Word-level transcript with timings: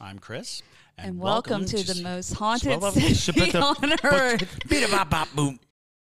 I'm 0.00 0.18
Chris. 0.18 0.62
and, 0.98 1.18
welcome, 1.18 1.64
to, 1.64 1.76
the 1.82 2.02
most 2.02 2.34
haunted 2.34 2.82
city 3.16 3.54
on 3.56 3.92
earth. 4.04 4.58
Boom. 5.34 5.58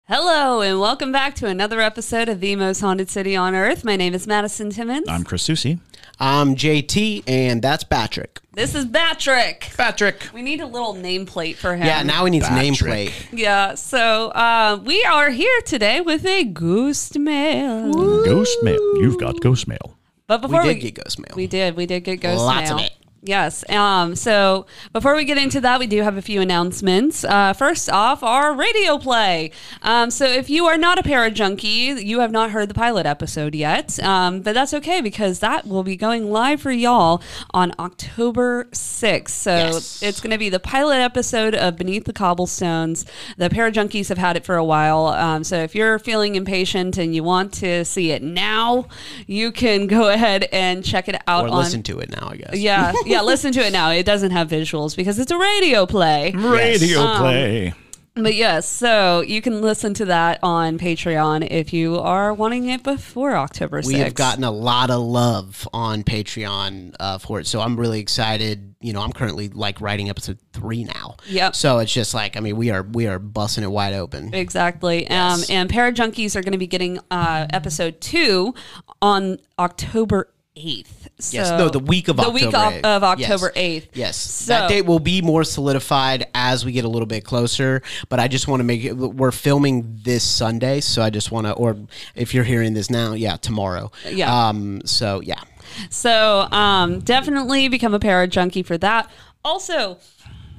Hello, 0.07 0.61
and 0.61 0.79
welcome 0.79 1.11
back 1.11 1.35
to 1.35 1.47
another 1.47 1.81
episode 1.81 2.29
of 2.29 2.39
the 2.39 2.55
most 2.55 2.79
haunted 2.81 3.09
city 3.09 3.35
on 3.35 3.53
earth. 3.55 3.83
My 3.83 3.95
name 3.95 4.13
is 4.13 4.25
Madison 4.25 4.69
Timmons. 4.69 5.07
I'm 5.09 5.23
Chris 5.23 5.43
Susie. 5.43 5.79
I'm 6.19 6.55
JT, 6.55 7.23
and 7.27 7.61
that's 7.61 7.83
Patrick. 7.83 8.39
this 8.53 8.73
is 8.73 8.85
Patrick. 8.85 9.69
Patrick. 9.77 10.30
We 10.33 10.41
need 10.41 10.61
a 10.61 10.66
little 10.66 10.95
nameplate 10.95 11.55
for 11.57 11.75
him. 11.75 11.85
Yeah, 11.85 12.03
now 12.03 12.25
he 12.25 12.31
needs 12.31 12.47
Patrick. 12.47 13.09
nameplate. 13.09 13.27
Yeah, 13.31 13.75
so 13.75 14.30
uh, 14.30 14.80
we 14.83 15.03
are 15.03 15.30
here 15.30 15.61
today 15.66 16.02
with 16.02 16.25
a 16.25 16.45
ghost 16.45 17.19
mail. 17.19 17.91
Ghost 18.23 18.57
mail. 18.63 18.80
You've 19.02 19.19
got 19.19 19.39
ghost 19.41 19.67
mail. 19.67 19.97
But 20.25 20.41
We 20.41 20.47
before 20.47 20.63
did 20.63 20.75
get 20.75 20.95
ghost 20.95 21.19
mail. 21.19 21.33
We 21.35 21.47
did. 21.47 21.75
We 21.75 21.85
did 21.85 22.03
get 22.03 22.17
ghost 22.21 22.39
Lots 22.44 22.69
mail. 22.69 22.80
of 22.80 22.85
it. 22.85 22.94
Yes. 23.23 23.67
Um, 23.70 24.16
so 24.16 24.66
before 24.94 25.16
we 25.16 25.25
get 25.25 25.38
into 25.38 25.59
that, 25.62 25.80
we 25.80 25.88
do 25.88 26.02
have 26.03 26.17
a 26.17 26.21
few 26.21 26.39
announcements. 26.39 27.23
Uh, 27.23 27.52
first 27.53 27.89
off, 27.89 28.23
our 28.23 28.53
radio 28.53 28.98
play. 28.98 29.52
Um, 29.81 30.11
so 30.11 30.25
if 30.25 30.50
you 30.50 30.66
are 30.67 30.78
not 30.78 30.97
a 31.00 31.03
Parajunkie, 31.03 32.03
you 32.06 32.19
have 32.19 32.31
not 32.31 32.52
heard 32.52 32.69
the 32.69 32.73
pilot 32.73 33.06
episode 33.06 33.53
yet, 33.56 34.00
um, 34.03 34.41
but 34.41 34.53
that's 34.53 34.73
okay 34.75 35.02
because 35.02 35.39
that 35.39 35.67
will 35.67 35.83
be 35.83 35.95
going 35.95 36.31
live 36.31 36.61
for 36.61 36.72
y'all 36.72 37.22
on 37.53 37.73
October 37.80 38.66
6th. 38.72 39.30
So 39.30 39.52
Yes. 39.56 40.02
it's 40.03 40.22
going 40.22 40.31
to 40.31 40.38
be 40.38 40.50
the 40.50 40.59
pilot 40.59 40.97
episode 41.00 41.53
of 41.56 41.75
Beneath 41.75 42.06
the 42.06 42.13
Cobblestones. 42.13 43.06
The 43.38 43.50
Parajunkies 43.50 44.09
have 44.09 44.17
had 44.17 44.38
it 44.38 44.45
for 44.45 44.56
a 44.56 44.63
while. 44.63 45.08
Um, 45.08 45.44
so 45.44 45.58
if 45.58 45.75
you're 45.75 46.00
feeling 46.00 46.36
impatient 46.36 46.97
and 46.97 47.13
you 47.16 47.23
want 47.23 47.53
to 47.56 47.84
see 47.84 48.11
it 48.11 48.22
now, 48.23 48.88
you 49.25 49.52
can 49.52 49.88
go 49.88 50.08
ahead 50.13 50.47
and 50.53 50.86
check 50.86 51.09
it 51.09 51.19
out 51.28 51.45
Or 51.45 51.50
on 51.50 51.58
listen 51.58 51.84
to 51.84 52.00
it 52.00 52.09
now, 52.09 52.30
I 52.31 52.38
guess. 52.38 52.56
yeah, 52.58 52.94
yeah, 53.08 53.22
listen 53.22 53.52
to 53.53 53.59
it 53.66 53.72
now. 53.73 53.91
It 53.91 54.05
doesn't 54.05 54.31
have 54.31 54.47
visuals 54.50 54.95
because 54.95 55.19
it's 55.19 55.31
a 55.31 55.38
radio 55.38 55.86
play. 55.86 56.31
Radio 56.36 57.00
Um, 57.02 57.19
play. 57.19 57.73
But 58.19 58.33
yes, 58.33 58.67
so 58.67 59.22
you 59.22 59.44
can 59.44 59.61
listen 59.61 59.94
to 59.94 60.05
that 60.05 60.39
on 60.41 60.80
Patreon 60.80 61.47
if 61.52 61.72
you 61.72 62.00
are 62.00 62.33
wanting 62.33 62.67
it 62.69 62.81
before 62.81 63.35
October 63.35 63.83
6th. 63.83 63.85
We 63.85 64.00
have 64.00 64.16
gotten 64.16 64.44
a 64.44 64.50
lot 64.50 64.89
of 64.89 65.02
love 65.02 65.67
on 65.72 66.03
Patreon 66.03 66.95
uh, 67.00 67.19
for 67.19 67.39
it, 67.39 67.45
so 67.45 67.61
I'm 67.61 67.80
really 67.80 68.00
excited. 68.00 68.73
You 68.81 68.94
know, 68.94 69.02
I'm 69.02 69.13
currently 69.13 69.50
like 69.50 69.81
writing 69.81 70.09
episode 70.09 70.39
three 70.52 70.83
now. 70.83 71.17
Yep. 71.28 71.55
So 71.55 71.78
it's 71.78 71.94
just 71.94 72.16
like, 72.16 72.35
I 72.38 72.39
mean, 72.39 72.55
we 72.58 72.72
are 72.72 72.81
we 72.81 73.05
are 73.05 73.19
busting 73.19 73.63
it 73.63 73.69
wide 73.69 73.94
open. 73.94 74.33
Exactly. 74.33 75.08
Um, 75.11 75.41
and 75.47 75.69
Parajunkies 75.69 76.35
are 76.35 76.41
going 76.41 76.53
to 76.53 76.58
be 76.58 76.66
getting 76.66 76.97
uh, 77.11 77.45
episode 77.53 78.02
two 78.02 78.55
on 79.00 79.38
October 79.59 80.31
8th. 80.55 80.97
So 81.19 81.35
Yes, 81.37 81.49
no, 81.49 81.69
the 81.69 81.79
week 81.79 82.09
of 82.09 82.17
the 82.17 82.21
October 82.23 82.33
week 82.35 82.53
of, 82.53 82.73
8th. 82.73 82.81
of 82.83 83.03
October 83.03 83.51
Yes. 83.55 83.83
8th. 83.83 83.87
Yes, 83.93 84.17
So- 84.17 84.53
that 84.53 84.69
date 84.69 84.85
will 84.85 84.99
be 84.99 85.21
more 85.23 85.43
solidified 85.43 86.27
as 86.35 86.63
we 86.63 86.71
get 86.71 86.85
a 86.85 86.87
little 86.87 87.07
bit 87.07 87.23
closer. 87.23 87.81
But 88.09 88.19
I 88.19 88.27
just 88.27 88.47
want 88.47 88.59
to 88.59 88.63
make 88.63 88.83
it. 88.83 88.93
We're 88.93 89.31
filming 89.31 89.99
this 90.03 90.23
Sunday, 90.23 90.79
so 90.79 91.01
I 91.01 91.09
just 91.09 91.31
want 91.31 91.47
to. 91.47 91.53
Or 91.53 91.75
if 92.15 92.33
you're 92.35 92.43
hearing 92.43 92.73
this 92.75 92.89
now, 92.91 93.13
yeah, 93.13 93.38
tomorrow. 93.38 93.91
Yeah. 94.07 94.50
Um. 94.50 94.81
So 94.85 95.22
yeah. 95.22 95.41
So 95.89 96.47
um, 96.51 97.00
definitely 97.00 97.67
become 97.67 97.94
a 97.94 98.00
Parajunkie 98.00 98.66
for 98.66 98.77
that. 98.77 99.09
Also, 99.44 99.97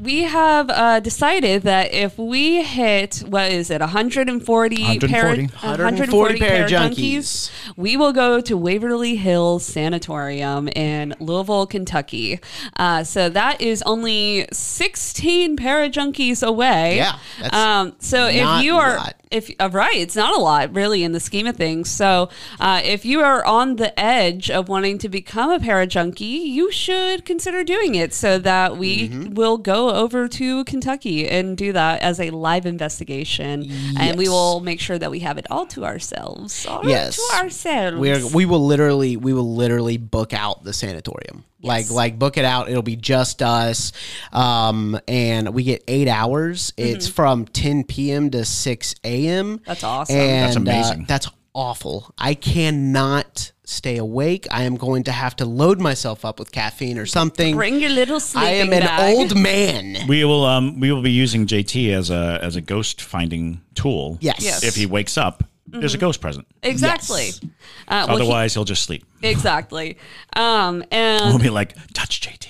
we 0.01 0.23
have 0.25 0.71
uh, 0.71 1.01
decided 1.01 1.63
that 1.63 1.93
if 1.93 2.17
we 2.19 2.63
hit 2.63 3.25
what 3.27 3.51
is 3.51 3.71
it 3.71 3.81
140 3.81 4.77
para, 5.01 5.37
140. 5.37 5.47
140 5.53 6.39
para 6.39 6.49
Parajunkies, 6.69 6.95
junkies. 6.95 7.51
we 7.77 7.97
will 7.97 8.13
go 8.13 8.41
to 8.41 8.57
Waverly 8.57 9.17
Hills 9.17 9.65
Sanatorium 9.65 10.69
in 10.69 11.15
Louisville, 11.19 11.67
Kentucky. 11.67 12.41
Uh, 12.77 13.03
so 13.05 13.29
that 13.29 13.61
is 13.61 13.83
only 13.83 14.47
16 14.53 15.57
Parajunkies 15.57 16.47
away. 16.47 16.97
Yeah, 16.97 17.19
that's 17.41 17.55
Um, 17.57 17.95
so 17.99 18.27
if 18.29 18.63
you 18.65 18.77
are 18.77 18.97
lot. 18.99 19.15
if 19.31 19.51
uh, 19.59 19.69
right, 19.73 19.97
it's 19.97 20.17
not 20.17 20.37
a 20.37 20.41
lot 20.41 20.75
really 20.75 21.03
in 21.03 21.13
the 21.13 21.21
scheme 21.21 21.47
of 21.47 21.57
things. 21.57 21.91
So 21.91 22.29
uh, 22.61 22.81
if 22.85 23.05
you 23.05 23.21
are 23.21 23.45
on 23.45 23.77
the 23.77 23.99
edge 23.99 24.51
of 24.51 24.69
wanting 24.69 24.99
to 24.99 25.09
become 25.09 25.51
a 25.51 25.59
Parajunkie, 25.59 26.21
you 26.47 26.71
should 26.71 27.25
consider 27.25 27.65
doing 27.65 27.95
it 27.95 28.15
so 28.15 28.39
that 28.39 28.77
we 28.77 29.09
Mm-hmm. 29.09 29.35
will 29.35 29.59
go 29.59 29.88
over 29.91 30.29
to 30.29 30.65
Kentucky 30.65 31.29
and 31.29 31.57
do 31.57 31.73
that 31.73 32.03
as 32.03 32.21
a 32.21 32.31
live 32.31 32.67
investigation, 32.67 33.71
and 33.99 34.19
we 34.19 34.29
will 34.29 34.61
make 34.61 34.81
sure 34.81 34.99
that 34.99 35.11
we 35.11 35.21
have 35.21 35.39
it 35.39 35.47
all 35.51 35.67
to 35.67 35.85
ourselves. 35.85 36.67
All 36.67 36.81
Yes. 36.89 37.17
to 37.17 37.37
ourselves. 37.37 37.99
We're, 37.99 38.27
we 38.35 38.47
will 38.47 38.65
literally 38.67 39.17
we 39.17 39.33
will 39.33 39.55
literally 39.55 39.97
book 39.97 40.33
out 40.33 40.65
the 40.65 40.73
sanatorium 40.73 41.45
like 41.63 41.87
Yes. 41.87 41.91
like 41.91 42.19
book 42.19 42.37
it 42.37 42.45
out 42.45 42.69
it'll 42.71 42.83
be 42.83 42.95
just 42.95 43.43
us 43.43 43.93
um 44.33 44.99
and 45.09 45.49
we 45.53 45.65
get 45.65 45.83
eight 45.89 46.07
hours 46.07 46.73
it's 46.77 47.09
from 47.09 47.47
10 47.47 47.83
p.m 47.85 48.31
to 48.31 48.45
6 48.45 48.95
a.m 49.03 49.61
That's 49.67 49.83
awesome. 49.83 50.15
and 50.17 50.45
That's 50.45 50.57
amazing. 50.57 51.03
uh, 51.03 51.05
that's 51.09 51.29
awful 51.55 52.15
i 52.17 52.35
cannot 52.35 53.51
stay 53.71 53.99
awake 53.99 54.47
i 54.51 54.63
am 54.63 54.77
going 54.77 55.03
to 55.05 55.13
have 55.13 55.37
to 55.37 55.45
load 55.45 55.79
myself 55.79 56.25
up 56.25 56.39
with 56.39 56.51
caffeine 56.53 56.97
or 56.99 57.05
something 57.05 57.55
Bring 57.55 57.79
your 57.81 57.91
little 57.91 58.19
sleeping 58.19 58.49
i 58.49 58.53
am 58.53 58.73
an 58.73 58.81
bag. 58.81 59.15
old 59.15 59.37
man 59.39 60.07
We 60.09 60.25
will 60.25 60.45
um 60.47 60.81
we 60.81 60.91
will 60.93 61.03
be 61.03 61.11
using 61.25 61.47
JT 61.47 61.93
as 61.93 62.09
a 62.11 62.39
as 62.43 62.57
a 62.57 62.63
ghost 62.63 63.03
finding 63.03 63.61
tool. 63.75 64.17
yes 64.21 64.37
Yes. 64.41 64.63
If 64.65 64.75
he 64.77 64.87
wakes 64.87 65.19
up, 65.19 65.45
there's 65.67 65.93
a 65.95 65.99
ghost 65.99 66.21
present. 66.23 66.47
Exactly. 66.63 67.27
Yes. 67.27 67.41
Uh, 67.45 67.49
well, 67.89 68.07
he- 68.07 68.23
Otherwise, 68.23 68.55
he'll 68.55 68.65
just 68.75 68.83
sleep. 68.85 69.05
exactly. 69.23 69.99
Um, 70.35 70.83
and 70.91 71.25
We'll 71.29 71.39
be 71.39 71.51
like, 71.51 71.75
touch 71.93 72.23
JT, 72.23 72.47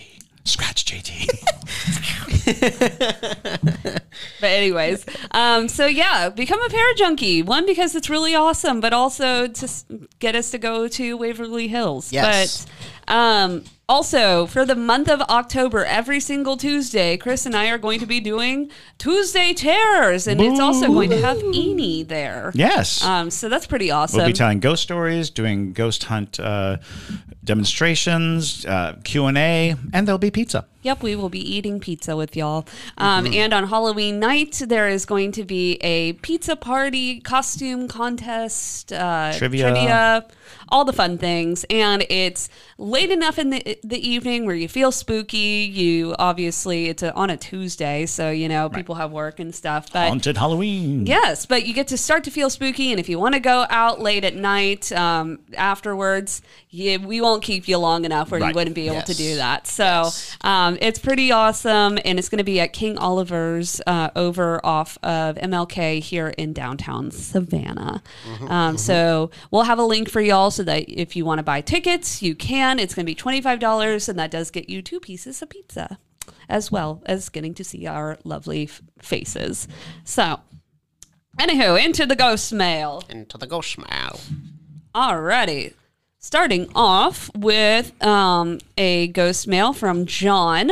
scratch 0.48 0.84
JT. 0.84 1.28
But 4.40 4.50
anyways, 4.50 5.04
um, 5.32 5.68
so 5.68 5.86
yeah, 5.86 6.28
become 6.28 6.60
a 6.60 6.68
Parajunkie. 6.68 7.44
One 7.44 7.66
because 7.66 7.94
it's 7.94 8.08
really 8.08 8.34
awesome, 8.34 8.80
but 8.80 8.92
also 8.92 9.48
to 9.48 9.68
get 10.18 10.36
us 10.36 10.50
to 10.52 10.58
go 10.58 10.88
to 10.88 11.16
Waverly 11.16 11.68
Hills. 11.68 12.12
Yes. 12.12 12.64
But 12.64 12.72
um, 13.08 13.64
also 13.88 14.46
for 14.46 14.64
the 14.64 14.74
month 14.74 15.08
of 15.08 15.20
October, 15.22 15.84
every 15.84 16.20
single 16.20 16.56
Tuesday, 16.56 17.16
Chris 17.16 17.46
and 17.46 17.56
I 17.56 17.70
are 17.70 17.78
going 17.78 18.00
to 18.00 18.06
be 18.06 18.20
doing 18.20 18.70
Tuesday 18.98 19.54
Terrors, 19.54 20.26
and 20.26 20.40
it's 20.40 20.60
also 20.60 20.88
going 20.88 21.10
to 21.10 21.20
have 21.20 21.38
Eni 21.38 22.06
there. 22.06 22.52
yes. 22.54 23.02
Um, 23.02 23.30
so 23.30 23.48
that's 23.48 23.66
pretty 23.66 23.90
awesome. 23.90 24.18
We'll 24.18 24.26
be 24.26 24.32
telling 24.34 24.60
ghost 24.60 24.82
stories, 24.82 25.30
doing 25.30 25.72
ghost 25.72 26.04
hunt 26.04 26.38
uh, 26.38 26.76
demonstrations, 27.42 28.66
uh, 28.66 28.96
Q 29.04 29.26
and 29.26 29.38
A, 29.38 29.74
and 29.92 30.06
there'll 30.06 30.18
be 30.18 30.30
pizza. 30.30 30.66
Yep, 30.82 31.02
we 31.02 31.16
will 31.16 31.28
be 31.28 31.40
eating 31.40 31.80
pizza 31.80 32.16
with 32.16 32.36
y'all. 32.36 32.66
Um, 32.96 33.18
Mm-hmm. 33.18 33.34
And 33.34 33.52
on 33.52 33.66
Halloween 33.68 34.20
night, 34.20 34.62
there 34.66 34.88
is 34.88 35.04
going 35.04 35.32
to 35.32 35.44
be 35.44 35.74
a 35.80 36.12
pizza 36.14 36.54
party, 36.54 37.20
costume 37.20 37.88
contest, 37.88 38.92
uh, 38.92 39.32
Trivia. 39.36 40.24
all 40.68 40.84
the 40.84 40.92
fun 40.92 41.18
things. 41.18 41.64
And 41.68 42.06
it's 42.08 42.48
late 42.78 43.10
enough 43.10 43.38
in 43.38 43.50
the 43.50 43.78
the 43.82 43.98
evening 44.08 44.46
where 44.46 44.54
you 44.54 44.68
feel 44.68 44.92
spooky. 44.92 45.68
You 45.70 46.14
obviously 46.18 46.88
it's 46.88 47.02
a, 47.02 47.12
on 47.14 47.30
a 47.30 47.36
Tuesday, 47.36 48.06
so 48.06 48.30
you 48.30 48.48
know 48.48 48.68
people 48.68 48.94
have 48.94 49.10
work 49.10 49.40
and 49.40 49.54
stuff. 49.54 49.92
But 49.92 50.08
Haunted 50.08 50.36
Halloween. 50.36 51.06
Yes, 51.06 51.44
but 51.44 51.66
you 51.66 51.74
get 51.74 51.88
to 51.88 51.98
start 51.98 52.24
to 52.24 52.30
feel 52.30 52.50
spooky, 52.50 52.90
and 52.92 53.00
if 53.00 53.08
you 53.08 53.18
want 53.18 53.34
to 53.34 53.40
go 53.40 53.66
out 53.68 54.00
late 54.00 54.24
at 54.24 54.34
night 54.36 54.92
um, 54.92 55.40
afterwards, 55.56 56.40
you, 56.70 57.00
we 57.00 57.20
won't 57.20 57.42
keep 57.42 57.66
you 57.68 57.78
long 57.78 58.04
enough 58.04 58.30
where 58.30 58.40
you 58.40 58.54
wouldn't 58.54 58.76
be 58.76 58.86
able 58.88 59.02
to 59.02 59.14
do 59.14 59.36
that. 59.36 59.66
So 59.66 60.10
um, 60.42 60.77
it's 60.80 60.98
pretty 60.98 61.30
awesome, 61.32 61.98
and 62.04 62.18
it's 62.18 62.28
going 62.28 62.38
to 62.38 62.44
be 62.44 62.60
at 62.60 62.72
King 62.72 62.96
Oliver's 62.98 63.80
uh, 63.86 64.10
over 64.16 64.64
off 64.64 64.96
of 65.02 65.36
MLK 65.36 66.00
here 66.00 66.28
in 66.38 66.52
downtown 66.52 67.10
Savannah. 67.10 68.02
Um, 68.48 68.78
So 68.78 69.30
we'll 69.50 69.62
have 69.64 69.78
a 69.78 69.84
link 69.84 70.08
for 70.10 70.20
y'all 70.20 70.50
so 70.50 70.62
that 70.64 70.84
if 70.88 71.16
you 71.16 71.24
want 71.24 71.38
to 71.38 71.42
buy 71.42 71.60
tickets, 71.60 72.22
you 72.22 72.34
can. 72.34 72.78
It's 72.78 72.94
going 72.94 73.04
to 73.04 73.10
be 73.10 73.14
twenty 73.14 73.40
five 73.40 73.58
dollars, 73.58 74.08
and 74.08 74.18
that 74.18 74.30
does 74.30 74.50
get 74.50 74.68
you 74.68 74.82
two 74.82 75.00
pieces 75.00 75.42
of 75.42 75.50
pizza. 75.50 75.98
As 76.48 76.70
well 76.72 77.02
as 77.06 77.28
getting 77.28 77.52
to 77.54 77.64
see 77.64 77.86
our 77.86 78.18
lovely 78.24 78.64
f- 78.64 78.80
faces. 79.00 79.68
So, 80.04 80.40
Anywho, 81.38 81.82
into 81.82 82.04
the 82.06 82.16
ghost 82.16 82.52
mail. 82.52 83.02
into 83.08 83.36
the 83.38 83.46
ghost 83.46 83.70
smile 83.70 84.18
Alrighty. 84.94 85.74
Starting 86.20 86.68
off 86.74 87.30
with 87.36 87.92
um, 88.04 88.58
a 88.76 89.06
ghost 89.08 89.46
mail 89.46 89.72
from 89.72 90.04
John. 90.06 90.70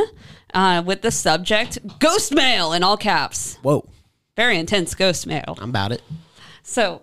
uh, 0.53 0.81
with 0.85 1.01
the 1.01 1.11
subject 1.11 1.77
ghost 1.99 2.33
mail 2.33 2.73
in 2.73 2.81
all 2.83 2.97
caps. 2.97 3.57
Whoa, 3.61 3.85
Very 4.35 4.57
intense 4.57 4.95
ghost 4.95 5.27
mail. 5.27 5.57
I'm 5.59 5.69
about 5.69 5.91
it. 5.91 6.01
So, 6.63 7.01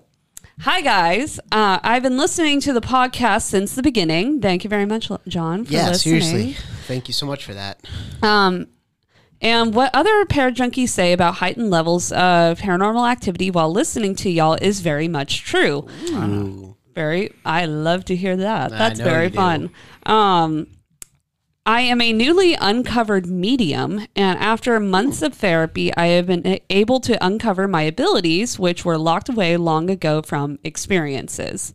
hi 0.60 0.80
guys. 0.80 1.38
Uh, 1.52 1.78
I've 1.82 2.02
been 2.02 2.16
listening 2.16 2.60
to 2.62 2.72
the 2.72 2.80
podcast 2.80 3.42
since 3.42 3.74
the 3.74 3.82
beginning. 3.82 4.40
Thank 4.40 4.64
you 4.64 4.70
very 4.70 4.86
much, 4.86 5.10
John, 5.28 5.64
for 5.64 5.72
Yeah, 5.72 5.88
listening. 5.90 6.20
seriously. 6.22 6.56
Thank 6.86 7.06
you 7.08 7.14
so 7.14 7.26
much 7.26 7.44
for 7.44 7.54
that. 7.54 7.80
Um, 8.22 8.66
and 9.40 9.74
what 9.74 9.90
other 9.94 10.24
Parajunkies 10.24 10.88
say 10.88 11.12
about 11.12 11.34
heightened 11.36 11.70
levels 11.70 12.12
of 12.12 12.58
paranormal 12.60 13.08
activity 13.10 13.50
while 13.50 13.70
listening 13.70 14.14
to 14.16 14.30
y'all 14.30 14.54
is 14.60 14.80
very 14.80 15.06
much 15.08 15.44
true. 15.44 15.86
Ooh. 16.08 16.73
Very, 16.94 17.32
I 17.44 17.66
love 17.66 18.04
to 18.06 18.16
hear 18.16 18.36
that. 18.36 18.70
That's 18.70 19.00
very 19.00 19.28
fun. 19.30 19.70
Um, 20.06 20.66
I 21.66 21.80
am 21.80 22.00
a 22.02 22.12
newly 22.12 22.54
uncovered 22.54 23.26
medium, 23.26 24.06
and 24.14 24.38
after 24.38 24.78
months 24.78 25.22
of 25.22 25.32
therapy, 25.32 25.94
I 25.96 26.08
have 26.08 26.26
been 26.26 26.60
able 26.68 27.00
to 27.00 27.26
uncover 27.26 27.66
my 27.66 27.82
abilities, 27.82 28.58
which 28.58 28.84
were 28.84 28.98
locked 28.98 29.30
away 29.30 29.56
long 29.56 29.88
ago 29.88 30.20
from 30.20 30.58
experiences. 30.62 31.72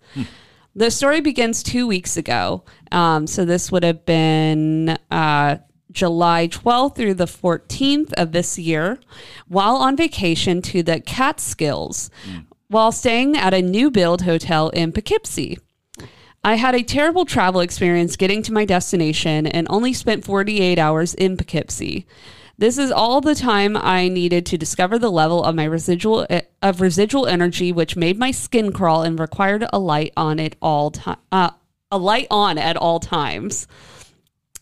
The 0.75 0.92
story 0.92 1.22
begins 1.22 1.63
two 1.63 1.88
weeks 1.88 2.18
ago. 2.18 2.63
Um, 2.92 3.25
so 3.25 3.45
this 3.45 3.72
would 3.72 3.83
have 3.83 4.06
been 4.06 4.98
uh, 5.10 5.57
July 5.92 6.48
12th 6.48 6.95
through 6.95 7.15
the 7.15 7.25
14th 7.25 8.13
of 8.13 8.31
this 8.31 8.60
year 8.60 9.00
while 9.48 9.75
on 9.77 9.98
vacation 9.98 10.62
to 10.62 10.83
the 10.83 11.00
Catskills 11.01 12.12
while 12.69 12.92
staying 12.92 13.36
at 13.36 13.54
a 13.54 13.62
new 13.63 13.89
build 13.89 14.21
hotel 14.21 14.69
in 14.69 14.92
Poughkeepsie. 14.92 15.57
I 16.44 16.56
had 16.56 16.75
a 16.75 16.83
terrible 16.83 17.25
travel 17.25 17.62
experience 17.62 18.16
getting 18.16 18.44
to 18.44 18.54
my 18.54 18.63
destination 18.63 19.48
and 19.48 19.68
only 19.69 19.92
spent 19.92 20.24
48 20.24 20.77
hours 20.77 21.16
in 21.16 21.36
Poughkeepsie. 21.36 22.06
This 22.60 22.77
is 22.77 22.92
all 22.92 23.21
the 23.21 23.36
time 23.36 23.75
I 23.75 24.07
needed 24.07 24.45
to 24.48 24.57
discover 24.57 25.00
the 25.00 25.12
level 25.12 25.44
of 25.44 25.56
my 25.56 25.63
residual 25.63 26.27
of 26.62 26.81
residual 26.81 27.25
energy, 27.25 27.71
which 27.71 27.95
made 27.95 28.19
my 28.19 28.31
skin 28.31 28.72
crawl 28.72 29.01
and 29.01 29.19
required 29.19 29.65
a 29.74 29.80
light 29.80 30.13
on 30.15 30.39
it 30.39 30.56
all 30.62 30.92
time, 30.92 31.18
uh, 31.31 31.51
a 31.89 31.98
light 31.98 32.27
on 32.30 32.57
at 32.57 32.77
all 32.77 33.00
times. 33.00 33.65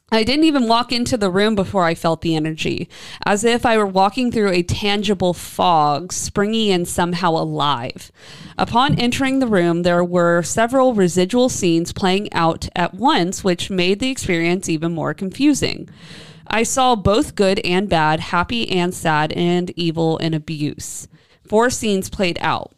I 0.09 0.23
didn't 0.23 0.45
even 0.45 0.69
walk 0.69 0.93
into 0.93 1.17
the 1.17 1.29
room 1.29 1.53
before 1.53 1.83
I 1.83 1.93
felt 1.93 2.21
the 2.21 2.33
energy, 2.33 2.87
as 3.25 3.43
if 3.43 3.65
I 3.65 3.77
were 3.77 3.85
walking 3.85 4.31
through 4.31 4.51
a 4.51 4.63
tangible 4.63 5.33
fog, 5.33 6.13
springy 6.13 6.71
and 6.71 6.87
somehow 6.87 7.31
alive. 7.31 8.09
Upon 8.57 8.97
entering 8.97 9.39
the 9.39 9.47
room, 9.47 9.83
there 9.83 10.05
were 10.05 10.43
several 10.43 10.93
residual 10.93 11.49
scenes 11.49 11.91
playing 11.91 12.31
out 12.31 12.69
at 12.73 12.93
once, 12.93 13.43
which 13.43 13.69
made 13.69 13.99
the 13.99 14.09
experience 14.09 14.69
even 14.69 14.93
more 14.93 15.13
confusing. 15.13 15.89
I 16.47 16.63
saw 16.63 16.95
both 16.95 17.35
good 17.35 17.59
and 17.65 17.89
bad, 17.89 18.21
happy 18.21 18.69
and 18.71 18.93
sad, 18.93 19.33
and 19.33 19.71
evil 19.75 20.17
and 20.19 20.33
abuse. 20.33 21.09
Four 21.45 21.69
scenes 21.69 22.09
played 22.09 22.37
out 22.39 22.71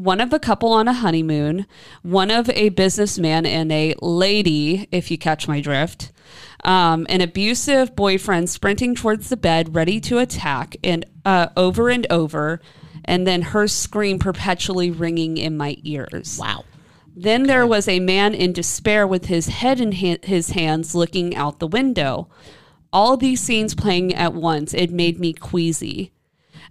one 0.00 0.20
of 0.20 0.32
a 0.32 0.38
couple 0.38 0.72
on 0.72 0.88
a 0.88 0.94
honeymoon, 0.94 1.66
one 2.02 2.30
of 2.30 2.48
a 2.50 2.70
businessman 2.70 3.44
and 3.44 3.70
a 3.70 3.94
lady, 4.00 4.88
if 4.90 5.10
you 5.10 5.18
catch 5.18 5.46
my 5.46 5.60
drift, 5.60 6.10
um, 6.64 7.06
an 7.10 7.20
abusive 7.20 7.94
boyfriend 7.94 8.48
sprinting 8.48 8.94
towards 8.94 9.28
the 9.28 9.36
bed, 9.36 9.74
ready 9.74 10.00
to 10.00 10.18
attack, 10.18 10.74
and 10.82 11.04
uh, 11.26 11.48
over 11.54 11.90
and 11.90 12.06
over, 12.08 12.62
and 13.04 13.26
then 13.26 13.42
her 13.42 13.68
scream 13.68 14.18
perpetually 14.18 14.90
ringing 14.90 15.36
in 15.36 15.58
my 15.58 15.76
ears. 15.82 16.38
Wow. 16.40 16.64
Then 17.14 17.42
there 17.42 17.66
was 17.66 17.86
a 17.86 18.00
man 18.00 18.32
in 18.32 18.54
despair 18.54 19.06
with 19.06 19.26
his 19.26 19.48
head 19.48 19.82
in 19.82 19.92
ha- 19.92 20.16
his 20.22 20.50
hands 20.50 20.94
looking 20.94 21.36
out 21.36 21.58
the 21.58 21.66
window. 21.66 22.30
All 22.90 23.18
these 23.18 23.40
scenes 23.42 23.74
playing 23.74 24.14
at 24.14 24.32
once, 24.32 24.72
it 24.72 24.90
made 24.90 25.20
me 25.20 25.34
queasy. 25.34 26.12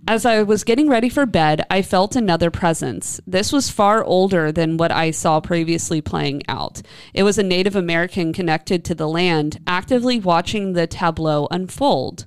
As 0.07 0.25
I 0.25 0.41
was 0.41 0.63
getting 0.63 0.89
ready 0.89 1.09
for 1.09 1.25
bed, 1.25 1.63
I 1.69 1.81
felt 1.81 2.15
another 2.15 2.49
presence. 2.49 3.21
This 3.27 3.51
was 3.51 3.69
far 3.69 4.03
older 4.03 4.51
than 4.51 4.77
what 4.77 4.91
I 4.91 5.11
saw 5.11 5.39
previously 5.39 6.01
playing 6.01 6.41
out. 6.47 6.81
It 7.13 7.23
was 7.23 7.37
a 7.37 7.43
Native 7.43 7.75
American 7.75 8.33
connected 8.33 8.83
to 8.85 8.95
the 8.95 9.07
land, 9.07 9.59
actively 9.67 10.19
watching 10.19 10.73
the 10.73 10.87
tableau 10.87 11.47
unfold. 11.51 12.25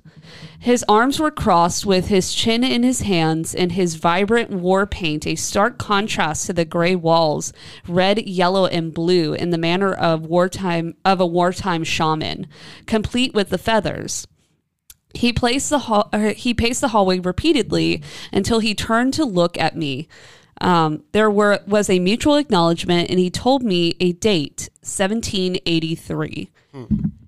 His 0.59 0.85
arms 0.87 1.19
were 1.19 1.31
crossed 1.31 1.85
with 1.85 2.07
his 2.07 2.33
chin 2.33 2.63
in 2.63 2.83
his 2.83 3.01
hands 3.01 3.53
and 3.53 3.73
his 3.73 3.95
vibrant 3.95 4.51
war 4.51 4.85
paint 4.85 5.27
a 5.27 5.35
stark 5.35 5.77
contrast 5.77 6.45
to 6.45 6.53
the 6.53 6.63
gray 6.63 6.95
walls, 6.95 7.51
red, 7.85 8.25
yellow, 8.25 8.65
and 8.65 8.93
blue 8.93 9.33
in 9.33 9.49
the 9.49 9.57
manner 9.57 9.93
of 9.93 10.25
wartime 10.25 10.95
of 11.03 11.19
a 11.19 11.25
wartime 11.25 11.83
shaman, 11.83 12.47
complete 12.85 13.33
with 13.33 13.49
the 13.49 13.57
feathers. 13.57 14.25
He 15.13 15.31
placed 15.31 15.69
the 15.69 15.79
hall, 15.79 16.09
or 16.11 16.29
he 16.29 16.53
paced 16.53 16.81
the 16.81 16.89
hallway 16.89 17.19
repeatedly 17.19 18.01
until 18.31 18.59
he 18.59 18.73
turned 18.73 19.13
to 19.15 19.25
look 19.25 19.57
at 19.57 19.75
me. 19.75 20.07
Um, 20.61 21.03
there 21.11 21.29
were 21.29 21.59
was 21.67 21.89
a 21.89 21.99
mutual 21.99 22.35
acknowledgement, 22.35 23.09
and 23.09 23.19
he 23.19 23.29
told 23.29 23.63
me 23.63 23.95
a 23.99 24.13
date, 24.13 24.69
1783. 24.81 26.49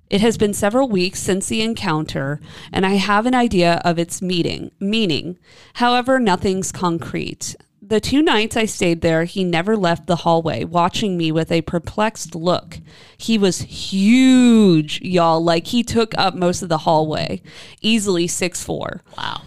It 0.10 0.22
has 0.22 0.38
been 0.38 0.54
several 0.54 0.88
weeks 0.88 1.20
since 1.20 1.48
the 1.48 1.62
encounter, 1.62 2.40
and 2.72 2.86
I 2.86 2.94
have 2.94 3.26
an 3.26 3.34
idea 3.34 3.82
of 3.84 4.00
its 4.00 4.22
meeting 4.22 4.72
meaning. 4.80 5.38
However, 5.74 6.20
nothing's 6.20 6.72
concrete. 6.72 7.56
The 7.88 8.00
two 8.00 8.24
nights 8.24 8.58
I 8.58 8.66
stayed 8.66 9.02
there, 9.02 9.26
he 9.26 9.44
never 9.44 9.78
left 9.78 10.08
the 10.08 10.16
hallway, 10.18 10.64
watching 10.64 11.18
me 11.18 11.32
with 11.32 11.52
a 11.52 11.62
perplexed 11.62 12.34
look. 12.34 12.80
He 13.16 13.38
was 13.38 13.62
huge, 13.62 15.02
y'all. 15.02 15.44
Like 15.44 15.68
he 15.68 15.84
took 15.84 16.18
up 16.18 16.34
most 16.34 16.64
of 16.64 16.70
the 16.70 16.80
hallway, 16.80 17.44
easily 17.82 18.26
six 18.26 18.64
four. 18.64 19.04
Wow. 19.16 19.44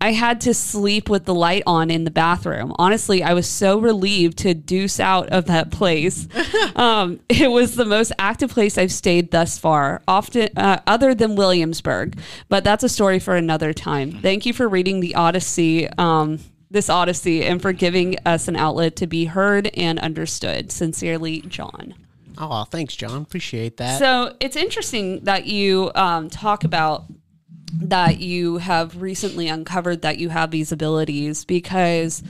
I 0.00 0.12
had 0.12 0.40
to 0.42 0.54
sleep 0.54 1.10
with 1.10 1.26
the 1.26 1.34
light 1.34 1.62
on 1.66 1.90
in 1.90 2.04
the 2.04 2.10
bathroom. 2.10 2.74
Honestly, 2.78 3.22
I 3.22 3.34
was 3.34 3.46
so 3.46 3.78
relieved 3.78 4.38
to 4.38 4.54
deuce 4.54 4.98
out 4.98 5.28
of 5.28 5.46
that 5.46 5.70
place. 5.70 6.26
um, 6.76 7.20
it 7.28 7.50
was 7.50 7.74
the 7.74 7.84
most 7.84 8.12
active 8.18 8.50
place 8.50 8.78
I've 8.78 8.92
stayed 8.92 9.30
thus 9.30 9.58
far, 9.58 10.02
often 10.08 10.48
uh, 10.56 10.80
other 10.86 11.14
than 11.14 11.36
Williamsburg. 11.36 12.18
But 12.48 12.64
that's 12.64 12.84
a 12.84 12.88
story 12.88 13.18
for 13.18 13.36
another 13.36 13.74
time. 13.74 14.12
Thank 14.12 14.46
you 14.46 14.54
for 14.54 14.68
reading 14.68 15.00
the 15.00 15.16
Odyssey. 15.16 15.88
Um, 15.98 16.38
this 16.74 16.90
Odyssey 16.90 17.44
and 17.44 17.62
for 17.62 17.72
giving 17.72 18.16
us 18.26 18.48
an 18.48 18.56
outlet 18.56 18.96
to 18.96 19.06
be 19.06 19.24
heard 19.24 19.68
and 19.74 19.98
understood. 19.98 20.70
Sincerely, 20.70 21.40
John. 21.42 21.94
Oh, 22.36 22.64
thanks, 22.64 22.94
John. 22.94 23.22
Appreciate 23.22 23.78
that. 23.78 23.98
So 23.98 24.36
it's 24.40 24.56
interesting 24.56 25.20
that 25.24 25.46
you 25.46 25.90
um, 25.94 26.28
talk 26.28 26.64
about 26.64 27.04
that 27.72 28.18
you 28.18 28.58
have 28.58 29.00
recently 29.00 29.48
uncovered 29.48 30.02
that 30.02 30.18
you 30.18 30.28
have 30.28 30.50
these 30.50 30.72
abilities 30.72 31.44
because 31.44 32.22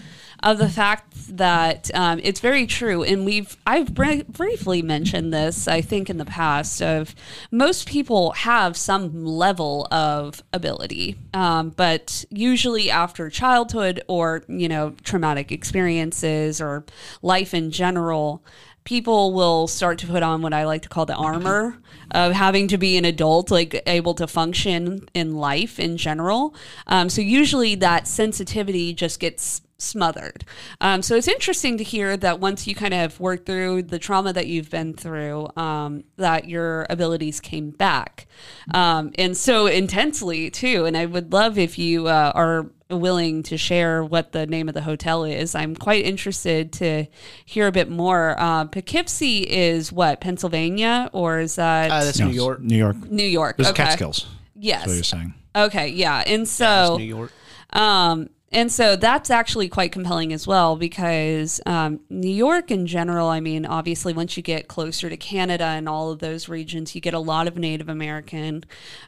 of 0.45 0.59
the 0.59 0.69
fact 0.69 1.37
that 1.37 1.91
um, 1.95 2.21
it's 2.23 2.39
very 2.39 2.67
true 2.67 3.03
and 3.03 3.25
we've 3.25 3.57
i've 3.67 3.95
br- 3.95 4.23
briefly 4.29 4.83
mentioned 4.83 5.33
this 5.33 5.67
i 5.67 5.81
think 5.81 6.11
in 6.11 6.19
the 6.19 6.25
past 6.25 6.83
of 6.83 7.15
most 7.51 7.89
people 7.89 8.33
have 8.33 8.77
some 8.77 9.25
level 9.25 9.89
of 9.91 10.43
ability 10.53 11.17
um, 11.33 11.71
but 11.71 12.25
usually 12.31 12.91
after 12.91 13.31
childhood 13.31 14.03
or 14.07 14.45
you 14.47 14.69
know 14.69 14.95
traumatic 15.03 15.51
experiences 15.51 16.61
or 16.61 16.85
life 17.23 17.55
in 17.55 17.71
general 17.71 18.45
people 18.85 19.33
will 19.33 19.67
start 19.67 19.99
to 19.99 20.07
put 20.07 20.23
on 20.23 20.43
what 20.43 20.53
I 20.53 20.65
like 20.65 20.83
to 20.83 20.91
call 20.91 21.07
the 21.07 21.15
armor 21.15 21.79
of 22.11 22.33
having 22.33 22.69
to 22.69 22.77
be 22.77 22.99
an 22.99 23.07
adult, 23.07 23.51
like 23.51 23.83
able 23.87 24.13
to 24.15 24.27
function 24.27 25.09
in 25.15 25.37
life 25.37 25.81
in 25.81 25.97
general. 25.97 26.55
Um, 26.87 27.09
so 27.09 27.23
usually 27.23 27.77
that 27.77 28.07
sensitivity 28.07 28.93
just 28.93 29.21
gets 29.21 29.63
smothered. 29.79 30.45
Um, 30.81 31.03
so 31.03 31.17
it's 31.17 31.29
interesting 31.29 31.77
to 31.79 31.85
hear 31.85 32.17
that 32.17 32.41
once 32.41 32.67
you 32.67 32.75
kind 32.75 32.95
of 32.95 33.19
worked 33.21 33.47
through 33.47 33.83
the 33.85 33.99
trauma 33.99 34.33
that 34.33 34.47
you've 34.47 34.71
been 34.71 34.95
through, 34.95 35.49
um, 35.57 36.05
that 36.17 36.49
your 36.49 36.87
abilities 36.91 37.41
came 37.41 37.71
back, 37.71 38.27
um, 38.73 39.13
and 39.19 39.37
so 39.37 39.67
intensely 39.67 40.51
too. 40.51 40.85
And 40.85 40.97
I 40.97 41.07
would 41.07 41.33
love 41.33 41.59
if 41.59 41.79
you 41.79 42.07
uh, 42.07 42.33
are 42.35 42.71
willing 42.91 43.43
to 43.43 43.57
share 43.57 44.05
what 44.05 44.33
the 44.33 44.47
name 44.47 44.69
of 44.69 44.75
the 44.75 44.83
hotel 44.83 45.25
is. 45.25 45.55
I'm 45.55 45.75
quite 45.75 46.05
interested 46.05 46.73
to 46.75 47.07
hear 47.45 47.67
a 47.67 47.73
bit 47.73 47.91
more. 47.91 48.37
Uh, 48.39 48.67
Poughkeepsie 48.67 49.51
is 49.51 49.91
what 49.91 50.21
Pennsylvania, 50.21 51.11
or 51.13 51.41
is 51.41 51.57
that 51.57 51.91
uh, 51.91 52.05
that's 52.05 52.19
No, 52.21 52.29
New 52.29 52.35
York. 52.35 52.61
New 52.61 52.77
York. 52.77 53.11
New 53.11 53.25
York? 53.27 53.57
It 53.59 53.63
was 53.63 53.69
okay. 53.69 53.85
Catskills. 53.85 54.27
That's 54.55 54.87
what 54.87 54.95
you're 54.95 55.03
saying. 55.03 55.35
Okay. 55.57 55.89
Yeah. 55.89 56.23
And 56.27 56.43
That's 56.43 56.51
so 56.51 56.97
New 56.99 57.05
York. 57.05 57.33
um, 57.73 58.29
and 58.55 58.71
so 58.71 58.95
that's 58.95 59.31
actually 59.31 59.69
quite 59.69 59.91
compelling 59.91 60.33
as 60.33 60.47
well 60.47 60.77
because 60.77 61.61
um, 61.67 62.01
New 62.09 62.33
York 62.33 62.71
in 62.71 62.87
general, 62.87 63.27
I 63.29 63.41
mean, 63.41 63.67
obviously, 63.67 64.13
once 64.13 64.37
you 64.37 64.43
get 64.43 64.69
closer 64.69 65.11
to 65.11 65.17
Canada 65.17 65.65
and 65.65 65.89
all 65.89 66.13
of 66.13 66.21
those 66.21 66.49
regions, 66.49 66.95
you 66.95 67.01
get 67.01 67.15
a 67.15 67.19
lot 67.19 67.49
of 67.49 67.59
Native 67.59 67.89
American 67.89 68.65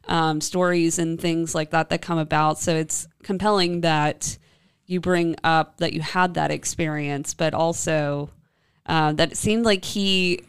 um, 0.09 0.41
stories 0.41 0.99
and 0.99 1.21
things 1.21 1.55
like 1.55 1.71
that 1.71 1.88
that 1.91 2.03
come 2.03 2.19
about. 2.19 2.59
So 2.59 2.75
it's 2.75 3.07
compelling 3.23 3.83
that 3.83 4.37
you 4.87 5.00
bring 5.00 5.37
up 5.45 5.79
that 5.79 5.93
you 5.93 6.00
had 6.00 6.35
that 6.35 6.50
experience, 6.50 7.33
but 7.33 7.55
also 7.55 8.31
uh, 8.87 9.12
that 9.12 9.33
it 9.33 9.37
seemed 9.37 9.65
like 9.65 9.85
he 9.85 10.43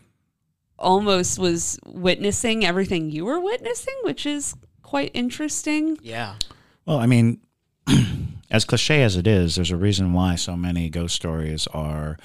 almost 0.80 1.38
was 1.38 1.80
witnessing 1.86 2.66
everything 2.66 3.12
you 3.12 3.26
were 3.26 3.40
witnessing, 3.40 3.96
which 4.04 4.26
is 4.26 4.56
quite 4.82 5.12
interesting. 5.14 6.00
Yeah. 6.02 6.36
Well, 6.86 6.98
I 6.98 7.06
mean, 7.06 7.40
as 8.50 8.66
cliche 8.66 9.04
as 9.04 9.16
it 9.16 9.28
is, 9.28 9.56
there's 9.56 9.72
a 9.72 9.78
reason 9.78 10.14
why 10.14 10.36
so 10.36 10.56
many 10.56 10.90
ghost 10.90 11.16
stories 11.16 11.68
are, 11.68 12.18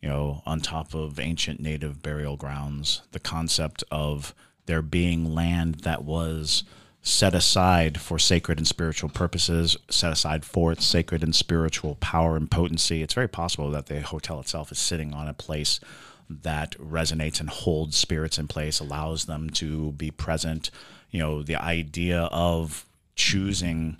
you 0.00 0.08
know, 0.08 0.42
on 0.46 0.60
top 0.60 0.94
of 0.94 1.18
ancient 1.18 1.60
native 1.60 2.02
burial 2.02 2.36
grounds. 2.36 3.02
The 3.12 3.20
concept 3.20 3.84
of 3.90 4.34
there 4.66 4.82
being 4.82 5.34
land 5.34 5.76
that 5.76 6.04
was 6.04 6.64
set 7.02 7.34
aside 7.34 8.00
for 8.00 8.18
sacred 8.18 8.58
and 8.58 8.66
spiritual 8.66 9.08
purposes, 9.08 9.76
set 9.88 10.12
aside 10.12 10.44
for 10.44 10.72
its 10.72 10.84
sacred 10.84 11.22
and 11.22 11.34
spiritual 11.34 11.96
power 11.96 12.36
and 12.36 12.50
potency. 12.50 13.02
It's 13.02 13.14
very 13.14 13.28
possible 13.28 13.70
that 13.70 13.86
the 13.86 14.00
hotel 14.00 14.40
itself 14.40 14.72
is 14.72 14.78
sitting 14.78 15.14
on 15.14 15.28
a 15.28 15.34
place 15.34 15.80
that 16.28 16.72
resonates 16.72 17.40
and 17.40 17.48
holds 17.48 17.96
spirits 17.96 18.38
in 18.38 18.48
place, 18.48 18.80
allows 18.80 19.24
them 19.24 19.48
to 19.50 19.92
be 19.92 20.10
present. 20.10 20.70
You 21.10 21.20
know, 21.20 21.42
the 21.42 21.56
idea 21.56 22.22
of 22.24 22.84
choosing 23.16 23.96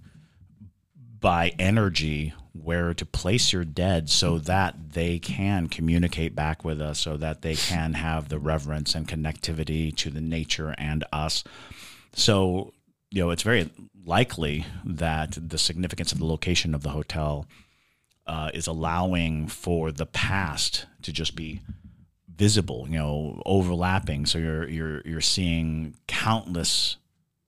by 1.20 1.52
energy 1.58 2.32
where 2.52 2.92
to 2.94 3.06
place 3.06 3.52
your 3.52 3.64
dead 3.64 4.10
so 4.10 4.38
that 4.38 4.92
they 4.92 5.18
can 5.18 5.68
communicate 5.68 6.34
back 6.34 6.64
with 6.64 6.80
us, 6.80 6.98
so 6.98 7.16
that 7.16 7.42
they 7.42 7.54
can 7.54 7.94
have 7.94 8.28
the 8.28 8.38
reverence 8.38 8.94
and 8.94 9.06
connectivity 9.08 9.94
to 9.96 10.10
the 10.10 10.20
nature 10.20 10.75
and 10.76 11.04
us. 11.12 11.44
So, 12.14 12.72
you 13.10 13.22
know, 13.22 13.30
it's 13.30 13.42
very 13.42 13.70
likely 14.04 14.66
that 14.84 15.38
the 15.40 15.58
significance 15.58 16.12
of 16.12 16.18
the 16.18 16.26
location 16.26 16.75
of 16.75 16.82
the 16.82 16.90
hotel 16.90 17.46
uh, 18.26 18.50
is 18.52 18.66
allowing 18.66 19.48
for 19.48 19.92
the 19.92 20.06
past 20.06 20.87
to 21.02 21.12
just 21.12 21.34
be 21.34 21.60
visible, 22.34 22.87
you 22.88 22.98
know, 22.98 23.42
overlapping. 23.46 24.26
So 24.26 24.38
you're 24.38 24.68
you're 24.68 25.00
you're 25.04 25.20
seeing 25.20 25.94
countless 26.06 26.96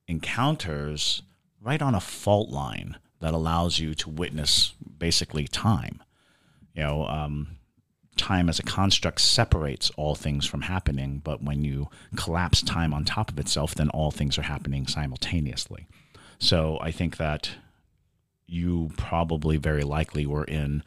encounters 0.09 1.23
right 1.61 1.81
on 1.83 1.95
a 1.95 2.01
fault 2.01 2.51
line 2.51 2.97
that 3.21 3.35
allows 3.35 3.79
you 3.79 3.95
to 3.95 4.11
witness 4.11 4.75
basically 4.99 5.47
time. 5.47 6.03
You 6.75 6.83
know, 6.83 7.07
um, 7.07 7.57
time 8.17 8.49
as 8.49 8.59
a 8.59 8.63
construct 8.63 9.21
separates 9.21 9.91
all 9.97 10.15
things 10.15 10.47
from 10.47 10.63
happening, 10.63 11.21
but 11.23 11.43
when 11.43 11.65
you 11.65 11.89
collapse 12.17 12.63
time 12.63 12.93
on 12.93 13.05
top 13.05 13.31
of 13.31 13.39
itself, 13.39 13.75
then 13.75 13.89
all 13.91 14.11
things 14.11 14.39
are 14.39 14.43
happening 14.43 14.87
simultaneously. 14.87 15.87
So 16.39 16.79
I 16.81 16.91
think 16.91 17.17
that 17.19 17.51
you 18.47 18.91
probably 18.97 19.57
very 19.57 19.83
likely 19.85 20.27
were 20.27 20.45
in 20.45 20.83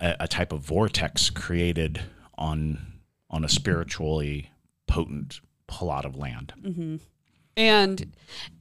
a, 0.00 0.16
a 0.20 0.28
type 0.28 0.52
of 0.52 0.60
vortex 0.60 1.30
created 1.30 2.02
on 2.36 2.86
on 3.30 3.44
a 3.44 3.48
spiritually 3.48 4.50
potent 4.86 5.40
plot 5.66 6.04
of 6.04 6.16
land. 6.16 6.52
And 7.56 8.12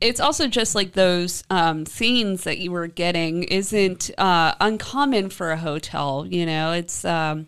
it's 0.01 0.19
also 0.19 0.47
just 0.47 0.75
like 0.75 0.93
those 0.93 1.43
um, 1.49 1.85
scenes 1.85 2.43
that 2.43 2.57
you 2.57 2.71
were 2.71 2.87
getting 2.87 3.43
isn't 3.43 4.11
uh, 4.17 4.53
uncommon 4.59 5.29
for 5.29 5.51
a 5.51 5.57
hotel. 5.57 6.25
You 6.29 6.45
know, 6.45 6.73
it's 6.73 7.05
um, 7.05 7.47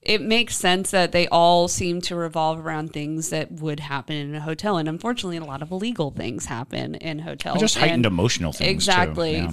it 0.00 0.22
makes 0.22 0.56
sense 0.56 0.90
that 0.90 1.12
they 1.12 1.28
all 1.28 1.68
seem 1.68 2.00
to 2.02 2.16
revolve 2.16 2.64
around 2.64 2.92
things 2.92 3.30
that 3.30 3.52
would 3.52 3.80
happen 3.80 4.16
in 4.16 4.34
a 4.34 4.40
hotel, 4.40 4.78
and 4.78 4.88
unfortunately, 4.88 5.36
a 5.36 5.44
lot 5.44 5.60
of 5.62 5.70
illegal 5.70 6.10
things 6.10 6.46
happen 6.46 6.94
in 6.94 7.18
hotels. 7.20 7.60
Just 7.60 7.76
heightened 7.76 8.06
And- 8.06 8.06
emotional 8.06 8.52
things. 8.52 8.66
too, 8.66 8.72
Exactly. 8.72 9.34
yeah. 9.34 9.52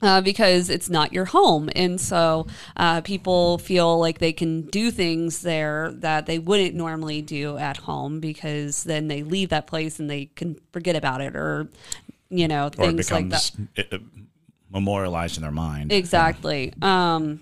Uh, 0.00 0.20
because 0.20 0.70
it's 0.70 0.88
not 0.88 1.12
your 1.12 1.24
home. 1.26 1.68
And 1.74 2.00
so 2.00 2.46
uh, 2.76 3.00
people 3.00 3.58
feel 3.58 3.98
like 3.98 4.18
they 4.18 4.32
can 4.32 4.62
do 4.62 4.90
things 4.90 5.42
there 5.42 5.90
that 5.96 6.26
they 6.26 6.38
wouldn't 6.38 6.74
normally 6.74 7.22
do 7.22 7.56
at 7.58 7.78
home 7.78 8.20
because 8.20 8.84
then 8.84 9.08
they 9.08 9.22
leave 9.22 9.48
that 9.48 9.66
place 9.66 9.98
and 9.98 10.08
they 10.08 10.26
can 10.26 10.56
forget 10.72 10.96
about 10.96 11.20
it 11.20 11.34
or, 11.34 11.68
you 12.30 12.46
know, 12.48 12.66
Or 12.78 12.90
it 12.90 13.06
things 13.06 13.10
like 13.10 13.28
that. 13.30 13.50
uh, 13.92 13.98
memorialized 14.70 15.36
in 15.36 15.42
their 15.42 15.50
mind. 15.52 15.92
Exactly. 15.92 16.72
Um, 16.82 17.40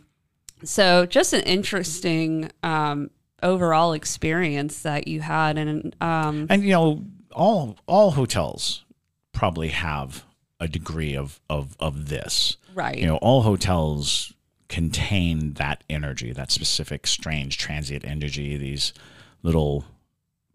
so 0.64 1.04
just 1.06 1.32
an 1.32 1.42
interesting 1.42 2.50
um, 2.62 3.10
overall 3.42 3.92
experience 3.92 4.82
that 4.82 5.06
you 5.08 5.20
had. 5.20 5.58
And 5.58 5.94
um, 6.00 6.46
And 6.48 6.62
you 6.62 6.70
know, 6.70 7.04
all 7.32 7.76
all 7.86 8.12
hotels 8.12 8.84
probably 9.32 9.68
have 9.68 10.24
a 10.60 10.68
degree 10.68 11.14
of 11.14 11.40
of 11.48 11.76
of 11.80 12.08
this. 12.08 12.56
Right. 12.74 12.98
You 12.98 13.06
know, 13.06 13.16
all 13.16 13.42
hotels 13.42 14.32
contain 14.68 15.54
that 15.54 15.84
energy, 15.88 16.32
that 16.32 16.50
specific 16.50 17.06
strange 17.06 17.56
transient 17.56 18.04
energy, 18.04 18.56
these 18.56 18.92
little 19.42 19.84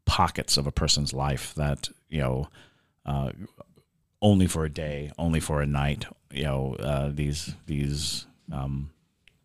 pockets 0.06 0.58
of 0.58 0.68
a 0.68 0.72
person's 0.72 1.14
life 1.14 1.56
that, 1.56 1.90
you 2.10 2.20
know, 2.20 2.50
uh, 3.06 3.32
only 4.22 4.48
for 4.48 4.66
a 4.66 4.70
day, 4.70 5.12
only 5.18 5.40
for 5.40 5.62
a 5.62 5.66
night, 5.66 6.06
you 6.32 6.44
know, 6.44 6.76
uh, 6.80 7.10
these 7.12 7.56
these 7.66 8.26
um, 8.52 8.92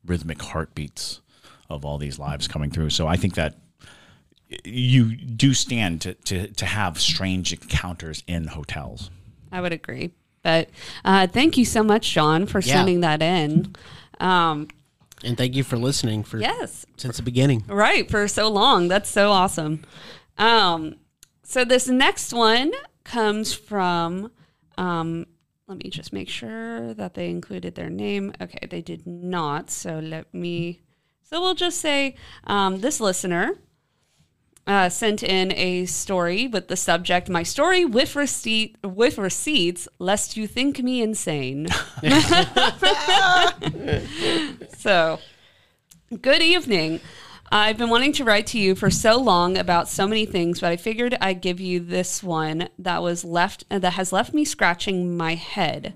rhythmic 0.05 0.43
heartbeats 0.43 1.21
of 1.71 1.85
all 1.85 1.99
these 1.99 2.19
lives 2.19 2.49
coming 2.49 2.71
through. 2.71 2.91
So 2.91 3.07
I 3.07 3.17
think 3.17 3.35
that 3.35 3.57
you 4.65 5.17
do 5.17 5.55
stand 5.55 6.01
to, 6.03 6.15
to, 6.15 6.49
to 6.49 6.67
have 6.67 7.01
strange 7.01 7.53
encounters 7.53 8.23
in 8.27 8.49
hotels. 8.49 9.11
I 9.51 9.61
would 9.61 9.73
agree. 9.73 10.13
But 10.47 10.71
uh, 11.05 11.27
thank 11.27 11.57
you 11.59 11.65
so 11.65 11.83
much, 11.83 12.05
Sean, 12.05 12.47
for 12.47 12.61
Yeah. 12.61 12.75
sending 12.75 13.01
that 13.01 13.21
in. 13.21 13.75
Um, 14.21 14.69
And 15.25 15.37
thank 15.37 15.57
you 15.57 15.65
for 15.65 15.77
listening 15.77 16.23
for 16.23 16.39
yes, 16.39 16.87
since 16.97 17.17
the 17.17 17.25
beginning. 17.25 17.65
right, 17.67 18.09
for 18.09 18.29
so 18.29 18.47
long. 18.49 18.87
That's 18.87 19.11
so 19.11 19.33
awesome. 19.33 19.83
Um, 20.39 20.95
so 21.43 21.65
this 21.65 21.89
next 21.89 22.33
one 22.33 22.71
comes 23.03 23.53
from, 23.55 24.31
um, 24.79 25.27
let 25.67 25.79
me 25.83 25.91
just 25.91 26.13
make 26.13 26.29
sure 26.29 26.95
that 26.95 27.15
they 27.15 27.29
included 27.29 27.75
their 27.75 27.91
name. 27.91 28.33
Okay, 28.41 28.69
they 28.71 28.83
did 28.83 29.05
not. 29.05 29.69
So 29.69 29.99
let 29.99 30.33
me, 30.33 30.81
so 31.25 31.41
we'll 31.41 31.55
just 31.55 31.81
say 31.81 32.15
um, 32.47 32.81
this 32.83 33.01
listener 33.01 33.59
uh, 34.67 34.89
sent 34.89 35.23
in 35.23 35.53
a 35.53 35.87
story 35.87 36.49
with 36.49 36.69
the 36.69 36.77
subject 36.77 37.29
"My 37.29 37.43
story 37.43 37.85
with 37.85 38.17
receipt 38.17 38.77
with 38.83 39.19
receipts, 39.19 39.89
lest 39.99 40.37
you 40.37 40.47
think 40.47 40.83
me 40.83 41.03
insane." 41.03 41.67
so, 44.79 45.19
good 46.21 46.43
evening. 46.43 47.01
I've 47.51 47.79
been 47.79 47.91
wanting 47.91 48.13
to 48.15 48.25
write 48.25 48.49
to 48.49 48.59
you 48.59 48.75
for 48.75 48.91
so 48.91 49.19
long 49.19 49.57
about 49.57 49.89
so 49.89 50.09
many 50.09 50.27
things, 50.27 50.61
but 50.61 50.73
I 50.73 50.77
figured 50.77 51.17
I'd 51.21 51.41
give 51.41 51.61
you 51.61 51.79
this 51.79 52.23
one 52.23 52.69
that 52.79 53.03
was 53.03 53.25
left 53.25 53.65
uh, 53.71 53.79
that 53.79 53.93
has 53.93 54.13
left 54.13 54.35
me 54.35 54.45
scratching 54.45 55.17
my 55.17 55.37
head 55.37 55.95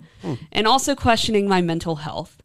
and 0.52 0.66
also 0.66 0.94
questioning 0.94 1.48
my 1.48 1.60
mental 1.60 1.96
health. 1.96 2.40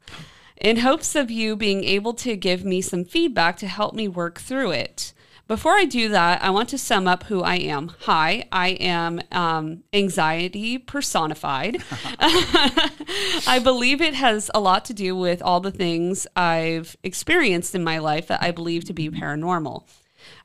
In 0.58 0.78
hopes 0.78 1.16
of 1.16 1.30
you 1.30 1.56
being 1.56 1.84
able 1.84 2.14
to 2.16 2.36
give 2.36 2.64
me 2.64 2.82
some 2.82 3.06
feedback 3.06 3.58
to 3.58 3.68
help 3.68 3.94
me 3.94 4.08
work 4.08 4.40
through 4.40 4.72
it. 4.72 5.14
Before 5.48 5.74
I 5.74 5.86
do 5.86 6.10
that, 6.10 6.42
I 6.42 6.50
want 6.50 6.70
to 6.70 6.78
sum 6.78 7.08
up 7.08 7.26
who 7.26 7.44
I 7.44 7.58
am. 7.58 7.92
Hi, 8.02 8.48
I 8.52 8.70
am 8.70 9.22
um, 9.32 9.84
anxiety 9.94 10.80
personified. 10.80 11.84
I 12.20 13.62
believe 13.64 14.02
it 14.02 14.16
has 14.16 14.50
a 14.56 14.60
lot 14.60 14.86
to 14.86 14.94
do 14.96 15.16
with 15.16 15.44
all 15.44 15.60
the 15.60 15.70
things 15.70 16.26
I've 16.36 16.98
experienced 17.04 17.76
in 17.76 17.84
my 17.84 18.00
life 18.00 18.28
that 18.28 18.42
I 18.42 18.50
believe 18.50 18.86
to 18.86 18.94
be 18.94 19.12
paranormal. 19.12 19.88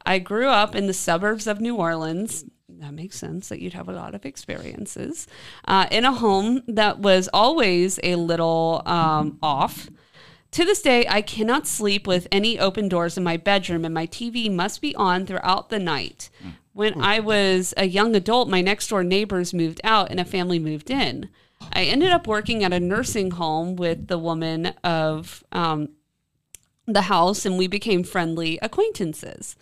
I 0.04 0.18
grew 0.18 0.48
up 0.48 0.74
in 0.74 0.86
the 0.86 0.92
suburbs 0.92 1.46
of 1.46 1.62
New 1.62 1.76
Orleans. 1.76 2.44
That 2.68 2.92
makes 2.92 3.16
sense 3.16 3.48
that 3.48 3.60
you'd 3.60 3.72
have 3.72 3.88
a 3.88 3.92
lot 3.92 4.14
of 4.14 4.26
experiences 4.26 5.26
uh, 5.66 5.86
in 5.90 6.04
a 6.04 6.12
home 6.12 6.60
that 6.68 6.98
was 6.98 7.26
always 7.32 7.98
a 8.02 8.16
little 8.16 8.82
um, 8.84 9.38
off. 9.42 9.88
To 10.52 10.64
this 10.64 10.82
day, 10.82 11.06
I 11.08 11.22
cannot 11.22 11.66
sleep 11.68 12.06
with 12.06 12.26
any 12.32 12.58
open 12.58 12.88
doors 12.88 13.16
in 13.16 13.22
my 13.22 13.36
bedroom, 13.36 13.84
and 13.84 13.94
my 13.94 14.06
TV 14.06 14.50
must 14.52 14.80
be 14.80 14.94
on 14.96 15.24
throughout 15.24 15.68
the 15.68 15.78
night. 15.78 16.28
When 16.72 17.00
I 17.00 17.20
was 17.20 17.74
a 17.76 17.86
young 17.86 18.16
adult, 18.16 18.48
my 18.48 18.60
next 18.60 18.88
door 18.88 19.04
neighbors 19.04 19.54
moved 19.54 19.80
out 19.84 20.10
and 20.10 20.18
a 20.18 20.24
family 20.24 20.58
moved 20.58 20.90
in. 20.90 21.28
I 21.72 21.84
ended 21.84 22.10
up 22.10 22.26
working 22.26 22.64
at 22.64 22.72
a 22.72 22.80
nursing 22.80 23.32
home 23.32 23.76
with 23.76 24.08
the 24.08 24.18
woman 24.18 24.66
of 24.82 25.44
um, 25.52 25.90
the 26.86 27.02
house, 27.02 27.44
and 27.44 27.56
we 27.56 27.66
became 27.66 28.02
friendly 28.02 28.58
acquaintances. 28.60 29.56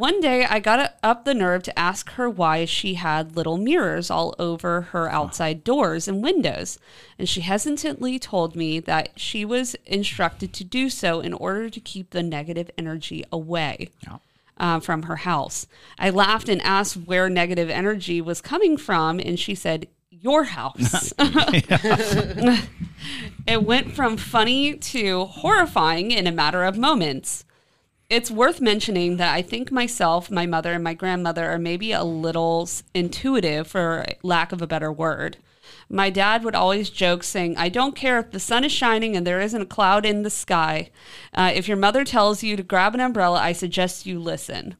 One 0.00 0.20
day, 0.22 0.46
I 0.46 0.60
got 0.60 0.94
up 1.02 1.26
the 1.26 1.34
nerve 1.34 1.62
to 1.64 1.78
ask 1.78 2.12
her 2.12 2.30
why 2.30 2.64
she 2.64 2.94
had 2.94 3.36
little 3.36 3.58
mirrors 3.58 4.10
all 4.10 4.34
over 4.38 4.80
her 4.80 5.10
outside 5.12 5.62
doors 5.62 6.08
and 6.08 6.22
windows, 6.22 6.78
and 7.18 7.28
she 7.28 7.42
hesitantly 7.42 8.18
told 8.18 8.56
me 8.56 8.80
that 8.80 9.10
she 9.16 9.44
was 9.44 9.76
instructed 9.84 10.54
to 10.54 10.64
do 10.64 10.88
so 10.88 11.20
in 11.20 11.34
order 11.34 11.68
to 11.68 11.80
keep 11.80 12.10
the 12.10 12.22
negative 12.22 12.70
energy 12.78 13.26
away 13.30 13.90
Yeah. 14.02 14.16
uh, 14.56 14.80
from 14.80 15.02
her 15.02 15.16
house. 15.16 15.66
I 15.98 16.08
laughed 16.08 16.48
and 16.48 16.62
asked 16.62 16.96
where 16.96 17.28
negative 17.28 17.68
energy 17.68 18.22
was 18.22 18.40
coming 18.40 18.78
from, 18.78 19.20
and 19.20 19.38
she 19.38 19.54
said, 19.54 19.86
Your 20.10 20.44
house. 20.44 21.12
it 23.46 23.62
went 23.64 23.92
from 23.92 24.16
funny 24.16 24.76
to 24.76 25.26
horrifying 25.26 26.10
in 26.10 26.26
a 26.26 26.32
matter 26.32 26.64
of 26.64 26.78
moments. 26.78 27.44
It's 28.10 28.30
worth 28.30 28.60
mentioning 28.60 29.18
that 29.18 29.32
I 29.32 29.40
think 29.40 29.70
myself, 29.70 30.32
my 30.32 30.44
mother, 30.44 30.72
and 30.72 30.82
my 30.82 30.94
grandmother 30.94 31.48
are 31.48 31.60
maybe 31.60 31.92
a 31.92 32.02
little 32.02 32.68
intuitive, 32.92 33.68
for 33.68 34.04
lack 34.24 34.50
of 34.50 34.60
a 34.60 34.66
better 34.66 34.92
word. 34.92 35.36
My 35.88 36.10
dad 36.10 36.42
would 36.42 36.56
always 36.56 36.90
joke, 36.90 37.22
saying, 37.22 37.56
I 37.56 37.68
don't 37.68 37.94
care 37.94 38.18
if 38.18 38.32
the 38.32 38.40
sun 38.40 38.64
is 38.64 38.72
shining 38.72 39.16
and 39.16 39.24
there 39.24 39.40
isn't 39.40 39.62
a 39.62 39.66
cloud 39.66 40.04
in 40.04 40.24
the 40.24 40.30
sky. 40.30 40.90
Uh, 41.32 41.52
if 41.54 41.68
your 41.68 41.76
mother 41.76 42.04
tells 42.04 42.42
you 42.42 42.56
to 42.56 42.64
grab 42.64 42.94
an 42.94 43.00
umbrella, 43.00 43.38
I 43.38 43.52
suggest 43.52 44.06
you 44.06 44.18
listen. 44.18 44.74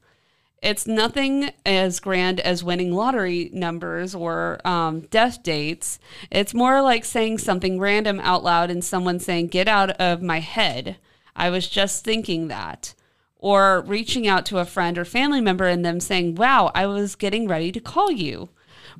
It's 0.61 0.85
nothing 0.85 1.51
as 1.65 2.01
grand 2.01 2.41
as 2.41 2.65
winning 2.65 2.91
lottery 2.91 3.49
numbers 3.53 4.13
or 4.13 4.59
um, 4.65 5.01
death 5.01 5.41
dates. 5.41 5.99
It's 6.29 6.53
more 6.53 6.81
like 6.81 7.05
saying 7.05 7.37
something 7.37 7.79
random 7.79 8.19
out 8.19 8.43
loud 8.43 8.69
and 8.69 8.83
someone 8.83 9.19
saying, 9.19 9.47
Get 9.47 9.67
out 9.67 9.91
of 9.91 10.21
my 10.21 10.39
head. 10.39 10.97
I 11.35 11.49
was 11.49 11.67
just 11.67 12.03
thinking 12.03 12.49
that. 12.49 12.93
Or 13.41 13.81
reaching 13.81 14.27
out 14.27 14.45
to 14.45 14.59
a 14.59 14.65
friend 14.65 14.97
or 14.97 15.03
family 15.03 15.41
member 15.41 15.67
and 15.67 15.83
them 15.83 15.99
saying, 15.99 16.35
Wow, 16.35 16.71
I 16.73 16.85
was 16.85 17.15
getting 17.15 17.47
ready 17.47 17.71
to 17.73 17.81
call 17.81 18.11
you. 18.11 18.49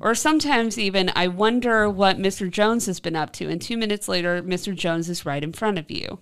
Or 0.00 0.14
sometimes 0.14 0.78
even, 0.78 1.10
I 1.14 1.28
wonder 1.28 1.88
what 1.88 2.18
Mr. 2.18 2.50
Jones 2.50 2.86
has 2.86 3.00
been 3.00 3.16
up 3.16 3.32
to. 3.34 3.48
And 3.48 3.62
two 3.62 3.76
minutes 3.76 4.08
later, 4.08 4.42
Mr. 4.42 4.74
Jones 4.74 5.08
is 5.08 5.24
right 5.24 5.42
in 5.42 5.52
front 5.52 5.78
of 5.78 5.90
you. 5.90 6.18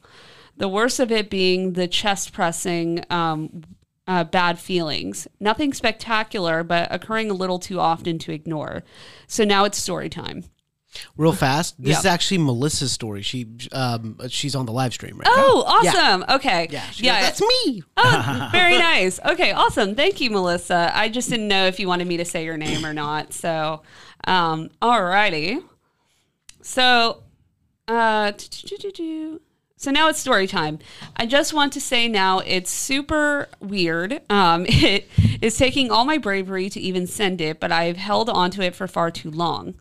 The 0.57 0.69
worst 0.69 1.01
of 1.01 1.11
it 1.11 1.31
being 1.31 1.73
the 1.73 1.89
chest 1.89 2.33
pressing, 2.33 3.05
um, 3.09 3.63
uh, 4.07 4.25
bad 4.25 4.59
feelings. 4.59 5.29
Nothing 5.39 5.73
spectacular, 5.73 6.63
but 6.63 6.89
occurring 6.93 7.31
a 7.31 7.35
little 7.35 7.59
too 7.59 7.81
often 7.81 8.19
to 8.19 8.33
ignore. 8.33 8.83
So 9.27 9.45
now 9.45 9.65
it's 9.65 9.79
story 9.79 10.09
time. 10.09 10.45
Real 11.17 11.33
fast. 11.33 11.81
This 11.81 11.93
Yeah. 11.93 11.99
is 12.01 12.07
actually 12.07 12.39
Melissa's 12.39 12.91
story. 12.93 13.23
She 13.23 13.47
um 13.73 14.19
she's 14.29 14.55
on 14.57 14.67
the 14.67 14.73
live 14.73 14.93
stream 14.93 15.17
right 15.19 15.27
now. 15.27 15.33
Oh, 15.37 15.81
Yeah. 15.85 15.91
awesome. 15.91 16.25
Okay. 16.29 16.67
Yeah. 16.71 16.85
yeah. 16.97 17.21
goes, 17.21 17.29
That's 17.29 17.41
me. 17.43 17.83
Oh, 17.97 18.49
very 18.53 18.77
nice. 18.79 19.21
Okay, 19.25 19.53
awesome. 19.53 19.95
Thank 19.95 20.21
you, 20.21 20.31
Melissa. 20.31 20.91
I 20.95 21.09
just 21.09 21.31
didn't 21.31 21.49
know 21.49 21.67
if 21.67 21.79
you 21.79 21.87
wanted 21.89 22.07
me 22.09 22.17
to 22.17 22.25
say 22.25 22.45
your 22.45 22.57
name 22.57 22.85
or 22.85 22.93
not. 22.93 23.33
So, 23.33 23.83
um, 24.25 24.71
alrighty. 24.83 25.63
So, 26.63 27.23
uh, 27.89 28.33
so 29.77 29.91
now 29.91 30.09
it's 30.09 30.19
story 30.19 30.47
time. 30.47 30.79
I 31.17 31.25
just 31.27 31.55
want 31.55 31.73
to 31.75 31.81
say 31.81 32.07
now 32.09 32.41
it's 32.41 32.71
super 32.71 33.49
weird. 33.61 34.21
Um, 34.29 34.67
it 34.69 35.09
is 35.41 35.57
taking 35.57 35.91
all 35.91 36.05
my 36.05 36.19
bravery 36.19 36.69
to 36.71 36.81
even 36.81 37.07
send 37.07 37.41
it, 37.41 37.61
but 37.61 37.73
I've 37.73 37.97
held 37.97 38.29
onto 38.29 38.61
it 38.61 38.75
for 38.75 38.87
far 38.87 39.11
too 39.11 39.31
long. 39.31 39.75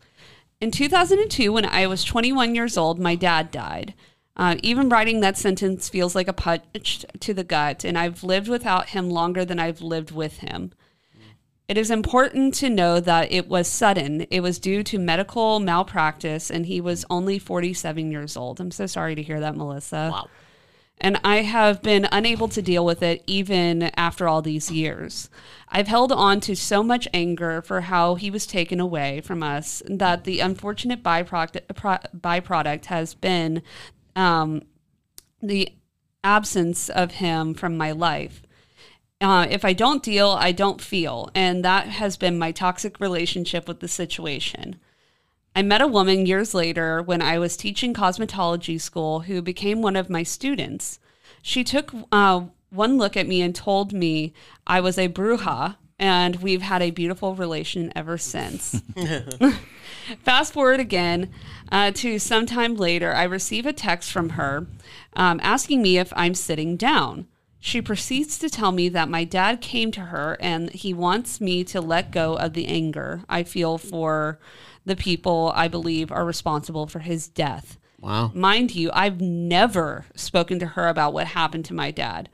In 0.62 0.72
2002, 0.72 1.54
when 1.54 1.66
I 1.66 1.88
was 1.88 2.04
21 2.04 2.54
years 2.54 2.78
old, 2.78 3.00
my 3.00 3.16
dad 3.16 3.50
died. 3.50 3.94
Uh, 4.36 4.58
even 4.62 4.90
writing 4.90 5.22
that 5.22 5.38
sentence 5.38 5.88
feels 5.88 6.16
like 6.16 6.28
a 6.28 6.34
punch 6.34 7.06
to 7.20 7.34
the 7.34 7.44
gut, 7.46 7.86
and 7.86 7.98
I've 7.98 8.24
lived 8.24 8.50
without 8.50 8.90
him 8.90 9.10
longer 9.10 9.46
than 9.46 9.60
I've 9.60 9.82
lived 9.82 10.12
with 10.12 10.40
him. 10.40 10.72
It 11.70 11.78
is 11.78 11.92
important 11.92 12.56
to 12.56 12.70
know 12.70 13.00
that 13.00 13.32
it 13.32 13.48
was 13.48 13.68
sudden. 13.68 14.22
It 14.32 14.42
was 14.42 14.60
due 14.60 14.84
to 14.84 14.98
medical 14.98 15.60
malpractice, 15.60 16.50
and 16.50 16.66
he 16.66 16.82
was 16.82 17.06
only 17.10 17.40
47 17.40 18.12
years 18.12 18.36
old. 18.36 18.60
I'm 18.60 18.72
so 18.72 18.86
sorry 18.86 19.16
to 19.16 19.22
hear 19.22 19.40
that, 19.40 19.56
Melissa. 19.56 20.10
Wow. 20.12 20.30
And 21.02 21.20
I 21.24 21.44
have 21.44 21.82
been 21.82 22.08
unable 22.12 22.50
to 22.50 22.62
deal 22.62 22.84
with 22.84 23.02
it 23.02 23.24
even 23.26 23.84
after 23.96 24.28
all 24.28 24.42
these 24.42 24.70
years. 24.70 25.30
I've 25.70 25.88
held 25.88 26.12
on 26.12 26.42
to 26.42 26.56
so 26.56 26.84
much 26.84 27.08
anger 27.14 27.62
for 27.62 27.82
how 27.82 28.16
he 28.16 28.30
was 28.30 28.46
taken 28.46 28.80
away 28.80 29.22
from 29.22 29.42
us 29.42 29.82
that 29.88 30.26
the 30.26 30.42
unfortunate 30.42 31.02
byproduct, 31.02 31.62
byproduct 32.18 32.86
has 32.86 33.14
been 33.14 33.62
um, 34.16 34.64
the 35.42 35.70
absence 36.24 36.90
of 36.90 37.12
him 37.12 37.54
from 37.54 37.78
my 37.78 37.92
life. 37.92 38.42
Uh, 39.22 39.48
if 39.50 39.66
I 39.66 39.74
don't 39.74 40.04
deal, 40.04 40.30
I 40.30 40.52
don't 40.52 40.82
feel. 40.82 41.30
And 41.36 41.64
that 41.64 41.88
has 41.88 42.18
been 42.18 42.38
my 42.40 42.52
toxic 42.52 43.00
relationship 43.00 43.68
with 43.68 43.80
the 43.80 43.88
situation. 43.88 44.80
I 45.60 45.62
met 45.62 45.82
a 45.82 45.88
woman 45.88 46.26
years 46.26 46.54
later 46.54 47.02
when 47.02 47.22
I 47.22 47.38
was 47.38 47.58
teaching 47.58 47.94
cosmetology 47.94 48.80
school 48.80 49.20
who 49.20 49.42
became 49.42 49.82
one 49.82 49.98
of 49.98 50.10
my 50.10 50.24
students. 50.24 51.00
She 51.42 51.66
took 51.66 51.94
uh, 52.14 52.46
one 52.70 52.98
look 52.98 53.18
at 53.18 53.28
me 53.28 53.42
and 53.42 53.54
told 53.54 53.92
me 53.92 54.34
I 54.66 54.80
was 54.80 54.98
a 54.98 55.10
bruja, 55.10 55.76
and 56.00 56.38
we've 56.38 56.62
had 56.62 56.82
a 56.82 56.92
beautiful 56.92 57.36
relation 57.36 57.92
ever 57.94 58.18
since. 58.18 58.82
Fast 60.24 60.54
forward 60.54 60.80
again 60.80 61.30
uh, 61.74 61.92
to 61.92 62.20
sometime 62.20 62.76
later, 62.76 63.14
I 63.14 63.24
receive 63.24 63.66
a 63.66 63.74
text 63.74 64.14
from 64.14 64.30
her 64.30 64.66
um, 65.18 65.42
asking 65.44 65.82
me 65.82 65.98
if 65.98 66.14
I'm 66.16 66.36
sitting 66.36 66.78
down. 66.78 67.28
She 67.60 67.82
proceeds 67.82 68.38
to 68.38 68.50
tell 68.50 68.72
me 68.72 68.88
that 68.88 69.10
my 69.10 69.26
dad 69.26 69.60
came 69.60 69.92
to 69.92 70.00
her 70.00 70.38
and 70.40 70.70
he 70.70 70.94
wants 70.94 71.42
me 71.42 71.66
to 71.66 71.82
let 71.82 72.12
go 72.12 72.38
of 72.38 72.54
the 72.54 72.68
anger 72.68 73.24
I 73.28 73.44
feel 73.44 73.78
for 73.78 74.40
the 74.90 74.96
people 74.96 75.54
I 75.56 75.68
believe 75.68 76.12
are 76.12 76.26
responsible 76.26 76.88
for 76.88 77.00
his 77.00 77.28
death. 77.28 77.78
Wow. 78.02 78.32
Mind 78.34 78.76
you, 78.76 78.90
I've 78.94 79.22
never 79.22 80.06
spoken 80.16 80.60
to 80.60 80.66
her 80.66 80.88
about 80.88 81.14
what 81.14 81.28
happened 81.28 81.66
to 81.66 81.74
my 81.74 81.92
dad. 81.92 82.30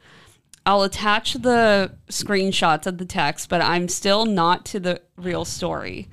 I'll 0.65 0.83
attach 0.83 1.33
the 1.33 1.91
screenshots 2.09 2.87
of 2.87 2.97
the 2.97 3.05
text, 3.05 3.49
but 3.49 3.61
I'm 3.61 3.87
still 3.87 4.25
not 4.25 4.65
to 4.67 4.79
the 4.79 5.01
real 5.15 5.45
story, 5.45 6.07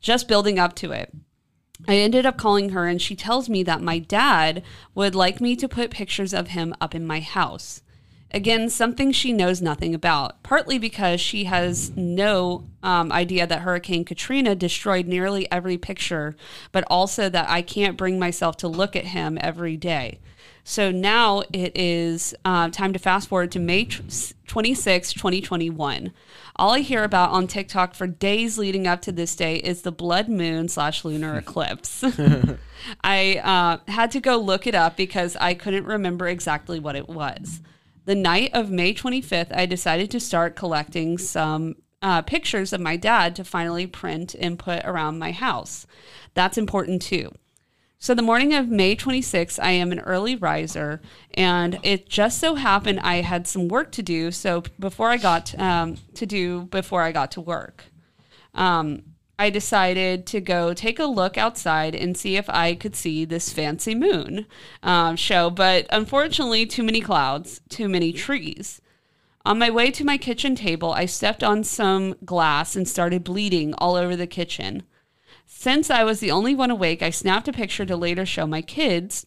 just 0.00 0.28
building 0.28 0.58
up 0.58 0.74
to 0.76 0.92
it. 0.92 1.12
I 1.88 1.96
ended 1.96 2.24
up 2.24 2.38
calling 2.38 2.70
her, 2.70 2.86
and 2.86 3.02
she 3.02 3.16
tells 3.16 3.48
me 3.48 3.62
that 3.64 3.82
my 3.82 3.98
dad 3.98 4.62
would 4.94 5.14
like 5.14 5.40
me 5.40 5.56
to 5.56 5.68
put 5.68 5.90
pictures 5.90 6.32
of 6.32 6.48
him 6.48 6.74
up 6.80 6.94
in 6.94 7.06
my 7.06 7.20
house. 7.20 7.82
Again, 8.36 8.68
something 8.68 9.12
she 9.12 9.32
knows 9.32 9.62
nothing 9.62 9.94
about, 9.94 10.42
partly 10.42 10.78
because 10.78 11.22
she 11.22 11.44
has 11.44 11.96
no 11.96 12.66
um, 12.82 13.10
idea 13.10 13.46
that 13.46 13.62
Hurricane 13.62 14.04
Katrina 14.04 14.54
destroyed 14.54 15.06
nearly 15.06 15.50
every 15.50 15.78
picture, 15.78 16.36
but 16.70 16.84
also 16.88 17.30
that 17.30 17.48
I 17.48 17.62
can't 17.62 17.96
bring 17.96 18.18
myself 18.18 18.58
to 18.58 18.68
look 18.68 18.94
at 18.94 19.06
him 19.06 19.38
every 19.40 19.78
day. 19.78 20.18
So 20.64 20.90
now 20.90 21.44
it 21.50 21.72
is 21.74 22.34
uh, 22.44 22.68
time 22.68 22.92
to 22.92 22.98
fast 22.98 23.30
forward 23.30 23.52
to 23.52 23.58
May 23.58 23.86
tw- 23.86 24.34
26, 24.46 25.14
2021. 25.14 26.12
All 26.56 26.72
I 26.72 26.80
hear 26.80 27.04
about 27.04 27.30
on 27.30 27.46
TikTok 27.46 27.94
for 27.94 28.06
days 28.06 28.58
leading 28.58 28.86
up 28.86 29.00
to 29.02 29.12
this 29.12 29.34
day 29.34 29.56
is 29.56 29.80
the 29.80 29.92
blood 29.92 30.28
moon 30.28 30.68
slash 30.68 31.06
lunar 31.06 31.36
eclipse. 31.38 32.04
I 33.02 33.36
uh, 33.42 33.90
had 33.90 34.10
to 34.10 34.20
go 34.20 34.36
look 34.36 34.66
it 34.66 34.74
up 34.74 34.94
because 34.94 35.36
I 35.36 35.54
couldn't 35.54 35.86
remember 35.86 36.28
exactly 36.28 36.78
what 36.78 36.96
it 36.96 37.08
was. 37.08 37.62
The 38.06 38.14
night 38.14 38.50
of 38.54 38.70
May 38.70 38.94
25th, 38.94 39.54
I 39.54 39.66
decided 39.66 40.12
to 40.12 40.20
start 40.20 40.54
collecting 40.54 41.18
some 41.18 41.74
uh, 42.00 42.22
pictures 42.22 42.72
of 42.72 42.80
my 42.80 42.96
dad 42.96 43.34
to 43.34 43.44
finally 43.44 43.88
print 43.88 44.36
and 44.38 44.56
put 44.56 44.84
around 44.84 45.18
my 45.18 45.32
house. 45.32 45.88
That's 46.32 46.56
important 46.56 47.02
too. 47.02 47.32
So 47.98 48.14
the 48.14 48.22
morning 48.22 48.54
of 48.54 48.68
May 48.68 48.94
26th, 48.94 49.58
I 49.60 49.72
am 49.72 49.90
an 49.90 49.98
early 49.98 50.36
riser, 50.36 51.00
and 51.34 51.80
it 51.82 52.08
just 52.08 52.38
so 52.38 52.54
happened 52.54 53.00
I 53.00 53.22
had 53.22 53.48
some 53.48 53.66
work 53.66 53.90
to 53.92 54.04
do. 54.04 54.30
So 54.30 54.62
before 54.78 55.10
I 55.10 55.16
got 55.16 55.58
um, 55.58 55.96
to 56.14 56.26
do 56.26 56.66
before 56.66 57.02
I 57.02 57.10
got 57.10 57.32
to 57.32 57.40
work, 57.40 57.86
um, 58.54 59.02
I 59.38 59.50
decided 59.50 60.26
to 60.28 60.40
go 60.40 60.72
take 60.72 60.98
a 60.98 61.04
look 61.04 61.36
outside 61.36 61.94
and 61.94 62.16
see 62.16 62.36
if 62.36 62.48
I 62.48 62.74
could 62.74 62.96
see 62.96 63.24
this 63.24 63.52
fancy 63.52 63.94
moon 63.94 64.46
um, 64.82 65.16
show. 65.16 65.50
But 65.50 65.86
unfortunately, 65.90 66.64
too 66.64 66.82
many 66.82 67.00
clouds, 67.00 67.60
too 67.68 67.88
many 67.88 68.12
trees. 68.12 68.80
On 69.44 69.58
my 69.58 69.70
way 69.70 69.90
to 69.92 70.04
my 70.04 70.18
kitchen 70.18 70.56
table, 70.56 70.92
I 70.92 71.06
stepped 71.06 71.44
on 71.44 71.64
some 71.64 72.16
glass 72.24 72.74
and 72.74 72.88
started 72.88 73.24
bleeding 73.24 73.74
all 73.74 73.94
over 73.94 74.16
the 74.16 74.26
kitchen. 74.26 74.82
Since 75.44 75.90
I 75.90 76.02
was 76.02 76.18
the 76.18 76.32
only 76.32 76.54
one 76.54 76.70
awake, 76.70 77.02
I 77.02 77.10
snapped 77.10 77.46
a 77.46 77.52
picture 77.52 77.86
to 77.86 77.96
later 77.96 78.26
show 78.26 78.46
my 78.46 78.62
kids. 78.62 79.26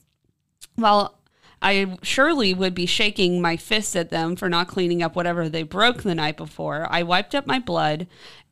While 0.76 1.20
I 1.62 1.98
surely 2.02 2.54
would 2.54 2.74
be 2.74 2.86
shaking 2.86 3.42
my 3.42 3.58
fists 3.58 3.96
at 3.96 4.10
them 4.10 4.36
for 4.36 4.50
not 4.50 4.68
cleaning 4.68 5.04
up 5.04 5.16
whatever 5.16 5.48
they 5.48 5.64
broke 5.64 6.04
the 6.04 6.16
night 6.16 6.36
before, 6.36 6.88
I 6.90 7.04
wiped 7.04 7.36
up 7.36 7.48
my 7.48 7.60
blood 7.60 8.08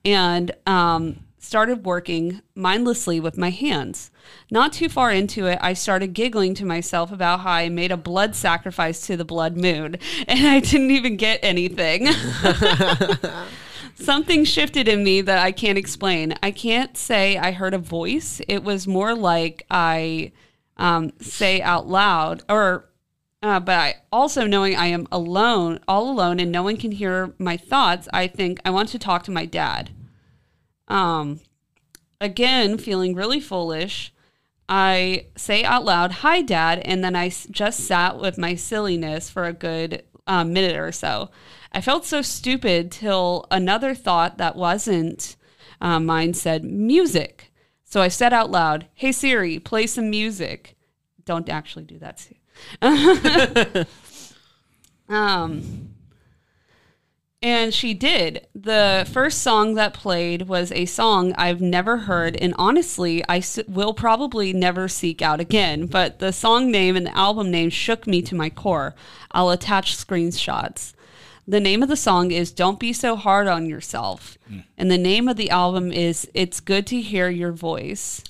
and 0.06 0.52
um, 0.66 1.27
started 1.48 1.86
working 1.86 2.42
mindlessly 2.56 3.22
with 3.22 3.38
my 3.38 3.50
hands. 3.50 4.12
Not 4.52 4.74
too 4.74 4.90
far 4.90 5.12
into 5.12 5.46
it, 5.48 5.58
I 5.62 5.74
started 5.74 6.14
giggling 6.14 6.54
to 6.56 6.66
myself 6.66 7.10
about 7.10 7.40
how 7.40 7.52
I 7.52 7.70
made 7.70 7.92
a 7.92 7.98
blood 7.98 8.36
sacrifice 8.36 9.08
to 9.08 9.16
the 9.16 9.24
blood 9.24 9.56
moon 9.56 9.96
and 10.28 10.46
I 10.46 10.60
didn't 10.60 10.92
even 10.92 11.16
get 11.16 11.40
anything. 11.42 12.08
Something 13.96 14.44
shifted 14.44 14.90
in 14.90 15.04
me 15.04 15.22
that 15.22 15.40
I 15.40 15.54
can't 15.54 15.78
explain. 15.78 16.36
I 16.44 16.52
can't 16.52 16.98
say 16.98 17.38
I 17.38 17.52
heard 17.52 17.74
a 17.74 17.80
voice. 17.80 18.42
It 18.48 18.64
was 18.64 18.86
more 18.86 19.16
like 19.16 19.66
I 19.72 20.34
um, 20.76 21.14
say 21.20 21.62
out 21.62 21.88
loud, 21.88 22.44
or 22.48 22.90
uh, 23.42 23.60
but 23.60 23.74
I 23.74 23.96
also 24.12 24.46
knowing 24.46 24.76
I 24.76 24.88
am 24.88 25.08
alone, 25.12 25.80
all 25.88 26.12
alone, 26.12 26.40
and 26.40 26.52
no 26.52 26.62
one 26.62 26.78
can 26.78 26.92
hear 26.92 27.34
my 27.40 27.58
thoughts. 27.58 28.08
I 28.14 28.28
think 28.28 28.60
I 28.64 28.70
want 28.70 28.90
to 28.90 29.00
talk 29.00 29.24
to 29.24 29.32
my 29.32 29.46
dad. 29.46 29.90
Um, 30.88 31.42
again, 32.22 32.78
feeling 32.78 33.14
really 33.14 33.40
foolish. 33.40 34.14
I 34.70 35.28
say 35.36 35.64
out 35.64 35.86
loud, 35.86 36.12
"Hi, 36.12 36.42
Dad," 36.42 36.80
and 36.80 37.04
then 37.04 37.16
I 37.16 37.30
just 37.30 37.82
sat 37.82 38.20
with 38.20 38.38
my 38.38 38.56
silliness 38.56 39.30
for 39.30 39.46
a 39.46 39.54
good 39.54 40.04
um, 40.26 40.52
minute 40.54 40.76
or 40.76 40.92
so. 40.92 41.30
I 41.72 41.82
felt 41.82 42.06
so 42.06 42.22
stupid 42.22 42.92
till 42.92 43.46
another 43.52 43.94
thought 43.96 44.38
that 44.38 44.56
wasn't 44.56 45.36
uh, 45.80 46.00
mine 46.00 46.34
said 46.34 46.64
music. 46.64 47.52
So 47.86 48.02
I 48.02 48.10
said 48.10 48.34
out 48.34 48.52
loud, 48.52 48.88
"Hey 48.94 49.12
Siri, 49.12 49.60
play 49.60 49.88
some 49.88 50.10
music." 50.10 50.76
Don't 51.26 51.50
actually 51.50 51.84
do 51.86 52.00
that. 52.00 52.28
Um, 55.10 55.94
and 57.42 57.74
she 57.74 57.94
did. 57.94 58.48
The 58.56 59.08
first 59.12 59.42
song 59.42 59.76
that 59.76 59.94
played 59.94 60.44
was 60.48 60.72
a 60.72 60.86
song 60.86 61.34
I've 61.38 61.62
never 61.62 61.98
heard, 61.98 62.36
and 62.38 62.54
honestly, 62.58 63.24
I 63.30 63.38
s- 63.38 63.60
will 63.68 63.94
probably 63.94 64.54
never 64.54 64.88
seek 64.88 65.22
out 65.22 65.40
again. 65.40 65.86
But 65.86 66.20
the 66.20 66.34
song 66.34 66.72
name 66.72 66.96
and 66.96 67.06
the 67.06 67.16
album 67.18 67.52
name 67.52 67.70
shook 67.70 68.08
me 68.08 68.22
to 68.24 68.36
my 68.36 68.50
core. 68.50 68.96
I'll 69.32 69.50
attach 69.52 69.96
screenshots. 69.96 70.94
The 71.48 71.60
name 71.62 71.82
of 71.82 71.88
the 71.90 71.96
song 71.96 72.32
is 72.32 72.52
Don't 72.52 72.80
Be 72.80 72.92
So 72.92 73.16
Hard 73.16 73.48
on 73.48 73.68
Yourself. 73.68 74.38
Hmm. 74.50 74.60
And 74.78 74.92
the 74.92 74.98
name 74.98 75.28
of 75.30 75.38
the 75.38 75.50
album 75.50 75.92
is 75.94 76.30
It's 76.34 76.60
Good 76.60 76.86
to 76.88 77.00
Hear 77.00 77.30
Your 77.30 77.54
Voice. 77.54 78.22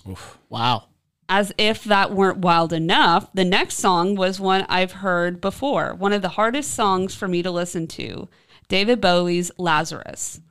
Wow. 0.49 0.83
As 1.29 1.51
if 1.57 1.83
that 1.85 2.13
weren't 2.13 2.37
wild 2.39 2.71
enough, 2.71 3.27
the 3.33 3.43
next 3.43 3.77
song 3.77 4.15
was 4.15 4.39
one 4.39 4.65
I've 4.69 4.91
heard 4.93 5.41
before, 5.41 5.93
one 5.95 6.13
of 6.13 6.21
the 6.21 6.29
hardest 6.29 6.73
songs 6.73 7.15
for 7.15 7.27
me 7.27 7.41
to 7.41 7.51
listen 7.51 7.87
to 7.87 8.27
David 8.69 8.99
Bowie's 8.99 9.51
Lazarus. 9.57 10.41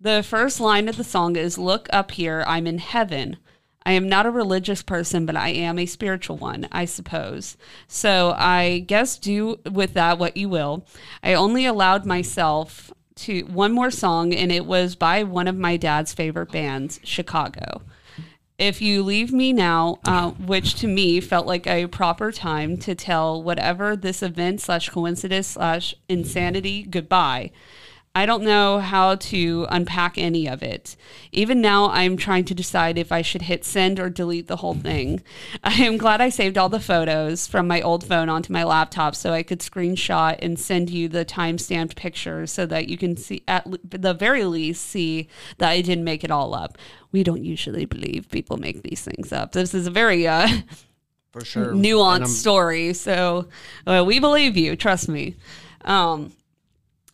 The 0.00 0.22
first 0.22 0.60
line 0.60 0.88
of 0.88 0.96
the 0.96 1.04
song 1.04 1.36
is 1.36 1.58
Look 1.58 1.88
up 1.92 2.10
here, 2.10 2.44
I'm 2.46 2.66
in 2.66 2.78
heaven. 2.78 3.36
I 3.84 3.92
am 3.92 4.08
not 4.08 4.26
a 4.26 4.32
religious 4.32 4.82
person, 4.82 5.26
but 5.26 5.36
I 5.36 5.50
am 5.50 5.78
a 5.78 5.86
spiritual 5.86 6.36
one, 6.36 6.66
I 6.72 6.86
suppose. 6.86 7.56
So 7.86 8.34
I 8.36 8.80
guess 8.80 9.16
do 9.16 9.60
with 9.70 9.94
that 9.94 10.18
what 10.18 10.36
you 10.36 10.48
will. 10.48 10.84
I 11.22 11.34
only 11.34 11.66
allowed 11.66 12.04
myself 12.04 12.92
to 13.14 13.42
one 13.42 13.70
more 13.70 13.92
song, 13.92 14.34
and 14.34 14.50
it 14.50 14.66
was 14.66 14.96
by 14.96 15.22
one 15.22 15.46
of 15.46 15.56
my 15.56 15.76
dad's 15.76 16.12
favorite 16.12 16.50
bands, 16.50 16.98
Chicago. 17.04 17.82
If 18.58 18.80
you 18.80 19.02
leave 19.02 19.32
me 19.32 19.52
now, 19.52 19.98
uh, 20.04 20.30
which 20.30 20.76
to 20.76 20.86
me 20.86 21.20
felt 21.20 21.46
like 21.46 21.66
a 21.66 21.86
proper 21.88 22.32
time 22.32 22.78
to 22.78 22.94
tell 22.94 23.42
whatever 23.42 23.94
this 23.96 24.22
event 24.22 24.62
slash 24.62 24.88
coincidence 24.88 25.48
slash 25.48 25.94
insanity 26.08 26.82
goodbye. 26.84 27.50
I 28.16 28.24
don't 28.24 28.44
know 28.44 28.80
how 28.80 29.16
to 29.16 29.66
unpack 29.68 30.16
any 30.16 30.48
of 30.48 30.62
it. 30.62 30.96
Even 31.32 31.60
now, 31.60 31.90
I'm 31.90 32.16
trying 32.16 32.46
to 32.46 32.54
decide 32.54 32.96
if 32.96 33.12
I 33.12 33.20
should 33.20 33.42
hit 33.42 33.62
send 33.62 34.00
or 34.00 34.08
delete 34.08 34.46
the 34.46 34.56
whole 34.56 34.72
thing. 34.72 35.22
I 35.62 35.74
am 35.82 35.98
glad 35.98 36.22
I 36.22 36.30
saved 36.30 36.56
all 36.56 36.70
the 36.70 36.80
photos 36.80 37.46
from 37.46 37.68
my 37.68 37.82
old 37.82 38.06
phone 38.06 38.30
onto 38.30 38.54
my 38.54 38.64
laptop 38.64 39.14
so 39.14 39.34
I 39.34 39.42
could 39.42 39.60
screenshot 39.60 40.38
and 40.40 40.58
send 40.58 40.88
you 40.88 41.08
the 41.08 41.26
time 41.26 41.58
stamped 41.58 41.94
pictures 41.94 42.50
so 42.50 42.64
that 42.64 42.88
you 42.88 42.96
can 42.96 43.18
see, 43.18 43.42
at 43.46 43.66
the 43.84 44.14
very 44.14 44.46
least, 44.46 44.86
see 44.86 45.28
that 45.58 45.68
I 45.68 45.82
didn't 45.82 46.04
make 46.04 46.24
it 46.24 46.30
all 46.30 46.54
up. 46.54 46.78
We 47.12 47.22
don't 47.22 47.44
usually 47.44 47.84
believe 47.84 48.30
people 48.30 48.56
make 48.56 48.82
these 48.82 49.02
things 49.02 49.30
up. 49.30 49.52
This 49.52 49.74
is 49.74 49.86
a 49.86 49.90
very 49.90 50.26
uh, 50.26 50.48
For 51.32 51.44
sure. 51.44 51.72
nuanced 51.74 52.28
story. 52.28 52.94
So 52.94 53.48
uh, 53.86 54.04
we 54.06 54.20
believe 54.20 54.56
you. 54.56 54.74
Trust 54.74 55.06
me. 55.06 55.36
Um, 55.84 56.32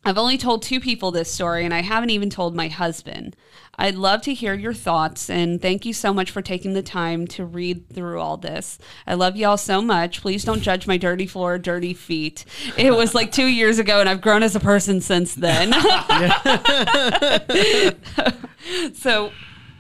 I've 0.05 0.19
only 0.19 0.37
told 0.37 0.63
two 0.63 0.81
people 0.81 1.13
this 1.13 1.33
story, 1.33 1.65
and 1.65 1.73
I 1.73 1.83
haven't 1.83 2.11
even 2.11 2.29
told 2.29 2.57
my 2.57 2.69
husband. 2.69 3.37
I'd 3.79 3.95
love 3.95 4.21
to 4.23 4.35
hear 4.35 4.55
your 4.55 4.75
thoughts, 4.75 5.31
and 5.31 5.63
thank 5.63 5.87
you 5.87 5.93
so 5.93 6.13
much 6.13 6.31
for 6.31 6.43
taking 6.43 6.73
the 6.73 6.83
time 6.83 7.27
to 7.29 7.45
read 7.45 7.89
through 7.89 8.21
all 8.21 8.37
this. 8.37 8.79
I 9.07 9.15
love 9.15 9.37
y'all 9.37 9.57
so 9.57 9.81
much. 9.81 10.21
Please 10.21 10.45
don't 10.45 10.61
judge 10.61 10.87
my 10.87 10.97
dirty 10.97 11.27
floor, 11.27 11.57
dirty 11.57 11.95
feet. 11.95 12.45
It 12.77 12.93
was 12.93 13.15
like 13.15 13.31
two 13.31 13.47
years 13.47 13.79
ago, 13.79 14.01
and 14.01 14.09
I've 14.09 14.21
grown 14.21 14.43
as 14.43 14.57
a 14.57 14.61
person 14.61 15.01
since 15.01 15.37
then. 15.37 15.73
so 18.95 19.33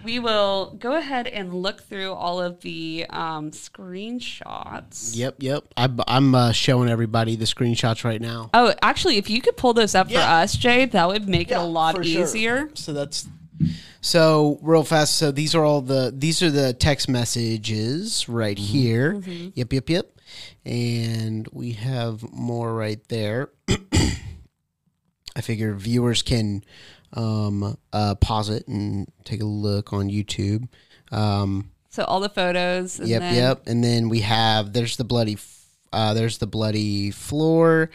we 0.04 0.18
will 0.18 0.76
go 0.78 0.94
ahead 0.96 1.26
and 1.26 1.54
look 1.54 1.82
through 1.82 2.12
all 2.12 2.40
of 2.40 2.60
the 2.60 3.06
um, 3.10 3.50
screenshots. 3.50 5.16
Yep, 5.16 5.36
yep. 5.38 5.64
I'm, 5.76 6.00
I'm 6.06 6.34
uh, 6.34 6.52
showing 6.52 6.88
everybody 6.88 7.36
the 7.36 7.44
screenshots 7.44 8.04
right 8.04 8.20
now. 8.20 8.50
Oh, 8.54 8.74
actually, 8.82 9.18
if 9.18 9.30
you 9.30 9.40
could 9.40 9.56
pull 9.56 9.74
those 9.74 9.94
up 9.94 10.10
for 10.10 10.18
us, 10.18 10.56
Jade, 10.56 10.92
that 10.92 11.08
would 11.08 11.28
make 11.28 11.50
it 11.50 11.54
a 11.54 11.62
lot 11.62 11.96
for 11.96 12.04
sure. 12.04 12.22
easier. 12.22 12.70
So 12.74 12.92
that's 12.92 13.26
so 14.00 14.58
real 14.62 14.84
fast. 14.84 15.16
So 15.16 15.30
these 15.30 15.54
are 15.54 15.64
all 15.64 15.80
the 15.80 16.12
these 16.14 16.42
are 16.42 16.50
the 16.50 16.72
text 16.72 17.08
messages 17.08 18.28
right 18.28 18.58
here. 18.58 19.22
Yep, 19.54 19.72
yep, 19.72 19.90
yep. 19.90 20.20
And 20.64 21.48
we 21.52 21.72
have 21.72 22.30
more 22.32 22.74
right 22.74 23.00
there. 23.08 23.50
I 25.34 25.40
figure 25.40 25.74
viewers 25.74 26.22
can 26.22 26.64
um, 27.14 27.76
uh, 27.92 28.14
pause 28.16 28.48
it 28.48 28.66
and 28.68 29.10
take 29.24 29.42
a 29.42 29.46
look 29.46 29.92
on 29.92 30.08
YouTube. 30.08 30.68
Um, 31.10 31.70
So 31.90 32.04
all 32.04 32.20
the 32.20 32.28
photos. 32.28 32.98
And 32.98 33.08
yep, 33.08 33.20
then, 33.20 33.34
yep. 33.34 33.62
And 33.66 33.84
then 33.84 34.08
we 34.08 34.20
have 34.20 34.72
there's 34.72 34.96
the 34.96 35.04
bloody 35.04 35.36
uh, 35.92 36.14
there's 36.14 36.38
the 36.38 36.46
bloody 36.46 37.10
floor 37.10 37.90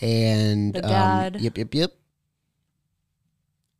and 0.00 0.74
The 0.74 0.84
um, 0.86 1.34
yep, 1.38 1.58
yep, 1.58 1.74
yep. 1.74 1.92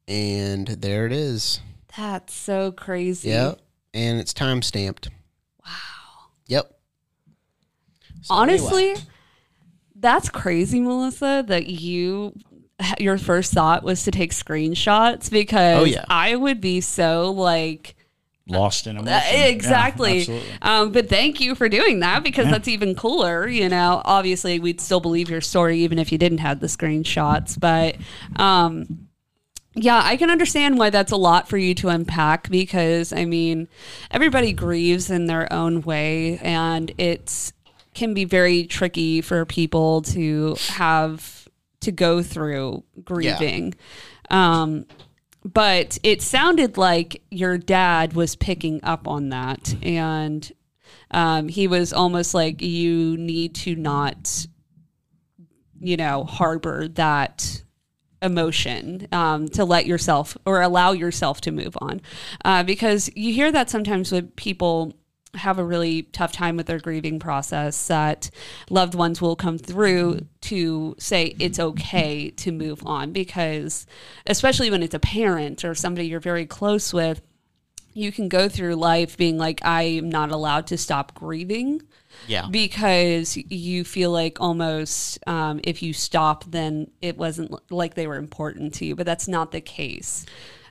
And 0.06 0.66
there 0.66 1.06
it 1.06 1.12
is. 1.12 1.60
That's 1.96 2.34
so 2.34 2.72
crazy. 2.72 3.30
Yep. 3.30 3.60
And 3.94 4.18
it's 4.20 4.34
time 4.34 4.62
stamped. 4.62 5.08
Wow. 5.64 5.72
Yep. 6.46 6.78
So 8.22 8.34
Honestly, 8.34 8.90
anyway. 8.90 9.00
that's 9.96 10.28
crazy, 10.28 10.80
Melissa, 10.80 11.44
that 11.48 11.66
you 11.66 12.34
your 12.98 13.18
first 13.18 13.52
thought 13.52 13.82
was 13.82 14.04
to 14.04 14.10
take 14.10 14.32
screenshots 14.32 15.30
because 15.30 15.80
Oh, 15.80 15.84
yeah. 15.84 16.04
I 16.08 16.36
would 16.36 16.60
be 16.60 16.80
so 16.80 17.30
like 17.30 17.94
Lost 18.48 18.86
in 18.88 18.96
emotion. 18.96 19.12
Uh, 19.14 19.20
Yeah, 19.32 19.44
exactly. 19.46 20.18
absolutely. 20.20 20.48
um, 20.62 20.90
but 20.92 21.08
thank 21.08 21.40
you 21.40 21.54
for 21.54 21.68
doing 21.68 22.00
that 22.00 22.24
because 22.24 22.50
that's 22.50 22.66
even 22.66 22.94
cooler. 22.96 23.46
You 23.48 23.68
know, 23.68 24.02
obviously 24.04 24.58
we'd 24.58 24.80
still 24.80 24.98
believe 25.00 25.30
your 25.30 25.40
story 25.40 25.78
even 25.78 25.98
if 25.98 26.10
you 26.10 26.18
didn't 26.18 26.38
have 26.38 26.58
the 26.60 26.66
screenshots. 26.66 27.58
But 27.58 27.96
um, 28.40 29.06
yeah, 29.74 30.00
I 30.04 30.16
can 30.16 30.28
understand 30.28 30.76
why 30.76 30.90
that's 30.90 31.12
a 31.12 31.16
lot 31.16 31.48
for 31.48 31.56
you 31.56 31.72
to 31.76 31.88
unpack 31.88 32.50
because 32.50 33.12
I 33.12 33.24
mean, 33.24 33.68
everybody 34.10 34.52
grieves 34.52 35.08
in 35.08 35.26
their 35.26 35.50
own 35.52 35.80
way, 35.82 36.38
and 36.42 36.92
it's 36.98 37.52
can 37.94 38.12
be 38.12 38.24
very 38.24 38.64
tricky 38.64 39.20
for 39.20 39.44
people 39.44 40.02
to 40.02 40.56
have 40.68 41.41
to 41.82 41.92
go 41.92 42.22
through 42.22 42.84
grieving. 43.04 43.74
Um, 44.30 44.86
but 45.44 45.98
it 46.02 46.22
sounded 46.22 46.76
like 46.76 47.22
your 47.30 47.58
dad 47.58 48.12
was 48.14 48.36
picking 48.36 48.80
up 48.82 49.08
on 49.08 49.30
that. 49.30 49.74
And 49.82 50.50
um, 51.10 51.48
he 51.48 51.66
was 51.66 51.92
almost 51.92 52.34
like 52.34 52.62
you 52.62 53.16
need 53.16 53.54
to 53.56 53.74
not 53.74 54.46
you 55.82 55.96
know 55.96 56.24
harbor 56.24 56.88
that 56.88 57.62
emotion 58.22 59.08
um, 59.10 59.48
to 59.48 59.64
let 59.64 59.84
yourself 59.84 60.36
or 60.46 60.62
allow 60.62 60.92
yourself 60.92 61.40
to 61.42 61.50
move 61.50 61.76
on. 61.80 62.00
Uh, 62.44 62.62
because 62.62 63.10
you 63.16 63.34
hear 63.34 63.50
that 63.50 63.68
sometimes 63.68 64.12
with 64.12 64.34
people 64.36 64.94
have 65.34 65.58
a 65.58 65.64
really 65.64 66.02
tough 66.02 66.32
time 66.32 66.56
with 66.56 66.66
their 66.66 66.78
grieving 66.78 67.18
process 67.18 67.86
that 67.86 68.28
loved 68.68 68.94
ones 68.94 69.20
will 69.20 69.36
come 69.36 69.56
through 69.56 70.20
to 70.42 70.94
say 70.98 71.34
it's 71.38 71.58
okay 71.58 72.28
to 72.30 72.52
move 72.52 72.82
on 72.84 73.12
because 73.12 73.86
especially 74.26 74.70
when 74.70 74.82
it's 74.82 74.94
a 74.94 74.98
parent 74.98 75.64
or 75.64 75.74
somebody 75.74 76.06
you're 76.06 76.20
very 76.20 76.44
close 76.44 76.92
with 76.92 77.22
you 77.94 78.12
can 78.12 78.28
go 78.28 78.48
through 78.48 78.74
life 78.74 79.16
being 79.16 79.38
like 79.38 79.60
i'm 79.64 80.10
not 80.10 80.30
allowed 80.30 80.66
to 80.66 80.76
stop 80.76 81.14
grieving 81.14 81.80
Yeah. 82.26 82.48
because 82.50 83.36
you 83.36 83.84
feel 83.84 84.10
like 84.10 84.38
almost 84.40 85.18
um, 85.26 85.60
if 85.64 85.82
you 85.82 85.94
stop 85.94 86.44
then 86.50 86.90
it 87.00 87.16
wasn't 87.16 87.54
like 87.72 87.94
they 87.94 88.06
were 88.06 88.16
important 88.16 88.74
to 88.74 88.84
you 88.84 88.94
but 88.94 89.06
that's 89.06 89.28
not 89.28 89.50
the 89.50 89.62
case 89.62 90.26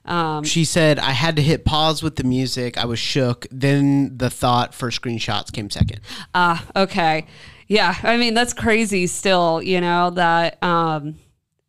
um, 0.06 0.44
She 0.44 0.66
said, 0.66 0.98
I 1.00 1.12
had 1.12 1.36
to 1.36 1.42
hit 1.42 1.64
pause 1.66 2.02
with 2.04 2.16
the 2.16 2.24
music. 2.24 2.78
I 2.78 2.86
was 2.86 3.00
shook. 3.00 3.46
Then 3.52 4.18
the 4.18 4.30
thought 4.30 4.74
for 4.74 4.90
screenshots 4.90 5.52
came 5.52 5.70
second. 5.70 6.02
Ah, 6.34 6.66
okay. 6.76 7.28
Yeah, 7.68 7.96
I 8.04 8.18
mean 8.18 8.34
that's 8.34 8.54
crazy 8.54 9.08
still, 9.08 9.62
you 9.62 9.80
know, 9.80 10.10
that 10.12 10.62
um 10.64 11.16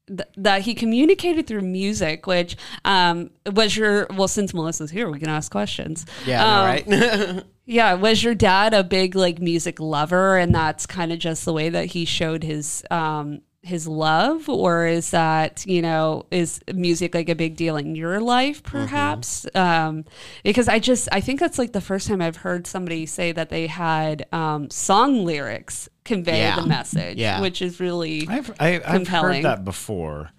th- 0.09 0.29
that 0.37 0.63
he 0.63 0.75
communicated 0.75 1.47
through 1.47 1.61
music, 1.61 2.27
which 2.27 2.57
um 2.85 3.31
was 3.47 3.77
your 3.77 4.07
well 4.15 4.27
since 4.29 4.53
Melissa's 4.53 4.91
here, 4.91 5.09
we 5.11 5.21
can 5.21 5.29
ask 5.29 5.53
questions. 5.53 6.05
Yeah, 6.27 6.43
Um, 6.45 6.51
all 6.59 6.65
right. 6.67 7.45
Yeah, 7.65 7.95
was 7.95 8.25
your 8.25 8.35
dad 8.35 8.75
a 8.75 8.83
big 8.83 9.15
like 9.15 9.39
music 9.41 9.79
lover 9.79 10.37
and 10.37 10.53
that's 10.53 10.85
kind 10.85 11.13
of 11.13 11.21
just 11.21 11.45
the 11.45 11.53
way 11.53 11.69
that 11.69 11.87
he 11.87 12.05
showed 12.05 12.43
his 12.43 12.83
um 12.91 13.43
his 13.65 13.87
love 13.87 14.49
or 14.49 14.87
is 14.87 15.13
that 15.13 15.65
you 15.67 15.81
know 15.81 16.27
is 16.33 16.61
music 16.75 17.15
like 17.15 17.29
a 17.29 17.35
big 17.37 17.55
deal 17.55 17.77
in 17.77 17.95
your 17.95 18.21
life 18.21 18.61
perhaps 18.65 19.47
um 19.55 20.05
because 20.43 20.67
i 20.67 20.81
just 20.81 21.09
i 21.13 21.21
think 21.21 21.39
that's 21.39 21.59
like 21.61 21.73
the 21.73 21.81
first 21.81 22.09
time 22.09 22.21
i've 22.21 22.39
heard 22.39 22.67
somebody 22.67 23.07
say 23.07 23.31
that 23.31 23.51
they 23.51 23.69
had 23.69 24.27
um 24.33 24.69
song 24.69 25.25
lyrics 25.25 25.89
convey 26.05 26.39
Yeah. 26.39 26.57
the 26.57 26.67
message, 26.67 27.19
Yeah. 27.19 27.41
which 27.41 27.63
is 27.63 27.79
really 27.79 28.27
I've 28.29 28.51
I, 28.59 28.75
I've 28.75 28.83
Compelling. 28.83 29.35
heard 29.35 29.45
that 29.45 29.65
before. 29.65 30.31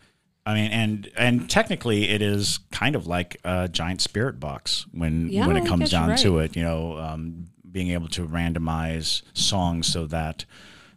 I 0.46 0.56
mean, 0.56 0.72
and 0.72 1.10
and 1.16 1.50
technically, 1.50 2.10
it 2.10 2.22
is 2.22 2.60
kind 2.74 2.98
of 2.98 3.08
like 3.08 3.38
a 3.46 3.70
giant 3.70 4.02
spirit 4.02 4.42
box 4.42 4.86
when 4.92 5.30
Yeah, 5.30 5.48
when 5.48 5.56
it 5.56 5.66
comes 5.66 5.84
guess 5.84 5.92
you're 5.94 6.02
down 6.08 6.18
to 6.18 6.40
it. 6.40 6.58
You 6.58 6.64
know, 6.64 6.98
um, 6.98 7.46
being 7.72 7.92
able 7.92 8.10
to 8.10 8.28
randomize 8.28 9.22
songs 9.34 9.88
so 9.88 10.06
that 10.08 10.44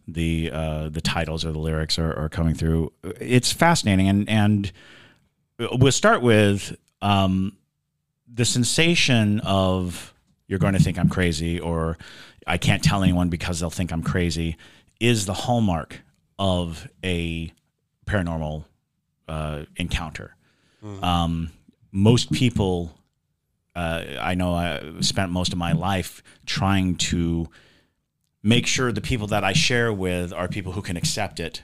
the 0.06 0.50
uh, 0.52 0.88
the 0.88 1.00
titles 1.00 1.44
or 1.44 1.52
the 1.52 1.58
lyrics 1.58 1.98
are, 1.98 2.16
are 2.16 2.28
coming 2.28 2.54
through. 2.54 2.92
It's 3.20 3.52
fascinating, 3.52 4.08
and 4.08 4.28
and 4.28 4.72
we'll 5.58 5.92
start 5.92 6.22
with 6.22 6.76
um, 7.02 7.56
the 8.32 8.44
sensation 8.44 9.40
of 9.40 10.14
you're 10.46 10.58
going 10.58 10.74
to 10.74 10.82
think 10.82 10.98
I'm 10.98 11.08
crazy 11.08 11.58
or 11.58 11.98
I 12.46 12.58
can't 12.58 12.82
tell 12.82 13.02
anyone 13.02 13.28
because 13.28 13.60
they'll 13.60 13.70
think 13.70 13.92
I'm 13.92 14.02
crazy 14.02 14.56
is 15.00 15.26
the 15.26 15.32
hallmark 15.32 16.00
of 16.38 16.88
a 17.04 17.52
paranormal 18.06 18.64
uh, 19.28 19.64
encounter. 19.76 20.36
Um, 21.02 21.50
most 21.90 22.30
people, 22.30 22.96
uh, 23.74 24.04
I 24.20 24.34
know 24.34 24.54
I 24.54 25.00
spent 25.00 25.32
most 25.32 25.52
of 25.52 25.58
my 25.58 25.72
life 25.72 26.22
trying 26.44 26.94
to 26.96 27.48
make 28.42 28.66
sure 28.66 28.92
the 28.92 29.00
people 29.00 29.26
that 29.28 29.44
I 29.44 29.52
share 29.52 29.92
with 29.92 30.32
are 30.32 30.48
people 30.48 30.72
who 30.72 30.82
can 30.82 30.96
accept 30.96 31.40
it 31.40 31.62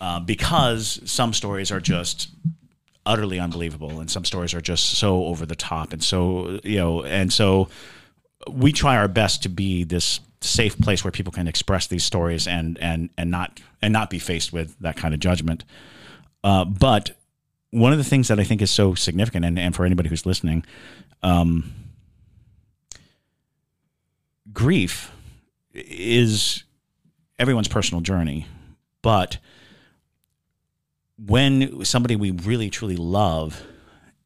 uh, 0.00 0.20
because 0.20 1.00
some 1.04 1.32
stories 1.32 1.70
are 1.70 1.80
just 1.80 2.30
utterly 3.04 3.38
unbelievable 3.38 4.00
and 4.00 4.10
some 4.10 4.24
stories 4.24 4.52
are 4.52 4.60
just 4.60 4.90
so 4.98 5.24
over 5.26 5.46
the 5.46 5.54
top 5.54 5.92
and 5.92 6.02
so 6.02 6.58
you 6.64 6.76
know 6.76 7.04
and 7.04 7.32
so 7.32 7.68
we 8.50 8.72
try 8.72 8.96
our 8.96 9.08
best 9.08 9.42
to 9.44 9.48
be 9.48 9.84
this 9.84 10.20
safe 10.40 10.78
place 10.78 11.04
where 11.04 11.10
people 11.10 11.32
can 11.32 11.48
express 11.48 11.86
these 11.86 12.04
stories 12.04 12.46
and 12.46 12.78
and 12.78 13.10
and 13.16 13.30
not 13.30 13.60
and 13.82 13.92
not 13.92 14.10
be 14.10 14.18
faced 14.18 14.52
with 14.52 14.78
that 14.80 14.96
kind 14.96 15.14
of 15.14 15.20
judgment. 15.20 15.64
Uh, 16.44 16.64
but 16.64 17.12
one 17.70 17.92
of 17.92 17.98
the 17.98 18.04
things 18.04 18.28
that 18.28 18.38
I 18.38 18.44
think 18.44 18.62
is 18.62 18.70
so 18.70 18.94
significant, 18.94 19.44
and, 19.44 19.58
and 19.58 19.74
for 19.74 19.84
anybody 19.84 20.08
who's 20.08 20.24
listening, 20.24 20.64
um, 21.22 21.72
grief 24.52 25.10
is 25.76 26.64
everyone's 27.38 27.68
personal 27.68 28.00
journey. 28.00 28.46
But 29.02 29.38
when 31.18 31.84
somebody 31.84 32.16
we 32.16 32.30
really 32.30 32.70
truly 32.70 32.96
love 32.96 33.62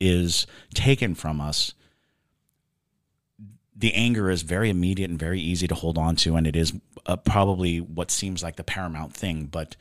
is 0.01 0.47
taken 0.75 1.15
from 1.15 1.41
us, 1.41 1.75
the 3.77 3.95
anger 3.95 4.31
is 4.31 4.43
very 4.43 4.69
immediate 4.69 5.11
and 5.11 5.19
very 5.19 5.41
easy 5.41 5.67
to 5.67 5.75
hold 5.75 5.97
on 5.97 6.17
to, 6.17 6.37
and 6.37 6.47
it 6.47 6.55
is 6.55 6.75
uh, 7.07 7.17
probably 7.17 7.79
what 7.79 8.11
seems 8.11 8.43
like 8.43 8.57
the 8.57 8.65
paramount 8.65 9.15
thing. 9.15 9.47
But 9.47 9.77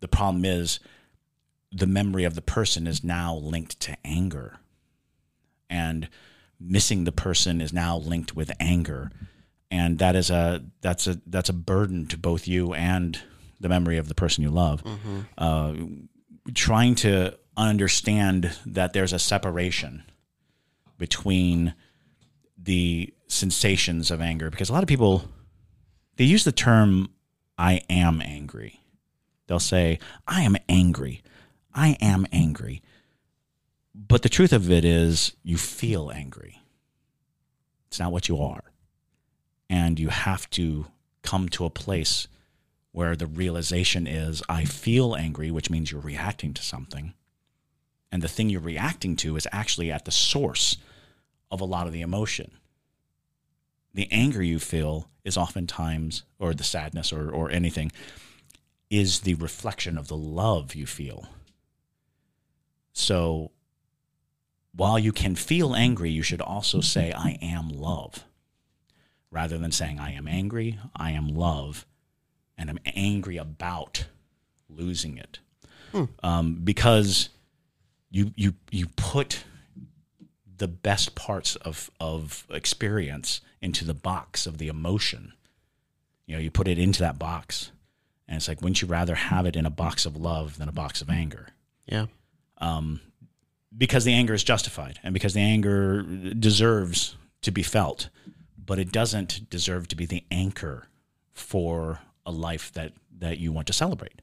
the 0.00 0.08
problem 0.08 0.44
is, 0.44 0.80
the 1.70 1.86
memory 1.86 2.24
of 2.24 2.34
the 2.34 2.42
person 2.42 2.86
is 2.86 3.04
now 3.04 3.34
linked 3.34 3.78
to 3.80 3.96
anger, 4.04 4.58
and 5.70 6.08
missing 6.60 7.04
the 7.04 7.12
person 7.12 7.60
is 7.60 7.72
now 7.72 7.96
linked 7.96 8.34
with 8.34 8.50
anger, 8.58 9.10
and 9.74 9.98
that 9.98 10.14
is 10.14 10.30
a 10.30 10.62
that's 10.82 11.08
a 11.08 11.20
that's 11.26 11.48
a 11.48 11.52
burden 11.52 12.06
to 12.06 12.16
both 12.16 12.46
you 12.46 12.72
and 12.74 13.18
the 13.60 13.68
memory 13.68 13.98
of 13.98 14.06
the 14.08 14.14
person 14.14 14.44
you 14.44 14.50
love. 14.50 14.82
Uh, 15.36 15.74
trying 16.54 16.94
to 16.94 17.36
understand 17.56 18.56
that 18.66 18.92
there's 18.92 19.12
a 19.12 19.18
separation 19.18 20.04
between 20.96 21.74
the 22.56 23.12
sensations 23.26 24.10
of 24.12 24.20
anger 24.20 24.48
because 24.48 24.68
a 24.70 24.72
lot 24.72 24.84
of 24.84 24.88
people 24.88 25.24
they 26.16 26.24
use 26.24 26.44
the 26.44 26.52
term 26.52 27.08
I 27.58 27.82
am 27.90 28.20
angry. 28.20 28.80
They'll 29.46 29.60
say, 29.60 29.98
I 30.26 30.42
am 30.42 30.56
angry. 30.68 31.22
I 31.74 31.96
am 32.00 32.26
angry. 32.32 32.82
But 33.94 34.22
the 34.22 34.28
truth 34.28 34.52
of 34.52 34.70
it 34.70 34.84
is, 34.84 35.36
you 35.42 35.56
feel 35.56 36.10
angry. 36.10 36.60
It's 37.88 38.00
not 38.00 38.10
what 38.10 38.28
you 38.28 38.40
are. 38.40 38.64
And 39.68 39.98
you 39.98 40.08
have 40.08 40.48
to 40.50 40.86
come 41.22 41.48
to 41.50 41.64
a 41.64 41.70
place 41.70 42.28
where 42.92 43.16
the 43.16 43.26
realization 43.26 44.06
is, 44.06 44.42
I 44.48 44.64
feel 44.64 45.16
angry, 45.16 45.50
which 45.50 45.70
means 45.70 45.90
you're 45.90 46.00
reacting 46.00 46.54
to 46.54 46.62
something. 46.62 47.14
And 48.12 48.22
the 48.22 48.28
thing 48.28 48.50
you're 48.50 48.60
reacting 48.60 49.16
to 49.16 49.36
is 49.36 49.48
actually 49.50 49.90
at 49.90 50.04
the 50.04 50.12
source 50.12 50.76
of 51.50 51.60
a 51.60 51.64
lot 51.64 51.86
of 51.86 51.92
the 51.92 52.02
emotion 52.02 52.52
the 53.94 54.08
anger 54.10 54.42
you 54.42 54.58
feel 54.58 55.08
is 55.24 55.36
oftentimes, 55.36 56.24
or 56.38 56.52
the 56.52 56.64
sadness 56.64 57.12
or, 57.12 57.30
or 57.30 57.50
anything, 57.50 57.92
is 58.90 59.20
the 59.20 59.34
reflection 59.34 59.96
of 59.96 60.08
the 60.08 60.16
love 60.16 60.74
you 60.74 60.86
feel. 60.86 61.28
So 62.92 63.52
while 64.74 64.98
you 64.98 65.12
can 65.12 65.36
feel 65.36 65.74
angry, 65.74 66.10
you 66.10 66.22
should 66.22 66.42
also 66.42 66.80
say, 66.80 67.12
I 67.12 67.38
am 67.40 67.68
love, 67.68 68.24
rather 69.34 69.58
than 69.58 69.72
saying, 69.72 69.98
I 69.98 70.12
am 70.12 70.28
angry, 70.28 70.78
I 70.94 71.10
am 71.10 71.28
love, 71.28 71.84
and 72.56 72.70
I'm 72.70 72.78
angry 72.86 73.36
about 73.36 74.06
losing 74.68 75.18
it. 75.18 75.40
Um, 76.22 76.60
because 76.62 77.28
you, 78.10 78.32
you, 78.36 78.54
you 78.70 78.86
put 78.96 79.44
the 80.56 80.68
best 80.68 81.16
parts 81.16 81.56
of, 81.56 81.90
of 81.98 82.46
experience 82.48 83.40
into 83.60 83.84
the 83.84 83.94
box 83.94 84.46
of 84.46 84.58
the 84.58 84.68
emotion. 84.68 85.32
You 86.26 86.36
know, 86.36 86.40
you 86.40 86.50
put 86.50 86.68
it 86.68 86.78
into 86.78 87.00
that 87.00 87.18
box. 87.18 87.72
And 88.28 88.36
it's 88.36 88.48
like, 88.48 88.62
wouldn't 88.62 88.80
you 88.82 88.88
rather 88.88 89.16
have 89.16 89.46
it 89.46 89.56
in 89.56 89.66
a 89.66 89.70
box 89.70 90.06
of 90.06 90.16
love 90.16 90.58
than 90.58 90.68
a 90.68 90.72
box 90.72 91.02
of 91.02 91.10
anger? 91.10 91.48
Yeah. 91.86 92.06
Because 93.76 94.04
the 94.04 94.14
anger 94.14 94.32
is 94.32 94.44
justified 94.44 95.00
and 95.02 95.12
because 95.12 95.34
the 95.34 95.40
anger 95.40 96.02
deserves 96.02 97.16
to 97.42 97.50
be 97.50 97.62
felt, 97.62 98.08
but 98.64 98.78
it 98.78 98.92
doesn't 98.92 99.48
deserve 99.50 99.88
to 99.88 99.96
be 99.96 100.06
the 100.06 100.24
anchor 100.30 100.88
for 101.32 102.00
a 102.26 102.32
life 102.32 102.72
that, 102.72 102.92
that 103.18 103.38
you 103.38 103.52
want 103.52 103.66
to 103.66 103.72
celebrate. 103.72 104.20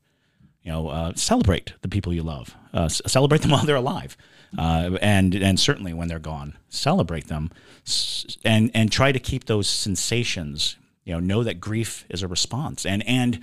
You 0.63 0.71
know, 0.71 0.89
uh, 0.89 1.13
celebrate 1.15 1.73
the 1.81 1.87
people 1.87 2.13
you 2.13 2.23
love. 2.23 2.55
Uh, 2.73 2.87
celebrate 2.87 3.41
them 3.41 3.51
while 3.55 3.65
they're 3.65 3.75
alive, 3.75 4.15
uh, 4.57 4.97
and 5.01 5.33
and 5.33 5.59
certainly 5.59 5.91
when 5.91 6.07
they're 6.07 6.19
gone, 6.19 6.55
celebrate 6.69 7.27
them, 7.27 7.49
s- 7.85 8.37
and 8.45 8.69
and 8.75 8.91
try 8.91 9.11
to 9.11 9.17
keep 9.19 9.45
those 9.45 9.67
sensations. 9.67 10.77
You 11.03 11.13
know, 11.13 11.19
know 11.19 11.43
that 11.43 11.59
grief 11.59 12.05
is 12.09 12.21
a 12.21 12.27
response, 12.27 12.85
and 12.85 13.01
and 13.07 13.39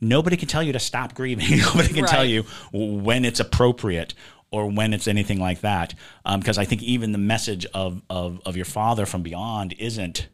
nobody 0.00 0.36
can 0.36 0.46
tell 0.46 0.62
you 0.62 0.72
to 0.72 0.78
stop 0.78 1.12
grieving. 1.14 1.58
nobody 1.58 1.92
can 1.92 2.06
tell 2.06 2.24
you 2.24 2.44
when 2.72 3.24
it's 3.24 3.40
appropriate 3.40 4.14
or 4.52 4.70
when 4.70 4.94
it's 4.94 5.08
anything 5.08 5.40
like 5.40 5.62
that. 5.62 5.94
Because 6.36 6.56
I 6.56 6.64
think 6.64 6.84
even 6.84 7.10
the 7.10 7.18
message 7.18 7.66
of, 7.74 8.00
of 8.08 8.40
of 8.46 8.54
your 8.54 8.64
father 8.64 9.06
from 9.06 9.22
beyond 9.22 9.74
isn't 9.76 10.28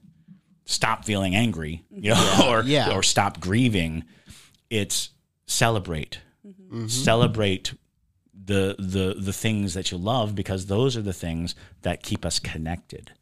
stop 0.67 1.05
feeling 1.05 1.35
angry, 1.35 1.85
you 1.91 2.11
know, 2.11 2.41
or 2.49 2.63
Yeah. 2.63 2.93
or 2.95 3.03
stop 3.03 3.41
grieving. 3.41 4.05
It's 4.69 5.11
celebrate, 5.47 6.21
Mm-hmm. 6.47 6.87
celebrate 6.89 7.73
the 8.45 8.77
the 8.79 9.15
the 9.19 9.33
things 9.33 9.75
that 9.75 9.91
you 9.91 9.99
love 9.99 10.35
because 10.37 10.67
those 10.67 10.97
are 10.97 11.03
the 11.03 11.13
things 11.13 11.55
that 11.83 12.03
keep 12.03 12.25
us 12.27 12.39
connected. 12.39 13.13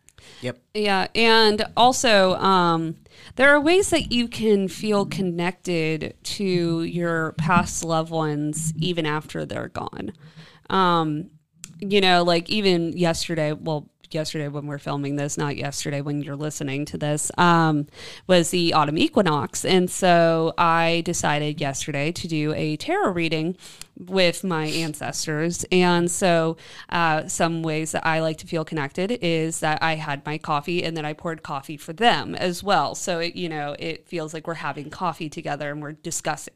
Yep. 0.40 0.58
Yeah, 0.74 1.06
and 1.14 1.64
also 1.76 2.34
um, 2.36 2.96
there 3.36 3.50
are 3.54 3.60
ways 3.60 3.90
that 3.90 4.10
you 4.12 4.26
can 4.28 4.68
feel 4.68 5.04
connected 5.06 6.14
to 6.24 6.82
your 6.82 7.32
past 7.32 7.84
loved 7.84 8.10
ones 8.10 8.72
even 8.76 9.04
after 9.06 9.44
they're 9.46 9.68
gone. 9.68 10.12
Um, 10.70 11.30
you 11.78 12.00
know, 12.00 12.22
like 12.24 12.48
even 12.50 12.92
yesterday, 12.96 13.52
well, 13.52 13.90
yesterday 14.14 14.48
when 14.48 14.66
we're 14.66 14.78
filming 14.78 15.16
this, 15.16 15.36
not 15.36 15.56
yesterday 15.56 16.00
when 16.00 16.22
you're 16.22 16.36
listening 16.36 16.84
to 16.86 16.98
this, 16.98 17.30
um, 17.36 17.86
was 18.26 18.50
the 18.50 18.72
autumn 18.72 18.98
equinox. 18.98 19.64
And 19.64 19.90
so 19.90 20.54
I 20.56 21.02
decided 21.04 21.60
yesterday 21.60 22.12
to 22.12 22.28
do 22.28 22.52
a 22.54 22.76
tarot 22.76 23.12
reading 23.12 23.56
with 23.98 24.42
my 24.42 24.66
ancestors. 24.66 25.64
And 25.70 26.10
so, 26.10 26.56
uh, 26.88 27.28
some 27.28 27.62
ways 27.62 27.92
that 27.92 28.06
I 28.06 28.20
like 28.20 28.38
to 28.38 28.46
feel 28.46 28.64
connected 28.64 29.12
is 29.22 29.60
that 29.60 29.82
I 29.82 29.94
had 29.94 30.24
my 30.26 30.38
coffee 30.38 30.82
and 30.82 30.96
then 30.96 31.04
I 31.04 31.12
poured 31.12 31.42
coffee 31.42 31.76
for 31.76 31.92
them 31.92 32.34
as 32.34 32.62
well. 32.62 32.94
So, 32.94 33.20
it, 33.20 33.36
you 33.36 33.48
know, 33.48 33.76
it 33.78 34.08
feels 34.08 34.34
like 34.34 34.46
we're 34.46 34.54
having 34.54 34.90
coffee 34.90 35.28
together 35.28 35.70
and 35.70 35.80
we're 35.80 35.92
discussing 35.92 36.54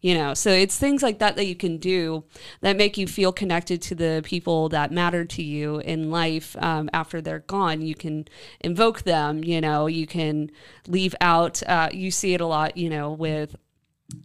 you 0.00 0.14
know? 0.14 0.34
So 0.34 0.50
it's 0.50 0.78
things 0.78 1.02
like 1.02 1.18
that 1.18 1.36
that 1.36 1.46
you 1.46 1.54
can 1.56 1.78
do 1.78 2.24
that 2.60 2.76
make 2.76 2.96
you 2.96 3.06
feel 3.06 3.32
connected 3.32 3.82
to 3.82 3.94
the 3.94 4.22
people 4.24 4.68
that 4.70 4.92
matter 4.92 5.24
to 5.24 5.42
you 5.42 5.78
in 5.78 6.10
life 6.10 6.56
um, 6.60 6.90
after 6.92 7.20
they're 7.20 7.40
gone. 7.40 7.82
You 7.82 7.94
can 7.94 8.26
invoke 8.60 9.02
them 9.02 9.44
you 9.44 9.60
know? 9.60 9.86
You 9.86 10.06
can 10.06 10.50
leave 10.86 11.14
out 11.20 11.62
uh, 11.66 11.88
you 11.92 12.10
see 12.10 12.34
it 12.34 12.40
a 12.40 12.46
lot 12.46 12.76
you 12.76 12.90
know 12.90 13.12
with 13.12 13.56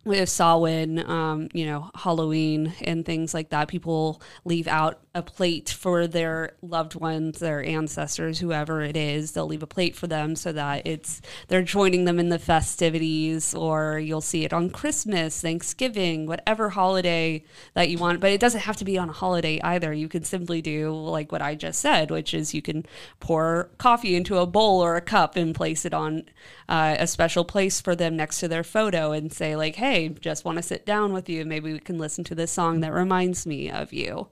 with 0.06 0.30
Samhain, 0.30 1.00
um, 1.10 1.50
you 1.52 1.65
know, 1.65 1.89
Halloween 1.96 2.74
and 2.82 3.04
things 3.04 3.34
like 3.34 3.50
that, 3.50 3.68
people 3.68 4.22
leave 4.46 4.68
out 4.68 5.00
a 5.15 5.24
plate 5.24 5.70
for 5.70 6.08
their 6.08 6.52
loved 6.62 6.94
ones, 6.94 7.39
their 7.39 7.63
ancestors, 7.63 8.39
whoever 8.39 8.82
it 8.82 8.96
is. 8.98 9.32
They'll 9.32 9.48
leave 9.48 9.63
a 9.63 9.68
plate 9.68 9.96
for 9.96 10.08
them 10.08 10.36
so 10.36 10.52
that 10.52 10.86
it's 10.86 11.22
they're 11.48 11.63
joining 11.63 12.04
them 12.06 12.20
in 12.20 12.30
the 12.30 12.38
festivities, 12.38 13.56
or 13.56 13.98
you'll 13.98 14.22
see 14.22 14.44
it 14.44 14.54
on 14.54 14.70
Christmas, 14.70 15.41
Thanksgiving, 15.41 16.28
whatever 16.28 16.70
holiday 16.70 17.44
that 17.74 17.89
you 17.89 17.98
want. 17.98 18.20
But 18.20 18.32
it 18.32 18.41
doesn't 18.41 18.62
have 18.62 18.76
to 18.78 18.86
be 18.86 18.98
on 18.98 19.10
a 19.10 19.13
holiday 19.13 19.60
either. 19.62 19.94
You 19.94 20.10
can 20.10 20.24
simply 20.26 20.62
do 20.62 20.91
like 20.91 21.32
what 21.32 21.41
I 21.41 21.56
just 21.56 21.80
said, 21.80 22.12
which 22.12 22.34
is 22.34 22.54
you 22.54 22.62
can 22.62 22.86
pour 23.22 23.70
coffee 23.78 24.15
into 24.15 24.38
a 24.38 24.46
bowl 24.46 24.84
or 24.84 24.98
a 24.98 25.02
cup 25.02 25.38
and 25.38 25.56
place 25.56 25.86
it 25.86 25.94
on 25.94 26.26
uh, 26.68 26.98
a 27.00 27.08
special 27.08 27.46
place 27.46 27.80
for 27.80 27.96
them 27.96 28.18
next 28.18 28.41
to 28.41 28.50
their 28.50 28.63
photo 28.65 29.13
and 29.13 29.32
say 29.32 29.56
like, 29.56 29.78
"Hey, 29.78 29.94
just 30.21 30.45
want 30.45 30.58
to 30.58 30.62
sit 30.62 30.86
down 30.86 31.13
with 31.13 31.27
you. 31.29 31.45
Maybe 31.45 31.73
we 31.73 31.79
can 31.79 31.97
listen 31.97 32.23
to 32.25 32.36
this 32.36 32.51
song 32.51 32.81
that 32.81 32.93
reminds 32.93 33.45
me 33.45 33.69
of 33.71 33.93
you." 33.93 34.27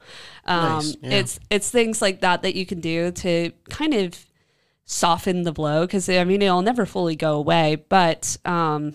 Um, 0.46 0.62
Nice, 0.78 0.98
yeah. 1.02 1.10
It's 1.20 1.40
it's 1.50 1.70
things 1.70 2.02
like 2.02 2.22
that 2.22 2.42
that 2.44 2.56
you 2.56 2.66
can 2.66 2.80
do 2.80 3.12
to 3.12 3.52
kind 3.70 3.94
of 3.94 4.26
soften 4.86 5.44
the 5.44 5.52
blow 5.52 5.86
because 5.86 6.10
I 6.10 6.24
mean 6.24 6.42
it'll 6.42 6.62
never 6.62 6.86
fully 6.86 7.16
go 7.16 7.34
away, 7.36 7.84
but 7.90 8.38
um, 8.46 8.94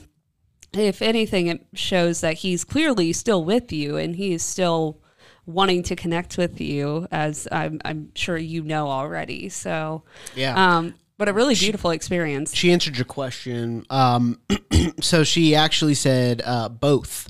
if 0.74 1.00
anything, 1.02 1.46
it 1.46 1.66
shows 1.74 2.20
that 2.20 2.34
he's 2.34 2.64
clearly 2.64 3.12
still 3.12 3.42
with 3.44 3.72
you 3.72 3.96
and 3.96 4.16
he's 4.16 4.42
still 4.42 5.00
wanting 5.46 5.82
to 5.82 5.96
connect 5.96 6.36
with 6.36 6.60
you, 6.60 7.08
as 7.10 7.48
I'm 7.50 7.80
I'm 7.84 8.10
sure 8.14 8.36
you 8.36 8.62
know 8.62 8.88
already. 8.88 9.48
So 9.48 10.04
Yeah. 10.36 10.54
um, 10.78 10.94
but 11.18 11.28
a 11.28 11.32
really 11.32 11.54
beautiful 11.54 11.90
experience. 11.90 12.54
she 12.54 12.72
answered 12.72 12.96
your 12.96 13.04
question. 13.04 13.84
Um, 13.90 14.40
so 15.00 15.24
she 15.24 15.54
actually 15.54 15.94
said 15.94 16.42
uh, 16.44 16.68
both 16.68 17.28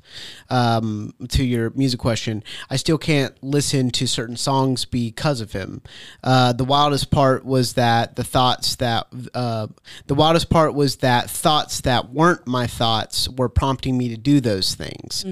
um, 0.51 1.14
to 1.29 1.44
your 1.44 1.70
music 1.70 1.98
question. 1.98 2.44
I 2.70 2.77
still 2.77 2.98
can't 2.98 3.35
listen 3.42 3.90
to 3.92 4.07
certain 4.07 4.37
songs 4.37 4.85
because 4.85 5.40
of 5.40 5.53
him. 5.53 5.83
Uh, 6.22 6.53
the 6.53 6.64
wildest 6.64 7.11
part 7.11 7.44
was 7.44 7.74
that 7.74 8.16
the 8.16 8.24
thoughts 8.24 8.77
that 8.77 9.07
uh, 9.35 9.68
the 10.07 10.14
wildest 10.14 10.51
part 10.51 10.74
was 10.74 10.96
that 10.96 11.31
thoughts 11.31 11.81
that 11.83 12.11
weren't 12.11 12.46
my 12.46 12.66
thoughts 12.66 13.29
were 13.29 13.48
prompting 13.48 13.96
me 13.96 14.09
to 14.11 14.16
do 14.16 14.40
those 14.40 14.74
things. 14.74 15.24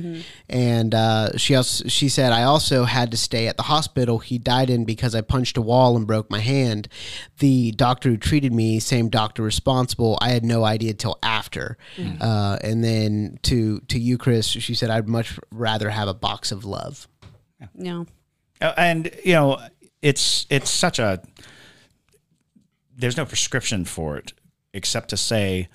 And 0.49 0.95
uh, 0.95 1.37
she 1.37 1.55
also 1.55 1.89
she 1.89 2.09
said 2.09 2.33
I 2.33 2.45
also 2.45 2.85
had 2.85 3.11
to 3.11 3.17
stay 3.17 3.49
at 3.49 3.57
the 3.57 3.65
hospital 3.65 4.19
he 4.19 4.39
died 4.39 4.71
in 4.71 4.85
because 4.85 5.15
I 5.15 5.21
punched 5.21 5.57
a 5.57 5.63
wall 5.63 5.97
and 5.97 6.07
broke 6.07 6.31
my 6.31 6.39
hand. 6.41 6.89
The 7.39 7.73
doctor 7.73 8.09
who 8.09 8.17
treated 8.17 8.46
me, 8.53 8.81
same 8.81 9.09
doctor 9.09 9.43
responsible. 9.43 10.19
I 10.21 10.31
had 10.31 10.45
no 10.45 10.65
idea 10.65 10.95
till 10.95 11.19
after. 11.23 11.77
Uh, 12.21 12.59
and 12.63 12.83
then 12.83 13.39
to 13.43 13.81
to 13.89 13.99
you, 13.99 14.19
Chris, 14.19 14.47
she 14.47 14.75
said 14.75 14.91
I'd 14.91 15.09
much 15.09 15.39
rather 15.51 15.91
have 15.91 16.09
a 16.09 16.15
box 16.15 16.53
of 16.53 16.65
love. 16.65 17.09
Yeah. 17.75 18.05
Uh, 18.61 18.73
and 18.77 19.11
you 19.25 19.33
know 19.33 19.61
it's 20.03 20.47
it's 20.51 20.71
such 20.71 20.99
a 20.99 21.23
there's 22.97 23.17
no 23.17 23.27
prescription 23.27 23.85
for 23.85 24.17
it 24.17 24.33
except 24.73 25.11
to 25.11 25.17
say 25.17 25.69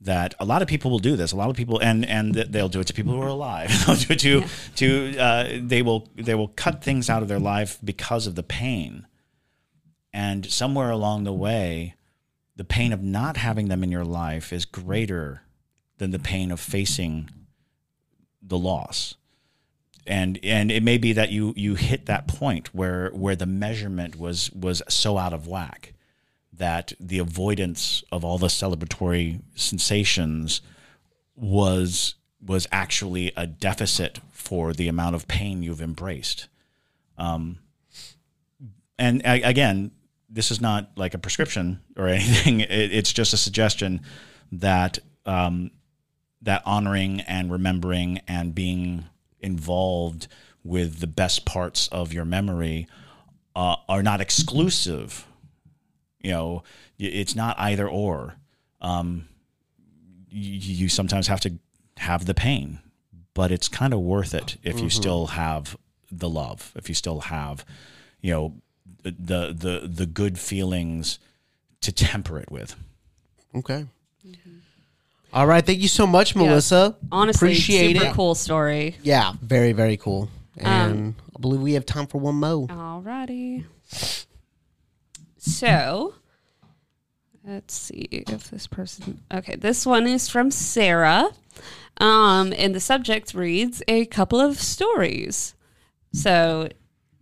that 0.00 0.34
a 0.38 0.44
lot 0.44 0.60
of 0.60 0.68
people 0.68 0.90
will 0.90 0.98
do 0.98 1.16
this 1.16 1.32
a 1.32 1.36
lot 1.36 1.48
of 1.48 1.56
people 1.56 1.78
and 1.80 2.04
and 2.06 2.34
they'll 2.34 2.68
do 2.68 2.80
it 2.80 2.86
to 2.86 2.92
people 2.92 3.12
who 3.12 3.20
are 3.22 3.28
alive 3.28 3.70
they'll 3.86 3.96
do 3.96 4.12
it 4.12 4.18
to 4.18 4.44
to 4.74 5.18
uh, 5.18 5.48
they 5.60 5.82
will 5.82 6.08
they 6.16 6.34
will 6.34 6.48
cut 6.48 6.82
things 6.82 7.08
out 7.08 7.22
of 7.22 7.28
their 7.28 7.38
life 7.38 7.78
because 7.84 8.26
of 8.26 8.34
the 8.34 8.42
pain 8.42 9.06
and 10.12 10.46
somewhere 10.50 10.90
along 10.90 11.24
the 11.24 11.32
way 11.32 11.94
the 12.56 12.64
pain 12.64 12.92
of 12.92 13.02
not 13.02 13.36
having 13.36 13.68
them 13.68 13.82
in 13.82 13.90
your 13.90 14.04
life 14.04 14.52
is 14.52 14.64
greater 14.64 15.42
than 15.98 16.10
the 16.10 16.18
pain 16.18 16.50
of 16.50 16.60
facing 16.60 17.30
the 18.42 18.58
loss. 18.58 19.14
And 20.06 20.38
and 20.42 20.70
it 20.70 20.82
may 20.82 20.98
be 20.98 21.12
that 21.14 21.30
you 21.30 21.54
you 21.56 21.76
hit 21.76 22.06
that 22.06 22.28
point 22.28 22.74
where 22.74 23.08
where 23.10 23.36
the 23.36 23.46
measurement 23.46 24.16
was 24.16 24.50
was 24.52 24.82
so 24.88 25.16
out 25.16 25.32
of 25.32 25.46
whack 25.46 25.94
that 26.52 26.92
the 27.00 27.18
avoidance 27.18 28.04
of 28.12 28.24
all 28.24 28.38
the 28.38 28.48
celebratory 28.48 29.40
sensations 29.54 30.60
was 31.34 32.16
was 32.44 32.68
actually 32.70 33.32
a 33.36 33.46
deficit 33.46 34.20
for 34.30 34.74
the 34.74 34.88
amount 34.88 35.14
of 35.14 35.26
pain 35.26 35.62
you've 35.62 35.80
embraced. 35.80 36.48
Um 37.16 37.60
and 38.98 39.22
a- 39.24 39.42
again 39.42 39.90
this 40.34 40.50
is 40.50 40.60
not 40.60 40.90
like 40.96 41.14
a 41.14 41.18
prescription 41.18 41.80
or 41.96 42.08
anything 42.18 42.60
it, 42.60 42.70
it's 42.70 43.12
just 43.12 43.32
a 43.32 43.36
suggestion 43.36 44.00
that 44.52 44.98
um 45.24 45.70
that 46.42 46.62
honoring 46.66 47.20
and 47.22 47.50
remembering 47.50 48.20
and 48.28 48.54
being 48.54 49.06
involved 49.40 50.28
with 50.62 51.00
the 51.00 51.06
best 51.06 51.44
parts 51.44 51.88
of 51.88 52.12
your 52.12 52.24
memory 52.24 52.86
uh, 53.54 53.76
are 53.88 54.02
not 54.02 54.20
exclusive. 54.20 55.26
You 56.20 56.30
know, 56.30 56.62
it's 56.98 57.34
not 57.34 57.58
either 57.58 57.88
or. 57.88 58.36
Um, 58.80 59.28
you, 60.28 60.74
you 60.74 60.88
sometimes 60.88 61.28
have 61.28 61.40
to 61.40 61.54
have 61.98 62.24
the 62.26 62.34
pain, 62.34 62.80
but 63.34 63.52
it's 63.52 63.68
kind 63.68 63.92
of 63.92 64.00
worth 64.00 64.34
it 64.34 64.56
if 64.62 64.80
you 64.80 64.90
still 64.90 65.26
have 65.28 65.76
the 66.10 66.28
love, 66.28 66.72
if 66.76 66.88
you 66.88 66.94
still 66.94 67.20
have, 67.20 67.64
you 68.20 68.32
know, 68.32 68.54
the 69.02 69.52
the 69.52 69.86
the 69.88 70.06
good 70.06 70.38
feelings 70.38 71.18
to 71.80 71.92
temper 71.92 72.38
it 72.38 72.50
with. 72.50 72.76
Okay. 73.54 73.86
All 75.32 75.46
right. 75.46 75.66
Thank 75.66 75.80
you 75.80 75.88
so 75.88 76.06
much, 76.06 76.36
Melissa. 76.36 76.96
Honestly, 77.10 77.48
appreciate 77.48 77.96
super 77.96 78.10
it. 78.10 78.14
cool 78.14 78.34
story. 78.34 78.96
Yeah, 79.02 79.32
very 79.42 79.72
very 79.72 79.96
cool. 79.96 80.28
Um, 80.60 80.66
And 80.66 81.14
I 81.36 81.40
believe 81.40 81.60
we 81.60 81.72
have 81.72 81.84
time 81.84 82.06
for 82.06 82.20
one 82.20 82.36
more. 82.36 82.68
Alrighty. 82.68 83.64
So, 85.38 86.14
let's 87.44 87.74
see 87.74 88.08
if 88.10 88.50
this 88.50 88.66
person. 88.66 89.20
Okay, 89.32 89.56
this 89.56 89.84
one 89.84 90.06
is 90.06 90.28
from 90.28 90.50
Sarah. 90.50 91.30
Um, 91.98 92.52
and 92.56 92.74
the 92.74 92.80
subject 92.80 93.34
reads 93.34 93.82
a 93.86 94.06
couple 94.06 94.40
of 94.40 94.58
stories. 94.60 95.54
So 96.12 96.68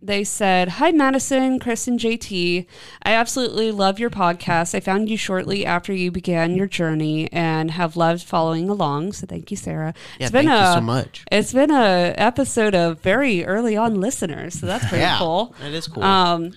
they 0.05 0.23
said, 0.23 0.67
Hi, 0.69 0.91
Madison, 0.91 1.59
Chris, 1.59 1.87
and 1.87 1.99
JT. 1.99 2.65
I 3.03 3.13
absolutely 3.13 3.71
love 3.71 3.99
your 3.99 4.09
podcast. 4.09 4.75
I 4.75 4.79
found 4.79 5.09
you 5.09 5.17
shortly 5.17 5.65
after 5.65 5.93
you 5.93 6.11
began 6.11 6.55
your 6.55 6.67
journey 6.67 7.31
and 7.31 7.71
have 7.71 7.95
loved 7.95 8.23
following 8.23 8.69
along. 8.69 9.13
So 9.13 9.25
thank 9.25 9.49
you, 9.49 9.57
Sarah. 9.57 9.93
Yeah, 10.19 10.27
thank 10.29 10.49
you 10.49 10.73
so 10.73 10.81
much. 10.81 11.23
It's 11.31 11.53
been 11.53 11.71
a 11.71 12.13
episode 12.17 12.75
of 12.75 12.99
very 12.99 13.45
early 13.45 13.77
on 13.77 13.99
listeners, 14.01 14.59
so 14.59 14.65
that's 14.65 14.85
pretty 14.87 15.01
Yeah, 15.01 15.17
cool. 15.19 15.55
that 15.61 15.71
is 15.71 15.87
cool. 15.87 16.03
Um, 16.03 16.53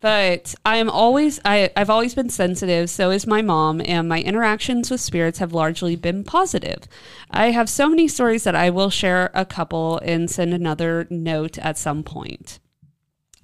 but 0.00 0.54
I 0.64 0.76
am 0.76 0.88
always 0.88 1.40
I, 1.44 1.70
I've 1.76 1.90
always 1.90 2.14
been 2.14 2.30
sensitive. 2.30 2.90
So 2.90 3.10
is 3.10 3.26
my 3.26 3.42
mom, 3.42 3.80
and 3.84 4.08
my 4.08 4.20
interactions 4.20 4.90
with 4.90 5.00
spirits 5.00 5.38
have 5.38 5.52
largely 5.52 5.96
been 5.96 6.24
positive. 6.24 6.84
I 7.30 7.50
have 7.50 7.68
so 7.68 7.88
many 7.88 8.08
stories 8.08 8.44
that 8.44 8.54
I 8.54 8.70
will 8.70 8.90
share 8.90 9.30
a 9.34 9.44
couple 9.44 9.98
and 9.98 10.30
send 10.30 10.54
another 10.54 11.06
note 11.10 11.58
at 11.58 11.78
some 11.78 12.02
point. 12.02 12.58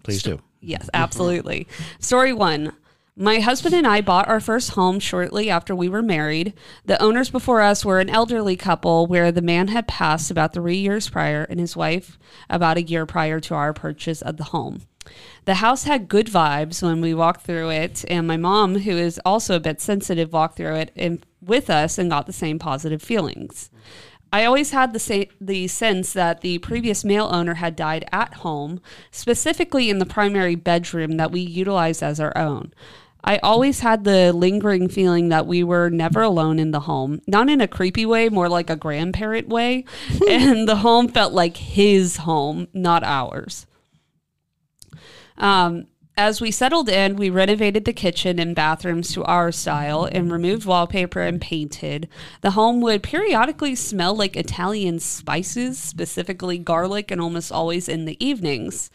Please 0.02 0.22
do. 0.22 0.40
Yes, 0.60 0.88
absolutely. 0.94 1.66
Story 2.00 2.32
one. 2.32 2.72
My 3.18 3.40
husband 3.40 3.74
and 3.74 3.86
I 3.86 4.02
bought 4.02 4.28
our 4.28 4.40
first 4.40 4.72
home 4.72 5.00
shortly 5.00 5.48
after 5.48 5.74
we 5.74 5.88
were 5.88 6.02
married. 6.02 6.52
The 6.84 7.00
owners 7.02 7.30
before 7.30 7.62
us 7.62 7.82
were 7.82 7.98
an 7.98 8.10
elderly 8.10 8.56
couple 8.56 9.06
where 9.06 9.32
the 9.32 9.40
man 9.40 9.68
had 9.68 9.88
passed 9.88 10.30
about 10.30 10.52
three 10.52 10.76
years 10.76 11.08
prior 11.08 11.44
and 11.44 11.58
his 11.58 11.74
wife 11.74 12.18
about 12.50 12.76
a 12.76 12.82
year 12.82 13.06
prior 13.06 13.40
to 13.40 13.54
our 13.54 13.72
purchase 13.72 14.20
of 14.20 14.36
the 14.36 14.44
home. 14.44 14.82
The 15.44 15.54
house 15.54 15.84
had 15.84 16.08
good 16.08 16.26
vibes 16.26 16.82
when 16.82 17.00
we 17.00 17.14
walked 17.14 17.42
through 17.42 17.70
it, 17.70 18.04
and 18.08 18.26
my 18.26 18.36
mom, 18.36 18.80
who 18.80 18.92
is 18.92 19.20
also 19.24 19.56
a 19.56 19.60
bit 19.60 19.80
sensitive, 19.80 20.32
walked 20.32 20.56
through 20.56 20.74
it 20.76 20.90
and 20.96 21.24
with 21.40 21.70
us 21.70 21.98
and 21.98 22.10
got 22.10 22.26
the 22.26 22.32
same 22.32 22.58
positive 22.58 23.02
feelings. 23.02 23.70
I 24.32 24.44
always 24.44 24.72
had 24.72 24.92
the 24.92 24.98
sa- 24.98 25.32
the 25.40 25.68
sense 25.68 26.12
that 26.12 26.40
the 26.40 26.58
previous 26.58 27.04
male 27.04 27.28
owner 27.32 27.54
had 27.54 27.76
died 27.76 28.06
at 28.12 28.34
home, 28.34 28.80
specifically 29.10 29.88
in 29.88 29.98
the 29.98 30.06
primary 30.06 30.56
bedroom 30.56 31.16
that 31.16 31.30
we 31.30 31.40
utilized 31.40 32.02
as 32.02 32.20
our 32.20 32.36
own. 32.36 32.72
I 33.22 33.38
always 33.38 33.80
had 33.80 34.04
the 34.04 34.32
lingering 34.32 34.88
feeling 34.88 35.30
that 35.30 35.46
we 35.46 35.64
were 35.64 35.90
never 35.90 36.22
alone 36.22 36.58
in 36.58 36.70
the 36.70 36.80
home, 36.80 37.22
not 37.26 37.48
in 37.48 37.60
a 37.60 37.66
creepy 37.66 38.06
way, 38.06 38.28
more 38.28 38.48
like 38.48 38.70
a 38.70 38.76
grandparent 38.76 39.48
way, 39.48 39.84
and 40.28 40.68
the 40.68 40.76
home 40.76 41.08
felt 41.08 41.32
like 41.32 41.56
his 41.56 42.18
home, 42.18 42.68
not 42.72 43.02
ours. 43.02 43.66
Um, 45.38 45.86
as 46.18 46.40
we 46.40 46.50
settled 46.50 46.88
in, 46.88 47.16
we 47.16 47.28
renovated 47.28 47.84
the 47.84 47.92
kitchen 47.92 48.38
and 48.38 48.56
bathrooms 48.56 49.12
to 49.12 49.22
our 49.24 49.52
style 49.52 50.08
and 50.10 50.32
removed 50.32 50.64
wallpaper 50.64 51.20
and 51.20 51.38
painted. 51.38 52.08
The 52.40 52.52
home 52.52 52.80
would 52.80 53.02
periodically 53.02 53.74
smell 53.74 54.14
like 54.14 54.34
Italian 54.34 54.98
spices, 54.98 55.78
specifically 55.78 56.56
garlic, 56.56 57.10
and 57.10 57.20
almost 57.20 57.52
always 57.52 57.86
in 57.86 58.06
the 58.06 58.16
evenings. 58.24 58.88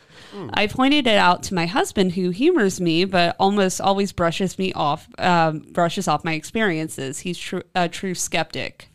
I 0.54 0.66
pointed 0.66 1.06
it 1.06 1.18
out 1.18 1.44
to 1.44 1.54
my 1.54 1.68
husband, 1.68 2.14
who 2.14 2.32
humors 2.32 2.82
me, 2.82 3.06
but 3.06 3.36
almost 3.40 3.80
always 3.80 4.12
brushes 4.12 4.58
me 4.58 4.74
off, 4.74 5.08
um, 5.20 5.60
brushes 5.72 6.08
off 6.08 6.26
my 6.26 6.34
experiences. 6.34 7.20
He's 7.20 7.38
tru- 7.38 7.62
a 7.76 7.88
true 7.88 8.16
skeptic. 8.16 8.90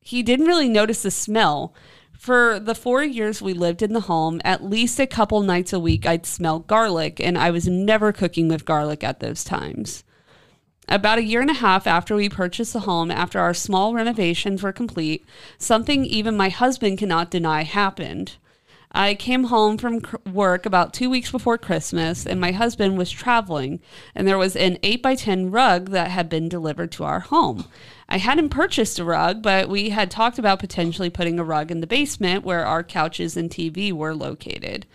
He 0.00 0.22
didn't 0.22 0.46
really 0.46 0.70
notice 0.70 1.02
the 1.02 1.10
smell. 1.10 1.74
For 2.26 2.58
the 2.58 2.74
four 2.74 3.04
years 3.04 3.40
we 3.40 3.52
lived 3.52 3.82
in 3.82 3.92
the 3.92 4.00
home, 4.00 4.40
at 4.44 4.64
least 4.64 4.98
a 4.98 5.06
couple 5.06 5.42
nights 5.42 5.72
a 5.72 5.78
week 5.78 6.04
I'd 6.04 6.26
smell 6.26 6.58
garlic, 6.58 7.20
and 7.20 7.38
I 7.38 7.52
was 7.52 7.68
never 7.68 8.10
cooking 8.10 8.48
with 8.48 8.64
garlic 8.64 9.04
at 9.04 9.20
those 9.20 9.44
times. 9.44 10.02
About 10.88 11.18
a 11.18 11.24
year 11.24 11.40
and 11.40 11.50
a 11.50 11.54
half 11.54 11.86
after 11.86 12.16
we 12.16 12.28
purchased 12.28 12.72
the 12.72 12.80
home, 12.80 13.12
after 13.12 13.38
our 13.38 13.54
small 13.54 13.94
renovations 13.94 14.60
were 14.60 14.72
complete, 14.72 15.24
something 15.56 16.04
even 16.04 16.36
my 16.36 16.48
husband 16.48 16.98
cannot 16.98 17.30
deny 17.30 17.62
happened. 17.62 18.32
I 18.98 19.14
came 19.14 19.44
home 19.44 19.76
from 19.76 20.00
work 20.32 20.64
about 20.64 20.94
two 20.94 21.10
weeks 21.10 21.30
before 21.30 21.58
Christmas, 21.58 22.24
and 22.24 22.40
my 22.40 22.52
husband 22.52 22.96
was 22.96 23.10
traveling, 23.10 23.80
and 24.14 24.26
there 24.26 24.38
was 24.38 24.56
an 24.56 24.78
8 24.82 25.02
by 25.02 25.16
10 25.16 25.50
rug 25.50 25.90
that 25.90 26.10
had 26.10 26.30
been 26.30 26.48
delivered 26.48 26.92
to 26.92 27.04
our 27.04 27.20
home. 27.20 27.66
I 28.08 28.16
hadn't 28.16 28.48
purchased 28.48 28.98
a 28.98 29.04
rug, 29.04 29.42
but 29.42 29.68
we 29.68 29.90
had 29.90 30.10
talked 30.10 30.38
about 30.38 30.60
potentially 30.60 31.10
putting 31.10 31.38
a 31.38 31.44
rug 31.44 31.70
in 31.70 31.82
the 31.82 31.86
basement 31.86 32.42
where 32.42 32.64
our 32.64 32.82
couches 32.82 33.36
and 33.36 33.50
TV 33.50 33.92
were 33.92 34.14
located. 34.14 34.86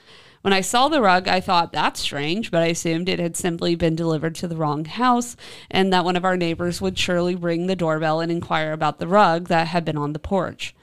When 0.41 0.51
I 0.51 0.61
saw 0.61 0.87
the 0.87 1.03
rug, 1.03 1.27
I 1.27 1.39
thought 1.39 1.71
that's 1.71 1.99
strange, 1.99 2.49
but 2.49 2.63
I 2.63 2.69
assumed 2.69 3.07
it 3.07 3.19
had 3.19 3.37
simply 3.37 3.75
been 3.75 3.95
delivered 3.95 4.33
to 4.37 4.47
the 4.47 4.57
wrong 4.57 4.85
house 4.85 5.35
and 5.69 5.93
that 5.93 6.05
one 6.05 6.15
of 6.15 6.25
our 6.25 6.37
neighbors 6.37 6.81
would 6.81 6.97
surely 6.97 7.35
ring 7.35 7.67
the 7.67 7.75
doorbell 7.75 8.19
and 8.19 8.31
inquire 8.31 8.71
about 8.71 8.97
the 8.97 9.07
rug 9.07 9.47
that 9.49 9.67
had 9.67 9.85
been 9.85 9.97
on 9.97 10.13
the 10.13 10.17
porch. 10.17 10.73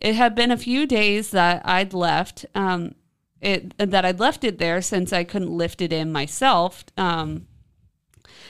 It 0.00 0.14
had 0.14 0.34
been 0.34 0.50
a 0.50 0.56
few 0.56 0.86
days 0.86 1.30
that 1.30 1.62
I'd 1.64 1.94
left. 1.94 2.46
Um, 2.54 2.94
it 3.40 3.76
that 3.78 4.04
I'd 4.04 4.20
left 4.20 4.44
it 4.44 4.58
there 4.58 4.80
since 4.82 5.12
I 5.12 5.24
couldn't 5.24 5.50
lift 5.56 5.80
it 5.80 5.92
in 5.92 6.12
myself. 6.12 6.84
Um, 6.96 7.46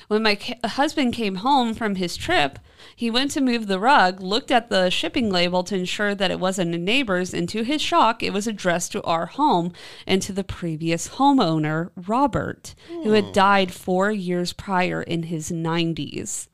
when 0.08 0.22
my 0.22 0.36
ca- 0.36 0.68
husband 0.68 1.14
came 1.14 1.36
home 1.36 1.74
from 1.74 1.96
his 1.96 2.16
trip, 2.16 2.60
he 2.94 3.10
went 3.10 3.32
to 3.32 3.40
move 3.40 3.66
the 3.66 3.80
rug, 3.80 4.20
looked 4.20 4.52
at 4.52 4.70
the 4.70 4.88
shipping 4.90 5.30
label 5.30 5.64
to 5.64 5.74
ensure 5.76 6.14
that 6.14 6.30
it 6.30 6.38
wasn't 6.38 6.74
a 6.74 6.78
neighbor's, 6.78 7.34
and 7.34 7.48
to 7.48 7.64
his 7.64 7.82
shock, 7.82 8.22
it 8.22 8.32
was 8.32 8.46
addressed 8.46 8.92
to 8.92 9.02
our 9.02 9.26
home 9.26 9.72
and 10.06 10.22
to 10.22 10.32
the 10.32 10.44
previous 10.44 11.08
homeowner, 11.08 11.90
Robert, 11.96 12.76
who 12.88 13.10
had 13.12 13.32
died 13.32 13.72
four 13.72 14.12
years 14.12 14.52
prior 14.52 15.02
in 15.02 15.24
his 15.24 15.50
90s. 15.50 16.46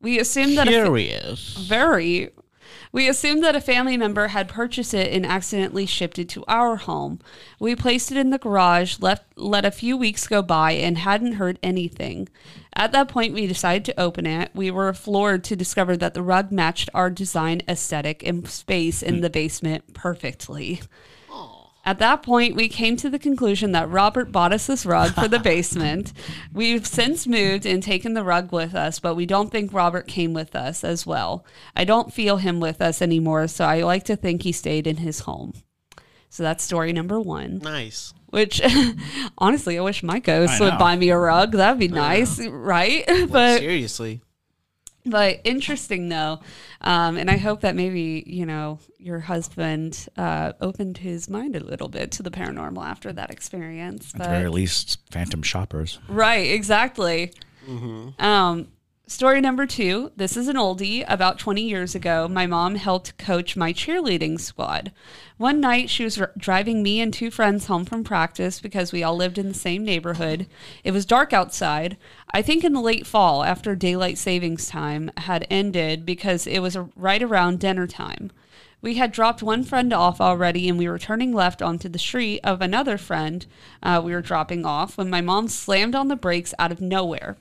We 0.00 0.20
assumed 0.20 0.56
that 0.56 0.68
a 0.68 0.70
fa- 0.70 0.76
Curious. 0.84 1.56
very. 1.68 2.30
We 2.92 3.08
assumed 3.08 3.42
that 3.44 3.56
a 3.56 3.60
family 3.60 3.96
member 3.96 4.28
had 4.28 4.48
purchased 4.48 4.94
it 4.94 5.12
and 5.12 5.26
accidentally 5.26 5.86
shipped 5.86 6.18
it 6.18 6.28
to 6.30 6.44
our 6.48 6.76
home. 6.76 7.20
We 7.58 7.76
placed 7.76 8.10
it 8.10 8.18
in 8.18 8.30
the 8.30 8.38
garage, 8.38 8.98
left, 9.00 9.24
let 9.36 9.64
a 9.64 9.70
few 9.70 9.96
weeks 9.96 10.26
go 10.26 10.42
by, 10.42 10.72
and 10.72 10.98
hadn't 10.98 11.34
heard 11.34 11.58
anything. 11.62 12.28
At 12.74 12.92
that 12.92 13.08
point, 13.08 13.34
we 13.34 13.46
decided 13.46 13.84
to 13.86 14.00
open 14.00 14.26
it. 14.26 14.50
We 14.54 14.70
were 14.70 14.92
floored 14.92 15.44
to 15.44 15.56
discover 15.56 15.96
that 15.96 16.14
the 16.14 16.22
rug 16.22 16.50
matched 16.50 16.88
our 16.94 17.10
design 17.10 17.62
aesthetic 17.68 18.26
and 18.26 18.48
space 18.48 19.02
in 19.02 19.16
hmm. 19.16 19.20
the 19.20 19.30
basement 19.30 19.94
perfectly. 19.94 20.80
At 21.88 22.00
that 22.00 22.22
point, 22.22 22.54
we 22.54 22.68
came 22.68 22.98
to 22.98 23.08
the 23.08 23.18
conclusion 23.18 23.72
that 23.72 23.88
Robert 23.88 24.30
bought 24.30 24.52
us 24.52 24.66
this 24.66 24.84
rug 24.84 25.14
for 25.14 25.26
the 25.26 25.38
basement. 25.52 26.12
We've 26.52 26.86
since 26.86 27.26
moved 27.26 27.64
and 27.64 27.82
taken 27.82 28.12
the 28.12 28.22
rug 28.22 28.52
with 28.52 28.74
us, 28.74 29.00
but 29.00 29.14
we 29.14 29.24
don't 29.24 29.50
think 29.50 29.72
Robert 29.72 30.06
came 30.06 30.34
with 30.34 30.54
us 30.54 30.84
as 30.84 31.06
well. 31.06 31.46
I 31.74 31.84
don't 31.84 32.12
feel 32.12 32.36
him 32.36 32.60
with 32.60 32.82
us 32.82 33.00
anymore, 33.00 33.48
so 33.48 33.64
I 33.64 33.80
like 33.84 34.04
to 34.04 34.16
think 34.16 34.42
he 34.42 34.52
stayed 34.52 34.86
in 34.86 34.98
his 34.98 35.20
home. 35.20 35.54
So 36.28 36.42
that's 36.42 36.62
story 36.62 36.92
number 36.92 37.18
one. 37.18 37.56
Nice. 37.60 38.12
Which, 38.26 38.60
honestly, 39.38 39.78
I 39.78 39.80
wish 39.80 40.02
my 40.02 40.18
ghost 40.18 40.60
would 40.60 40.76
buy 40.76 40.94
me 40.94 41.08
a 41.08 41.16
rug. 41.16 41.52
That'd 41.52 41.80
be 41.80 41.88
nice, 41.88 42.38
right? 42.46 43.02
but 43.30 43.60
Seriously. 43.60 44.20
But 45.10 45.40
interesting 45.44 46.08
though, 46.08 46.40
um, 46.80 47.16
and 47.16 47.30
I 47.30 47.36
hope 47.36 47.60
that 47.62 47.74
maybe 47.74 48.24
you 48.26 48.46
know 48.46 48.78
your 48.98 49.20
husband 49.20 50.08
uh, 50.16 50.52
opened 50.60 50.98
his 50.98 51.28
mind 51.28 51.56
a 51.56 51.60
little 51.60 51.88
bit 51.88 52.10
to 52.12 52.22
the 52.22 52.30
paranormal 52.30 52.84
after 52.84 53.12
that 53.12 53.30
experience. 53.30 54.14
At 54.14 54.22
the 54.22 54.28
very 54.28 54.48
least, 54.48 54.98
phantom 55.10 55.42
shoppers. 55.42 55.98
right, 56.08 56.50
exactly. 56.50 57.32
Um, 58.18 58.68
story 59.08 59.40
number 59.40 59.66
two. 59.66 60.12
This 60.16 60.36
is 60.36 60.48
an 60.48 60.56
oldie. 60.56 61.04
About 61.08 61.38
20 61.38 61.62
years 61.62 61.94
ago, 61.94 62.28
my 62.28 62.46
mom 62.46 62.74
helped 62.74 63.16
coach 63.16 63.56
my 63.56 63.72
cheerleading 63.72 64.38
squad. 64.38 64.92
One 65.38 65.60
night, 65.60 65.88
she 65.88 66.04
was 66.04 66.20
r- 66.20 66.32
driving 66.36 66.82
me 66.82 67.00
and 67.00 67.12
two 67.12 67.30
friends 67.30 67.66
home 67.66 67.84
from 67.84 68.04
practice 68.04 68.60
because 68.60 68.92
we 68.92 69.02
all 69.02 69.16
lived 69.16 69.38
in 69.38 69.48
the 69.48 69.54
same 69.54 69.84
neighborhood. 69.84 70.46
It 70.84 70.90
was 70.90 71.06
dark 71.06 71.32
outside. 71.32 71.96
I 72.32 72.42
think 72.42 72.62
in 72.64 72.74
the 72.74 72.80
late 72.80 73.06
fall, 73.06 73.44
after 73.44 73.74
daylight 73.74 74.18
savings 74.18 74.68
time 74.68 75.10
had 75.16 75.46
ended, 75.50 76.04
because 76.04 76.46
it 76.46 76.60
was 76.60 76.76
a- 76.76 76.90
right 76.94 77.22
around 77.22 77.60
dinner 77.60 77.86
time. 77.86 78.30
We 78.82 78.94
had 78.94 79.10
dropped 79.10 79.42
one 79.42 79.64
friend 79.64 79.92
off 79.92 80.20
already, 80.20 80.68
and 80.68 80.78
we 80.78 80.88
were 80.88 80.98
turning 80.98 81.32
left 81.32 81.62
onto 81.62 81.88
the 81.88 81.98
street 81.98 82.40
of 82.44 82.60
another 82.60 82.98
friend 82.98 83.46
uh, 83.82 84.00
we 84.04 84.12
were 84.12 84.20
dropping 84.20 84.64
off 84.66 84.98
when 84.98 85.10
my 85.10 85.20
mom 85.20 85.48
slammed 85.48 85.94
on 85.94 86.08
the 86.08 86.14
brakes 86.14 86.54
out 86.58 86.70
of 86.70 86.80
nowhere. 86.80 87.38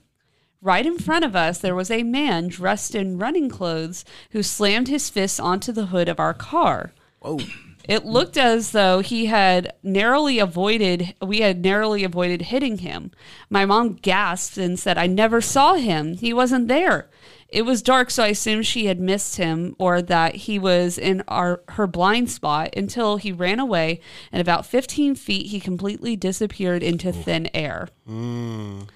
Right 0.62 0.86
in 0.86 0.98
front 0.98 1.24
of 1.24 1.36
us, 1.36 1.60
there 1.60 1.76
was 1.76 1.92
a 1.92 2.04
man 2.04 2.48
dressed 2.48 2.96
in 2.96 3.18
running 3.18 3.50
clothes 3.50 4.04
who 4.32 4.42
slammed 4.42 4.88
his 4.88 5.10
fists 5.10 5.40
onto 5.40 5.72
the 5.72 5.88
hood 5.88 6.10
of 6.10 6.20
our 6.20 6.34
car. 6.34 6.94
Whoa. 7.20 7.40
It 7.88 8.06
looked 8.06 8.36
as 8.36 8.72
though 8.72 9.00
he 9.00 9.28
had 9.28 9.74
narrowly 9.82 10.40
avoided, 10.40 11.16
we 11.22 11.40
had 11.40 11.64
narrowly 11.64 12.04
avoided 12.04 12.44
hitting 12.44 12.80
him. 12.80 13.12
My 13.50 13.66
mom 13.66 13.94
gasped 13.94 14.58
and 14.58 14.78
said, 14.78 14.98
I 14.98 15.08
never 15.08 15.40
saw 15.40 15.76
him. 15.76 16.16
He 16.16 16.34
wasn't 16.34 16.68
there. 16.68 17.10
It 17.48 17.62
was 17.62 17.82
dark, 17.82 18.12
so 18.12 18.24
I 18.24 18.28
assumed 18.28 18.66
she 18.66 18.88
had 18.88 19.00
missed 19.00 19.38
him 19.38 19.74
or 19.80 20.02
that 20.02 20.36
he 20.36 20.60
was 20.60 20.98
in 20.98 21.24
our 21.30 21.62
her 21.70 21.88
blind 21.88 22.30
spot 22.30 22.76
until 22.76 23.16
he 23.16 23.32
ran 23.32 23.60
away, 23.60 24.02
and 24.34 24.42
about 24.42 24.66
15 24.66 25.16
feet, 25.16 25.48
he 25.48 25.62
completely 25.62 26.18
disappeared 26.18 26.84
into 26.84 27.14
thin 27.14 27.50
air. 27.54 27.88
Mm. 28.10 28.90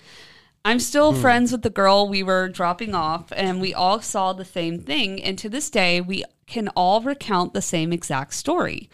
I'm 0.63 0.79
still 0.79 1.13
hmm. 1.13 1.21
friends 1.21 1.51
with 1.51 1.63
the 1.63 1.69
girl 1.69 2.07
we 2.07 2.23
were 2.23 2.47
dropping 2.47 2.93
off, 2.93 3.31
and 3.35 3.59
we 3.59 3.73
all 3.73 4.01
saw 4.01 4.33
the 4.33 4.45
same 4.45 4.79
thing. 4.79 5.21
And 5.21 5.37
to 5.39 5.49
this 5.49 5.69
day, 5.69 6.01
we 6.01 6.23
can 6.45 6.67
all 6.69 7.01
recount 7.01 7.53
the 7.53 7.61
same 7.61 7.91
exact 7.91 8.33
story. 8.33 8.89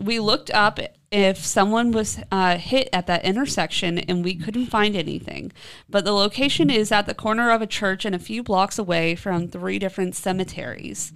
We 0.00 0.20
looked 0.20 0.50
up 0.50 0.78
if 1.10 1.38
someone 1.38 1.90
was 1.90 2.20
uh, 2.30 2.58
hit 2.58 2.88
at 2.92 3.06
that 3.06 3.24
intersection, 3.24 3.98
and 3.98 4.22
we 4.24 4.34
couldn't 4.34 4.66
find 4.66 4.94
anything. 4.94 5.52
But 5.88 6.04
the 6.04 6.12
location 6.12 6.70
is 6.70 6.92
at 6.92 7.06
the 7.06 7.14
corner 7.14 7.50
of 7.50 7.62
a 7.62 7.66
church 7.66 8.04
and 8.04 8.14
a 8.14 8.18
few 8.18 8.42
blocks 8.42 8.78
away 8.78 9.14
from 9.14 9.48
three 9.48 9.78
different 9.78 10.14
cemeteries. 10.14 11.12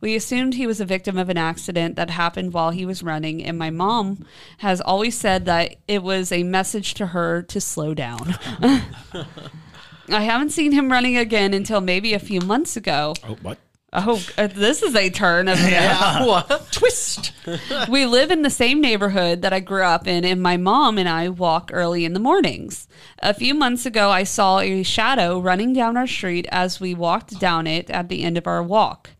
We 0.00 0.14
assumed 0.14 0.54
he 0.54 0.66
was 0.66 0.80
a 0.80 0.84
victim 0.84 1.16
of 1.16 1.28
an 1.28 1.38
accident 1.38 1.96
that 1.96 2.10
happened 2.10 2.52
while 2.52 2.70
he 2.70 2.84
was 2.84 3.02
running, 3.02 3.42
and 3.42 3.58
my 3.58 3.70
mom 3.70 4.26
has 4.58 4.80
always 4.80 5.16
said 5.16 5.46
that 5.46 5.76
it 5.88 6.02
was 6.02 6.32
a 6.32 6.42
message 6.42 6.94
to 6.94 7.08
her 7.08 7.42
to 7.42 7.60
slow 7.60 7.94
down. 7.94 8.34
I 10.08 10.22
haven't 10.22 10.50
seen 10.50 10.72
him 10.72 10.92
running 10.92 11.16
again 11.16 11.54
until 11.54 11.80
maybe 11.80 12.14
a 12.14 12.18
few 12.18 12.40
months 12.40 12.76
ago. 12.76 13.14
Oh, 13.26 13.36
what? 13.42 13.58
Oh, 13.98 14.22
uh, 14.36 14.46
this 14.48 14.82
is 14.82 14.94
a 14.94 15.08
turn 15.08 15.48
of 15.48 15.58
what? 15.58 16.68
Twist. 16.70 17.32
we 17.88 18.04
live 18.04 18.30
in 18.30 18.42
the 18.42 18.50
same 18.50 18.82
neighborhood 18.82 19.40
that 19.40 19.54
I 19.54 19.60
grew 19.60 19.84
up 19.84 20.06
in, 20.06 20.22
and 20.22 20.42
my 20.42 20.58
mom 20.58 20.98
and 20.98 21.08
I 21.08 21.30
walk 21.30 21.70
early 21.72 22.04
in 22.04 22.12
the 22.12 22.20
mornings. 22.20 22.88
A 23.20 23.32
few 23.32 23.54
months 23.54 23.86
ago, 23.86 24.10
I 24.10 24.24
saw 24.24 24.58
a 24.58 24.82
shadow 24.82 25.40
running 25.40 25.72
down 25.72 25.96
our 25.96 26.06
street 26.06 26.46
as 26.52 26.78
we 26.78 26.92
walked 26.92 27.40
down 27.40 27.66
it 27.66 27.88
at 27.88 28.10
the 28.10 28.22
end 28.22 28.36
of 28.36 28.46
our 28.46 28.62
walk. 28.62 29.12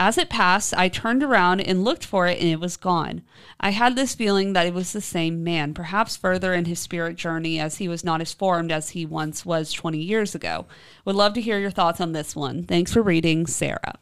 As 0.00 0.16
it 0.16 0.30
passed, 0.30 0.72
I 0.78 0.88
turned 0.88 1.22
around 1.22 1.60
and 1.60 1.84
looked 1.84 2.04
for 2.06 2.26
it, 2.26 2.40
and 2.40 2.48
it 2.48 2.58
was 2.58 2.78
gone. 2.78 3.20
I 3.60 3.70
had 3.70 3.96
this 3.96 4.14
feeling 4.14 4.54
that 4.54 4.66
it 4.66 4.72
was 4.72 4.94
the 4.94 5.02
same 5.02 5.44
man, 5.44 5.74
perhaps 5.74 6.16
further 6.16 6.54
in 6.54 6.64
his 6.64 6.80
spirit 6.80 7.16
journey, 7.16 7.60
as 7.60 7.76
he 7.76 7.86
was 7.86 8.02
not 8.02 8.22
as 8.22 8.32
formed 8.32 8.72
as 8.72 8.90
he 8.90 9.04
once 9.04 9.44
was 9.44 9.72
20 9.72 9.98
years 9.98 10.34
ago. 10.34 10.64
Would 11.04 11.16
love 11.16 11.34
to 11.34 11.42
hear 11.42 11.58
your 11.58 11.70
thoughts 11.70 12.00
on 12.00 12.12
this 12.12 12.34
one. 12.34 12.64
Thanks 12.64 12.94
for 12.94 13.02
reading, 13.02 13.46
Sarah. 13.46 13.98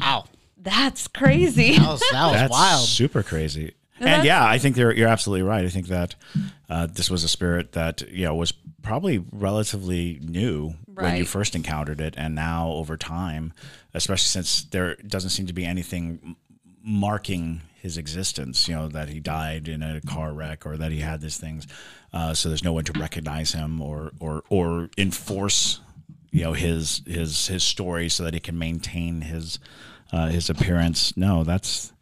Wow. 0.00 0.24
That's 0.62 1.08
crazy. 1.08 1.78
That 1.78 1.88
was, 1.88 2.00
that 2.12 2.26
was 2.26 2.32
That's 2.34 2.50
wild. 2.52 2.86
super 2.86 3.22
crazy. 3.22 3.74
that's- 3.98 4.18
And 4.18 4.26
yeah, 4.26 4.44
I 4.46 4.58
think 4.58 4.76
you're 4.76 4.92
you're 4.92 5.08
absolutely 5.08 5.42
right. 5.42 5.64
I 5.64 5.68
think 5.70 5.86
that 5.88 6.14
uh, 6.68 6.86
this 6.86 7.10
was 7.10 7.24
a 7.24 7.28
spirit 7.28 7.72
that 7.72 8.02
you 8.10 8.24
know 8.24 8.34
was 8.34 8.52
probably 8.82 9.24
relatively 9.32 10.18
new 10.22 10.74
when 10.86 11.16
you 11.16 11.24
first 11.24 11.54
encountered 11.54 12.00
it, 12.00 12.14
and 12.18 12.34
now 12.34 12.70
over 12.72 12.96
time, 12.98 13.52
especially 13.94 14.26
since 14.28 14.64
there 14.64 14.96
doesn't 14.96 15.30
seem 15.30 15.46
to 15.46 15.52
be 15.54 15.64
anything 15.64 16.36
marking 16.82 17.62
his 17.80 17.96
existence. 17.96 18.68
You 18.68 18.74
know 18.74 18.88
that 18.88 19.08
he 19.08 19.20
died 19.20 19.68
in 19.68 19.82
a 19.82 20.00
car 20.02 20.32
wreck 20.32 20.66
or 20.66 20.76
that 20.76 20.92
he 20.92 21.00
had 21.00 21.20
these 21.20 21.38
things. 21.38 21.66
Uh, 22.12 22.34
so 22.34 22.48
there's 22.48 22.64
no 22.64 22.72
one 22.72 22.84
to 22.84 22.98
recognize 22.98 23.52
him 23.52 23.80
or 23.80 24.12
or 24.20 24.42
or 24.50 24.90
enforce 24.98 25.80
you 26.30 26.42
know 26.42 26.52
his 26.52 27.02
his 27.06 27.48
his 27.48 27.62
story 27.62 28.08
so 28.08 28.24
that 28.24 28.34
he 28.34 28.40
can 28.40 28.58
maintain 28.58 29.22
his 29.22 29.58
uh, 30.12 30.28
his 30.28 30.50
appearance. 30.50 31.16
No, 31.16 31.44
that's 31.44 31.92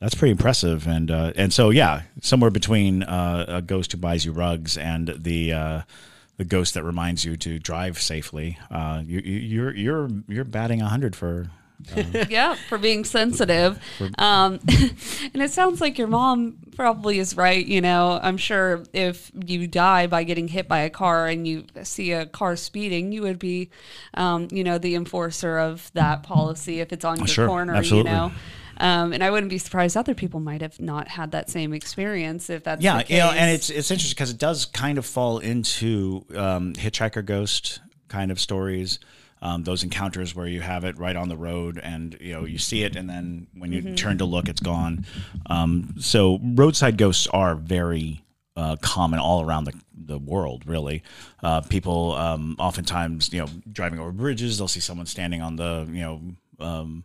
that's 0.00 0.14
pretty 0.14 0.32
impressive, 0.32 0.86
and 0.86 1.10
uh, 1.10 1.32
and 1.36 1.52
so 1.52 1.70
yeah, 1.70 2.02
somewhere 2.20 2.50
between 2.50 3.02
uh, 3.02 3.46
a 3.48 3.62
ghost 3.62 3.92
who 3.92 3.98
buys 3.98 4.24
you 4.24 4.32
rugs 4.32 4.76
and 4.76 5.08
the 5.16 5.52
uh, 5.52 5.82
the 6.36 6.44
ghost 6.44 6.74
that 6.74 6.84
reminds 6.84 7.24
you 7.24 7.36
to 7.38 7.58
drive 7.58 7.98
safely. 8.00 8.58
Uh, 8.70 9.02
you, 9.04 9.20
you're 9.20 9.74
you're 9.74 10.10
you're 10.28 10.44
batting 10.44 10.80
hundred 10.80 11.16
for 11.16 11.50
yeah, 12.28 12.54
for 12.68 12.78
being 12.78 13.04
sensitive. 13.04 13.78
Um, 14.18 14.60
and 15.32 15.42
it 15.42 15.50
sounds 15.50 15.80
like 15.80 15.98
your 15.98 16.08
mom 16.08 16.56
probably 16.74 17.18
is 17.18 17.36
right. 17.36 17.64
You 17.64 17.80
know, 17.80 18.18
I'm 18.22 18.36
sure 18.36 18.82
if 18.92 19.30
you 19.46 19.66
die 19.66 20.06
by 20.06 20.24
getting 20.24 20.48
hit 20.48 20.68
by 20.68 20.80
a 20.80 20.90
car 20.90 21.26
and 21.26 21.46
you 21.46 21.64
see 21.82 22.12
a 22.12 22.26
car 22.26 22.56
speeding, 22.56 23.12
you 23.12 23.22
would 23.22 23.38
be, 23.38 23.70
um, 24.14 24.48
you 24.50 24.64
know, 24.64 24.78
the 24.78 24.94
enforcer 24.94 25.58
of 25.58 25.90
that 25.94 26.22
policy 26.22 26.80
if 26.80 26.92
it's 26.92 27.04
on 27.04 27.18
your 27.18 27.26
Sure, 27.26 27.46
corner. 27.46 27.74
absolutely. 27.74 28.10
You 28.10 28.16
know. 28.16 28.32
Um, 28.78 29.14
and 29.14 29.24
I 29.24 29.30
wouldn't 29.30 29.48
be 29.48 29.56
surprised 29.56 29.96
other 29.96 30.12
people 30.14 30.38
might 30.38 30.60
have 30.60 30.78
not 30.78 31.08
had 31.08 31.30
that 31.30 31.48
same 31.48 31.72
experience 31.72 32.50
if 32.50 32.64
that's 32.64 32.82
yeah, 32.82 33.02
the 33.02 33.10
you 33.10 33.18
know, 33.20 33.30
and 33.30 33.50
it's 33.50 33.70
it's 33.70 33.90
interesting 33.90 34.14
because 34.14 34.30
it 34.30 34.38
does 34.38 34.66
kind 34.66 34.98
of 34.98 35.06
fall 35.06 35.38
into 35.38 36.26
um, 36.36 36.74
hitchhiker 36.74 37.24
ghost 37.24 37.80
kind 38.08 38.30
of 38.30 38.38
stories. 38.38 38.98
Um, 39.46 39.62
those 39.62 39.84
encounters 39.84 40.34
where 40.34 40.48
you 40.48 40.60
have 40.60 40.82
it 40.84 40.98
right 40.98 41.14
on 41.14 41.28
the 41.28 41.36
road, 41.36 41.78
and 41.82 42.16
you 42.20 42.32
know 42.32 42.44
you 42.44 42.58
see 42.58 42.82
it, 42.82 42.96
and 42.96 43.08
then 43.08 43.46
when 43.56 43.70
you 43.72 43.94
turn 43.94 44.18
to 44.18 44.24
look, 44.24 44.48
it's 44.48 44.60
gone. 44.60 45.06
Um, 45.48 45.94
so 46.00 46.40
roadside 46.42 46.98
ghosts 46.98 47.28
are 47.28 47.54
very 47.54 48.22
uh, 48.56 48.76
common 48.80 49.20
all 49.20 49.44
around 49.44 49.64
the, 49.64 49.74
the 49.94 50.18
world, 50.18 50.66
really. 50.66 51.02
Uh, 51.42 51.60
people 51.60 52.14
um, 52.14 52.56
oftentimes, 52.58 53.32
you 53.32 53.40
know, 53.40 53.48
driving 53.70 54.00
over 54.00 54.10
bridges, 54.10 54.58
they'll 54.58 54.66
see 54.66 54.80
someone 54.80 55.06
standing 55.06 55.42
on 55.42 55.56
the, 55.56 55.86
you 55.90 56.00
know, 56.00 56.20
um, 56.58 57.04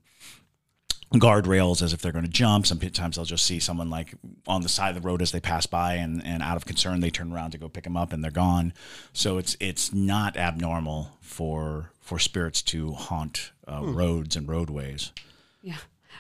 guardrails 1.14 1.82
as 1.82 1.92
if 1.94 2.02
they're 2.02 2.14
going 2.14 2.26
to 2.26 2.32
jump. 2.32 2.66
Sometimes 2.66 3.18
they'll 3.18 3.26
just 3.26 3.46
see 3.46 3.60
someone 3.60 3.90
like 3.90 4.16
on 4.48 4.62
the 4.62 4.70
side 4.70 4.96
of 4.96 5.02
the 5.02 5.08
road 5.08 5.22
as 5.22 5.32
they 5.32 5.42
pass 5.42 5.66
by, 5.66 5.96
and, 5.96 6.26
and 6.26 6.42
out 6.42 6.56
of 6.56 6.66
concern, 6.66 7.02
they 7.02 7.10
turn 7.10 7.34
around 7.34 7.52
to 7.52 7.58
go 7.58 7.68
pick 7.68 7.84
them 7.84 7.98
up, 7.98 8.14
and 8.14 8.24
they're 8.24 8.32
gone. 8.32 8.74
So 9.14 9.38
it's 9.38 9.58
it's 9.60 9.94
not 9.94 10.38
abnormal 10.38 11.12
for 11.20 11.92
for 12.12 12.20
spirits 12.20 12.62
to 12.62 12.92
haunt 12.92 13.54
uh, 13.66 13.80
roads 13.82 14.36
and 14.36 14.46
roadways. 14.50 15.14
yeah, 15.62 15.78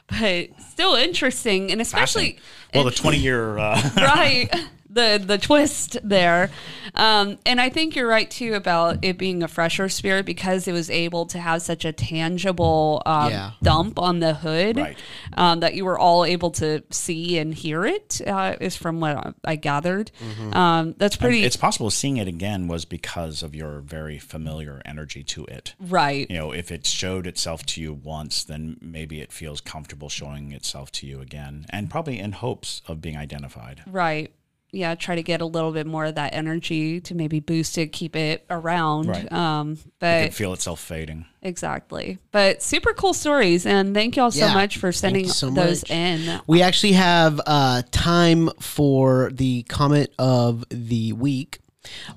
but 0.07 0.47
still 0.69 0.95
interesting, 0.95 1.69
and 1.69 1.81
especially 1.81 2.39
well, 2.73 2.85
the 2.85 2.91
twenty 2.91 3.17
year. 3.17 3.57
Uh, 3.57 3.89
right 3.97 4.49
the 4.93 5.21
the 5.25 5.37
twist 5.37 5.97
there 6.03 6.49
um, 6.95 7.37
and 7.45 7.61
i 7.61 7.69
think 7.69 7.95
you're 7.95 8.07
right 8.07 8.29
too 8.29 8.53
about 8.55 8.97
it 9.03 9.17
being 9.17 9.41
a 9.43 9.47
fresher 9.47 9.87
spirit 9.89 10.25
because 10.25 10.67
it 10.67 10.73
was 10.73 10.89
able 10.89 11.25
to 11.25 11.39
have 11.39 11.61
such 11.61 11.85
a 11.85 11.91
tangible 11.91 13.01
um, 13.05 13.31
Yeah. 13.31 13.51
dump 13.63 13.99
on 13.99 14.19
the 14.19 14.33
hood 14.33 14.77
Right. 14.77 14.97
um, 15.33 15.61
that 15.61 15.73
you 15.75 15.85
were 15.85 15.97
all 15.97 16.25
able 16.25 16.51
to 16.51 16.83
see 16.89 17.37
and 17.37 17.53
hear 17.53 17.85
it 17.85 18.21
uh, 18.27 18.55
is 18.59 18.75
from 18.75 18.99
what 18.99 19.35
i 19.45 19.55
gathered 19.55 20.11
um, 20.53 20.93
that's 20.97 21.15
pretty 21.15 21.43
it's 21.43 21.55
possible 21.57 21.89
seeing 21.89 22.17
it 22.17 22.27
again 22.27 22.67
was 22.67 22.85
because 22.85 23.43
of 23.43 23.55
your 23.55 23.79
very 23.81 24.19
familiar 24.19 24.81
energy 24.85 25.23
to 25.23 25.45
it. 25.45 25.73
right 25.79 26.29
you 26.29 26.37
know, 26.37 26.51
if 26.51 26.71
it 26.71 26.85
showed 26.85 27.27
itself 27.27 27.65
to 27.65 27.81
you 27.81 27.93
once, 27.93 28.43
then 28.43 28.77
maybe 28.81 29.21
it 29.21 29.31
feels 29.31 29.61
comfortable 29.61 30.09
showing 30.09 30.51
itself 30.51 30.91
to 30.91 31.07
you 31.07 31.19
again, 31.21 31.65
and 31.69 31.89
probably 31.89 32.19
in 32.19 32.31
hopes 32.33 32.81
of 32.87 33.01
being 33.01 33.17
identified. 33.17 33.81
right 33.87 34.33
yeah 34.71 34.95
try 34.95 35.15
to 35.15 35.23
get 35.23 35.41
a 35.41 35.45
little 35.45 35.71
bit 35.71 35.85
more 35.85 36.05
of 36.05 36.15
that 36.15 36.33
energy 36.33 37.01
to 37.01 37.13
maybe 37.15 37.39
boost 37.39 37.77
it 37.77 37.87
keep 37.91 38.15
it 38.15 38.45
around 38.49 39.07
Right. 39.07 39.31
um, 39.31 39.73
It 39.73 39.91
but 39.99 40.33
feel 40.33 40.53
itself 40.53 40.79
fading. 40.79 41.25
Exactly. 41.43 42.19
But 42.31 42.61
super 42.61 42.93
cool 42.93 43.13
stories. 43.13 43.65
And 43.65 43.93
thank 43.95 44.15
you 44.15 44.23
all 44.23 44.31
so 44.31 44.45
Yeah. 44.45 44.53
much 44.53 44.77
for 44.77 44.91
sending 44.91 45.27
so 45.27 45.49
those 45.49 45.81
much. 45.83 45.91
in. 45.91 46.39
We 46.47 46.61
actually 46.61 46.93
have 46.93 47.41
uh, 47.47 47.81
time 47.91 48.49
for 48.59 49.31
the 49.33 49.63
comment 49.63 50.09
of 50.19 50.63
the 50.69 51.13
week. 51.13 51.59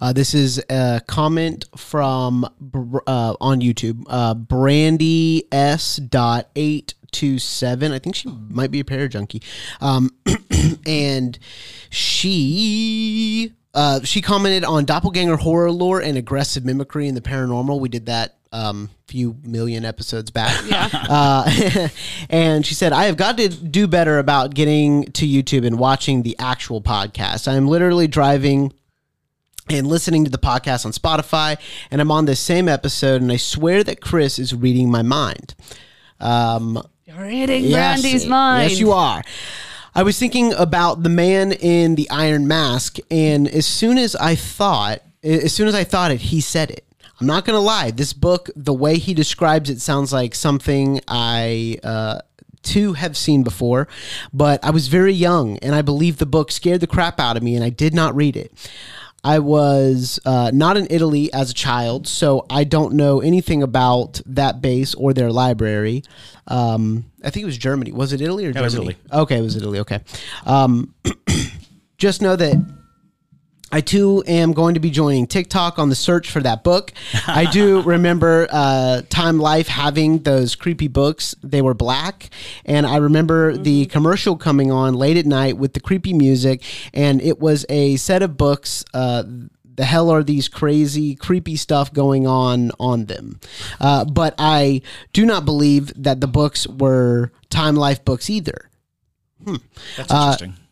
Uh, 0.00 0.12
this 0.12 0.34
is 0.34 0.62
a 0.68 1.00
comment 1.06 1.64
from 1.74 2.44
uh, 2.44 3.34
on 3.40 3.60
YouTube. 3.62 4.04
Uh, 4.06 4.34
Brandy 4.34 5.44
S. 5.50 5.96
Dot 5.96 6.50
eight 6.54 6.92
two 7.14 7.38
seven. 7.38 7.92
I 7.92 7.98
think 7.98 8.14
she 8.14 8.28
might 8.28 8.70
be 8.70 8.80
a 8.80 8.84
Parajunkie. 8.84 9.42
Um, 9.80 10.10
and 10.86 11.38
she 11.88 13.54
uh, 13.72 14.00
she 14.02 14.20
commented 14.20 14.64
on 14.64 14.84
doppelganger 14.84 15.36
horror 15.36 15.70
lore 15.70 16.00
and 16.00 16.18
aggressive 16.18 16.64
mimicry 16.64 17.08
in 17.08 17.14
the 17.14 17.20
paranormal. 17.20 17.80
We 17.80 17.88
did 17.88 18.06
that 18.06 18.36
um, 18.52 18.88
few 19.08 19.36
million 19.42 19.84
episodes 19.84 20.30
back. 20.30 20.54
Yeah. 20.66 20.88
Uh, 21.14 21.88
and 22.30 22.64
she 22.66 22.74
said, 22.74 22.92
I 22.92 23.04
have 23.04 23.16
got 23.16 23.36
to 23.36 23.48
do 23.48 23.86
better 23.86 24.18
about 24.18 24.54
getting 24.54 25.04
to 25.12 25.26
YouTube 25.26 25.66
and 25.66 25.78
watching 25.78 26.22
the 26.22 26.34
actual 26.38 26.80
podcast. 26.80 27.46
I'm 27.46 27.68
literally 27.68 28.08
driving 28.08 28.72
and 29.68 29.86
listening 29.86 30.24
to 30.24 30.30
the 30.30 30.38
podcast 30.38 30.84
on 30.84 30.92
Spotify, 30.92 31.58
and 31.90 32.00
I'm 32.00 32.10
on 32.10 32.24
this 32.24 32.40
same 32.40 32.68
episode, 32.68 33.22
and 33.22 33.30
I 33.30 33.36
swear 33.36 33.84
that 33.84 34.00
Chris 34.00 34.38
is 34.38 34.54
reading 34.54 34.90
my 34.90 35.02
mind. 35.02 35.54
Um, 36.20 36.82
reading 37.18 37.64
Yes, 37.64 38.00
Brandy's 38.00 38.26
mind. 38.26 38.70
Yes, 38.70 38.80
you 38.80 38.92
are. 38.92 39.22
I 39.94 40.02
was 40.02 40.18
thinking 40.18 40.52
about 40.54 41.02
the 41.02 41.08
man 41.08 41.52
in 41.52 41.94
the 41.94 42.10
iron 42.10 42.48
mask, 42.48 42.98
and 43.10 43.46
as 43.48 43.66
soon 43.66 43.98
as 43.98 44.16
I 44.16 44.34
thought, 44.34 45.02
as 45.22 45.52
soon 45.52 45.68
as 45.68 45.74
I 45.74 45.84
thought 45.84 46.10
it, 46.10 46.20
he 46.20 46.40
said 46.40 46.70
it. 46.70 46.84
I'm 47.20 47.26
not 47.26 47.44
gonna 47.44 47.60
lie. 47.60 47.92
This 47.92 48.12
book, 48.12 48.50
the 48.56 48.72
way 48.72 48.98
he 48.98 49.14
describes 49.14 49.70
it, 49.70 49.80
sounds 49.80 50.12
like 50.12 50.34
something 50.34 51.00
I. 51.08 51.78
Uh, 51.82 52.20
too 52.64 52.94
have 52.94 53.14
seen 53.14 53.42
before, 53.42 53.86
but 54.32 54.64
I 54.64 54.70
was 54.70 54.88
very 54.88 55.12
young 55.12 55.58
and 55.58 55.74
I 55.74 55.82
believe 55.82 56.16
the 56.16 56.24
book 56.24 56.50
scared 56.50 56.80
the 56.80 56.86
crap 56.86 57.20
out 57.20 57.36
of 57.36 57.42
me 57.42 57.54
and 57.54 57.62
I 57.62 57.68
did 57.68 57.92
not 57.92 58.16
read 58.16 58.38
it. 58.38 58.52
I 59.24 59.38
was 59.38 60.20
uh, 60.26 60.50
not 60.52 60.76
in 60.76 60.86
Italy 60.90 61.32
as 61.32 61.50
a 61.50 61.54
child, 61.54 62.06
so 62.06 62.44
I 62.50 62.64
don't 62.64 62.92
know 62.94 63.20
anything 63.20 63.62
about 63.62 64.20
that 64.26 64.60
base 64.60 64.94
or 64.94 65.14
their 65.14 65.32
library. 65.32 66.02
Um, 66.46 67.06
I 67.24 67.30
think 67.30 67.42
it 67.42 67.46
was 67.46 67.56
Germany. 67.56 67.90
Was 67.90 68.12
it 68.12 68.20
Italy 68.20 68.44
or 68.44 68.52
Germany? 68.52 68.60
it 68.60 68.64
was 68.64 68.74
Italy. 68.74 68.96
Okay, 69.10 69.38
it 69.38 69.42
was 69.42 69.56
Italy. 69.56 69.78
Okay. 69.80 70.00
Um, 70.44 70.94
just 71.96 72.20
know 72.20 72.36
that 72.36 72.54
I 73.74 73.80
too 73.80 74.22
am 74.28 74.52
going 74.52 74.74
to 74.74 74.80
be 74.80 74.88
joining 74.88 75.26
TikTok 75.26 75.80
on 75.80 75.88
the 75.88 75.96
search 75.96 76.30
for 76.30 76.38
that 76.42 76.62
book. 76.62 76.92
I 77.26 77.50
do 77.50 77.82
remember 77.84 78.46
uh, 78.52 79.02
Time 79.08 79.40
Life 79.40 79.66
having 79.66 80.20
those 80.20 80.54
creepy 80.54 80.86
books. 80.86 81.34
They 81.42 81.60
were 81.60 81.74
black, 81.74 82.30
and 82.64 82.86
I 82.86 82.98
remember 82.98 83.56
the 83.56 83.86
commercial 83.86 84.36
coming 84.36 84.70
on 84.70 84.94
late 84.94 85.16
at 85.16 85.26
night 85.26 85.56
with 85.58 85.72
the 85.72 85.80
creepy 85.80 86.12
music, 86.12 86.62
and 86.92 87.20
it 87.20 87.40
was 87.40 87.66
a 87.68 87.96
set 87.96 88.22
of 88.22 88.36
books. 88.36 88.84
Uh, 88.94 89.24
the 89.64 89.84
hell 89.84 90.08
are 90.08 90.22
these 90.22 90.46
crazy, 90.48 91.16
creepy 91.16 91.56
stuff 91.56 91.92
going 91.92 92.28
on 92.28 92.70
on 92.78 93.06
them? 93.06 93.40
Uh, 93.80 94.04
but 94.04 94.36
I 94.38 94.82
do 95.12 95.26
not 95.26 95.44
believe 95.44 95.92
that 96.00 96.20
the 96.20 96.28
books 96.28 96.64
were 96.68 97.32
Time 97.50 97.74
Life 97.74 98.04
books 98.04 98.30
either. 98.30 98.70
That's 99.96 100.12
interesting. 100.12 100.63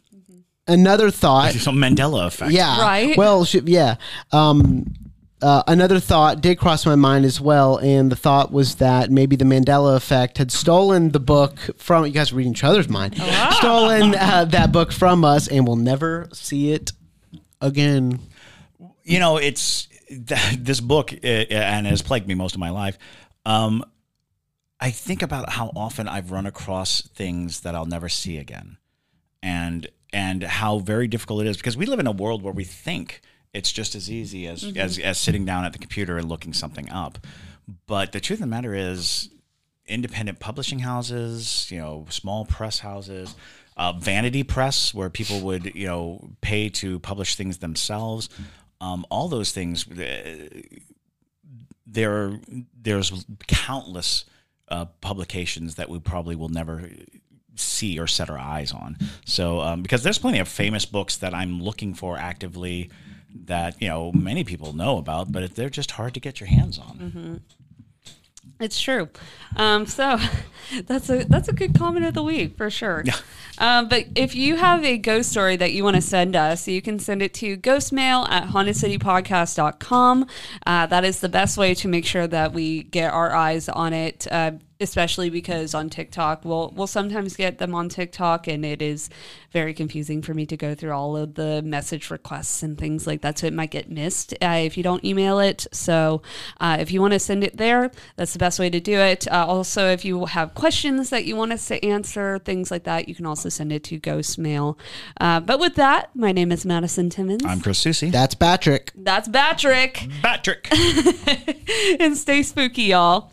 Another 0.66 1.10
thought. 1.10 1.52
Some 1.54 1.76
Mandela 1.76 2.26
effect. 2.26 2.52
Yeah. 2.52 2.80
Right? 2.80 3.16
Well, 3.16 3.44
sh- 3.44 3.56
yeah. 3.64 3.96
Um, 4.30 4.94
uh, 5.42 5.62
another 5.66 5.98
thought 5.98 6.40
did 6.40 6.56
cross 6.56 6.86
my 6.86 6.94
mind 6.94 7.24
as 7.24 7.40
well, 7.40 7.78
and 7.78 8.12
the 8.12 8.16
thought 8.16 8.52
was 8.52 8.76
that 8.76 9.10
maybe 9.10 9.34
the 9.34 9.44
Mandela 9.44 9.96
effect 9.96 10.38
had 10.38 10.52
stolen 10.52 11.10
the 11.10 11.18
book 11.18 11.58
from 11.78 12.06
you 12.06 12.12
guys. 12.12 12.30
Are 12.30 12.36
reading 12.36 12.52
each 12.52 12.62
other's 12.62 12.88
mind, 12.88 13.16
stolen 13.54 14.14
uh, 14.14 14.44
that 14.50 14.70
book 14.70 14.92
from 14.92 15.24
us, 15.24 15.48
and 15.48 15.66
we'll 15.66 15.74
never 15.74 16.28
see 16.32 16.70
it 16.72 16.92
again. 17.60 18.20
you 19.02 19.18
know, 19.18 19.36
it's 19.36 19.88
th- 20.08 20.58
this 20.58 20.80
book, 20.80 21.12
uh, 21.12 21.26
and 21.26 21.88
has 21.88 22.02
plagued 22.02 22.28
me 22.28 22.34
most 22.34 22.54
of 22.54 22.60
my 22.60 22.70
life. 22.70 22.96
Um, 23.44 23.84
I 24.78 24.92
think 24.92 25.22
about 25.22 25.50
how 25.50 25.72
often 25.74 26.06
I've 26.06 26.30
run 26.30 26.46
across 26.46 27.02
things 27.16 27.62
that 27.62 27.74
I'll 27.74 27.84
never 27.86 28.08
see 28.08 28.38
again, 28.38 28.76
and 29.42 29.88
and 30.12 30.42
how 30.42 30.78
very 30.78 31.08
difficult 31.08 31.42
it 31.42 31.48
is 31.48 31.56
because 31.56 31.76
we 31.76 31.86
live 31.86 31.98
in 31.98 32.06
a 32.06 32.12
world 32.12 32.42
where 32.42 32.52
we 32.52 32.64
think 32.64 33.20
it's 33.52 33.72
just 33.72 33.94
as 33.94 34.10
easy 34.10 34.46
as 34.46 34.64
as, 34.76 34.98
as 34.98 35.18
sitting 35.18 35.44
down 35.44 35.64
at 35.64 35.72
the 35.72 35.78
computer 35.78 36.18
and 36.18 36.28
looking 36.28 36.52
something 36.52 36.90
up. 36.90 37.18
But 37.86 38.12
the 38.12 38.20
truth 38.20 38.38
of 38.38 38.42
the 38.42 38.46
matter 38.48 38.74
is, 38.74 39.30
independent 39.86 40.40
publishing 40.40 40.80
houses, 40.80 41.68
you 41.70 41.78
know, 41.78 42.06
small 42.08 42.44
press 42.44 42.78
houses, 42.80 43.34
uh, 43.76 43.92
vanity 43.92 44.42
press, 44.42 44.94
where 44.94 45.10
people 45.10 45.40
would, 45.40 45.74
you 45.74 45.86
know, 45.86 46.30
pay 46.40 46.68
to 46.68 46.98
publish 47.00 47.36
things 47.36 47.58
themselves. 47.58 48.28
Um, 48.80 49.06
all 49.10 49.28
those 49.28 49.52
things, 49.52 49.88
uh, 49.90 50.48
there, 51.86 52.38
there's 52.80 53.24
countless 53.46 54.24
uh, 54.68 54.86
publications 55.00 55.76
that 55.76 55.88
we 55.88 55.98
probably 55.98 56.34
will 56.34 56.48
never 56.48 56.88
see 57.54 57.98
or 57.98 58.06
set 58.06 58.30
our 58.30 58.38
eyes 58.38 58.72
on. 58.72 58.96
So, 59.24 59.60
um, 59.60 59.82
because 59.82 60.02
there's 60.02 60.18
plenty 60.18 60.38
of 60.38 60.48
famous 60.48 60.84
books 60.84 61.16
that 61.16 61.34
I'm 61.34 61.62
looking 61.62 61.94
for 61.94 62.16
actively 62.16 62.90
that 63.44 63.80
you 63.80 63.88
know 63.88 64.12
many 64.12 64.44
people 64.44 64.72
know 64.72 64.98
about, 64.98 65.32
but 65.32 65.54
they're 65.54 65.70
just 65.70 65.92
hard 65.92 66.14
to 66.14 66.20
get 66.20 66.40
your 66.40 66.48
hands 66.48 66.78
on. 66.78 67.40
It's 68.60 68.80
true. 68.80 69.08
Um, 69.56 69.86
so 69.86 70.18
That's 70.86 71.10
a 71.10 71.24
that's 71.24 71.48
a 71.48 71.52
good 71.52 71.74
comment 71.74 72.06
of 72.06 72.14
the 72.14 72.22
week 72.22 72.56
for 72.56 72.70
sure. 72.70 73.02
Yeah. 73.04 73.16
Um, 73.58 73.88
but 73.88 74.06
if 74.14 74.34
you 74.34 74.56
have 74.56 74.84
a 74.84 74.96
ghost 74.96 75.30
story 75.30 75.56
that 75.56 75.72
you 75.72 75.84
want 75.84 75.96
to 75.96 76.02
send 76.02 76.34
us, 76.34 76.66
you 76.66 76.80
can 76.80 76.98
send 76.98 77.22
it 77.22 77.34
to 77.34 77.56
ghostmail 77.56 78.28
at 78.30 78.48
hauntedcitypodcast.com. 78.48 80.26
Uh, 80.66 80.86
that 80.86 81.04
is 81.04 81.20
the 81.20 81.28
best 81.28 81.58
way 81.58 81.74
to 81.74 81.88
make 81.88 82.06
sure 82.06 82.26
that 82.26 82.52
we 82.52 82.84
get 82.84 83.12
our 83.12 83.34
eyes 83.34 83.68
on 83.68 83.92
it. 83.92 84.26
Uh, 84.30 84.52
especially 84.82 85.30
because 85.30 85.74
on 85.74 85.88
TikTok, 85.88 86.44
we'll 86.44 86.72
we'll 86.76 86.86
sometimes 86.86 87.36
get 87.36 87.58
them 87.58 87.74
on 87.74 87.88
TikTok, 87.88 88.46
and 88.46 88.64
it 88.64 88.82
is 88.82 89.08
very 89.50 89.72
confusing 89.74 90.22
for 90.22 90.34
me 90.34 90.46
to 90.46 90.56
go 90.56 90.74
through 90.74 90.92
all 90.92 91.16
of 91.16 91.34
the 91.34 91.62
message 91.62 92.10
requests 92.10 92.62
and 92.62 92.78
things 92.78 93.06
like 93.06 93.22
that. 93.22 93.38
So 93.38 93.46
it 93.46 93.52
might 93.52 93.70
get 93.70 93.90
missed 93.90 94.34
uh, 94.42 94.60
if 94.62 94.76
you 94.76 94.82
don't 94.82 95.04
email 95.04 95.38
it. 95.38 95.66
So 95.72 96.22
uh, 96.60 96.76
if 96.80 96.90
you 96.90 97.00
want 97.00 97.12
to 97.12 97.18
send 97.18 97.44
it 97.44 97.56
there, 97.56 97.90
that's 98.16 98.32
the 98.32 98.38
best 98.38 98.58
way 98.58 98.70
to 98.70 98.80
do 98.80 98.98
it. 98.98 99.30
Uh, 99.30 99.46
also, 99.46 99.88
if 99.88 100.04
you 100.04 100.26
have 100.26 100.54
questions 100.54 101.10
that 101.10 101.24
you 101.24 101.36
want 101.36 101.52
us 101.52 101.68
to 101.68 101.84
answer, 101.84 102.38
things 102.40 102.70
like 102.70 102.84
that, 102.84 103.08
you 103.08 103.14
can 103.14 103.26
also 103.26 103.48
send 103.48 103.72
it 103.72 103.84
to 103.84 103.98
Ghost 103.98 104.38
Mail. 104.38 104.78
Uh, 105.20 105.40
but 105.40 105.60
with 105.60 105.74
that, 105.76 106.14
my 106.14 106.32
name 106.32 106.52
is 106.52 106.64
Madison 106.64 107.10
Timmons. 107.10 107.44
I'm 107.44 107.60
Chris 107.60 107.78
Susie. 107.78 108.10
That's 108.10 108.34
Patrick. 108.34 108.92
that's 108.94 109.28
Patrick. 109.28 110.08
Patrick. 110.22 110.68
and 112.00 112.16
stay 112.16 112.42
spooky, 112.42 112.82
y'all. 112.82 113.31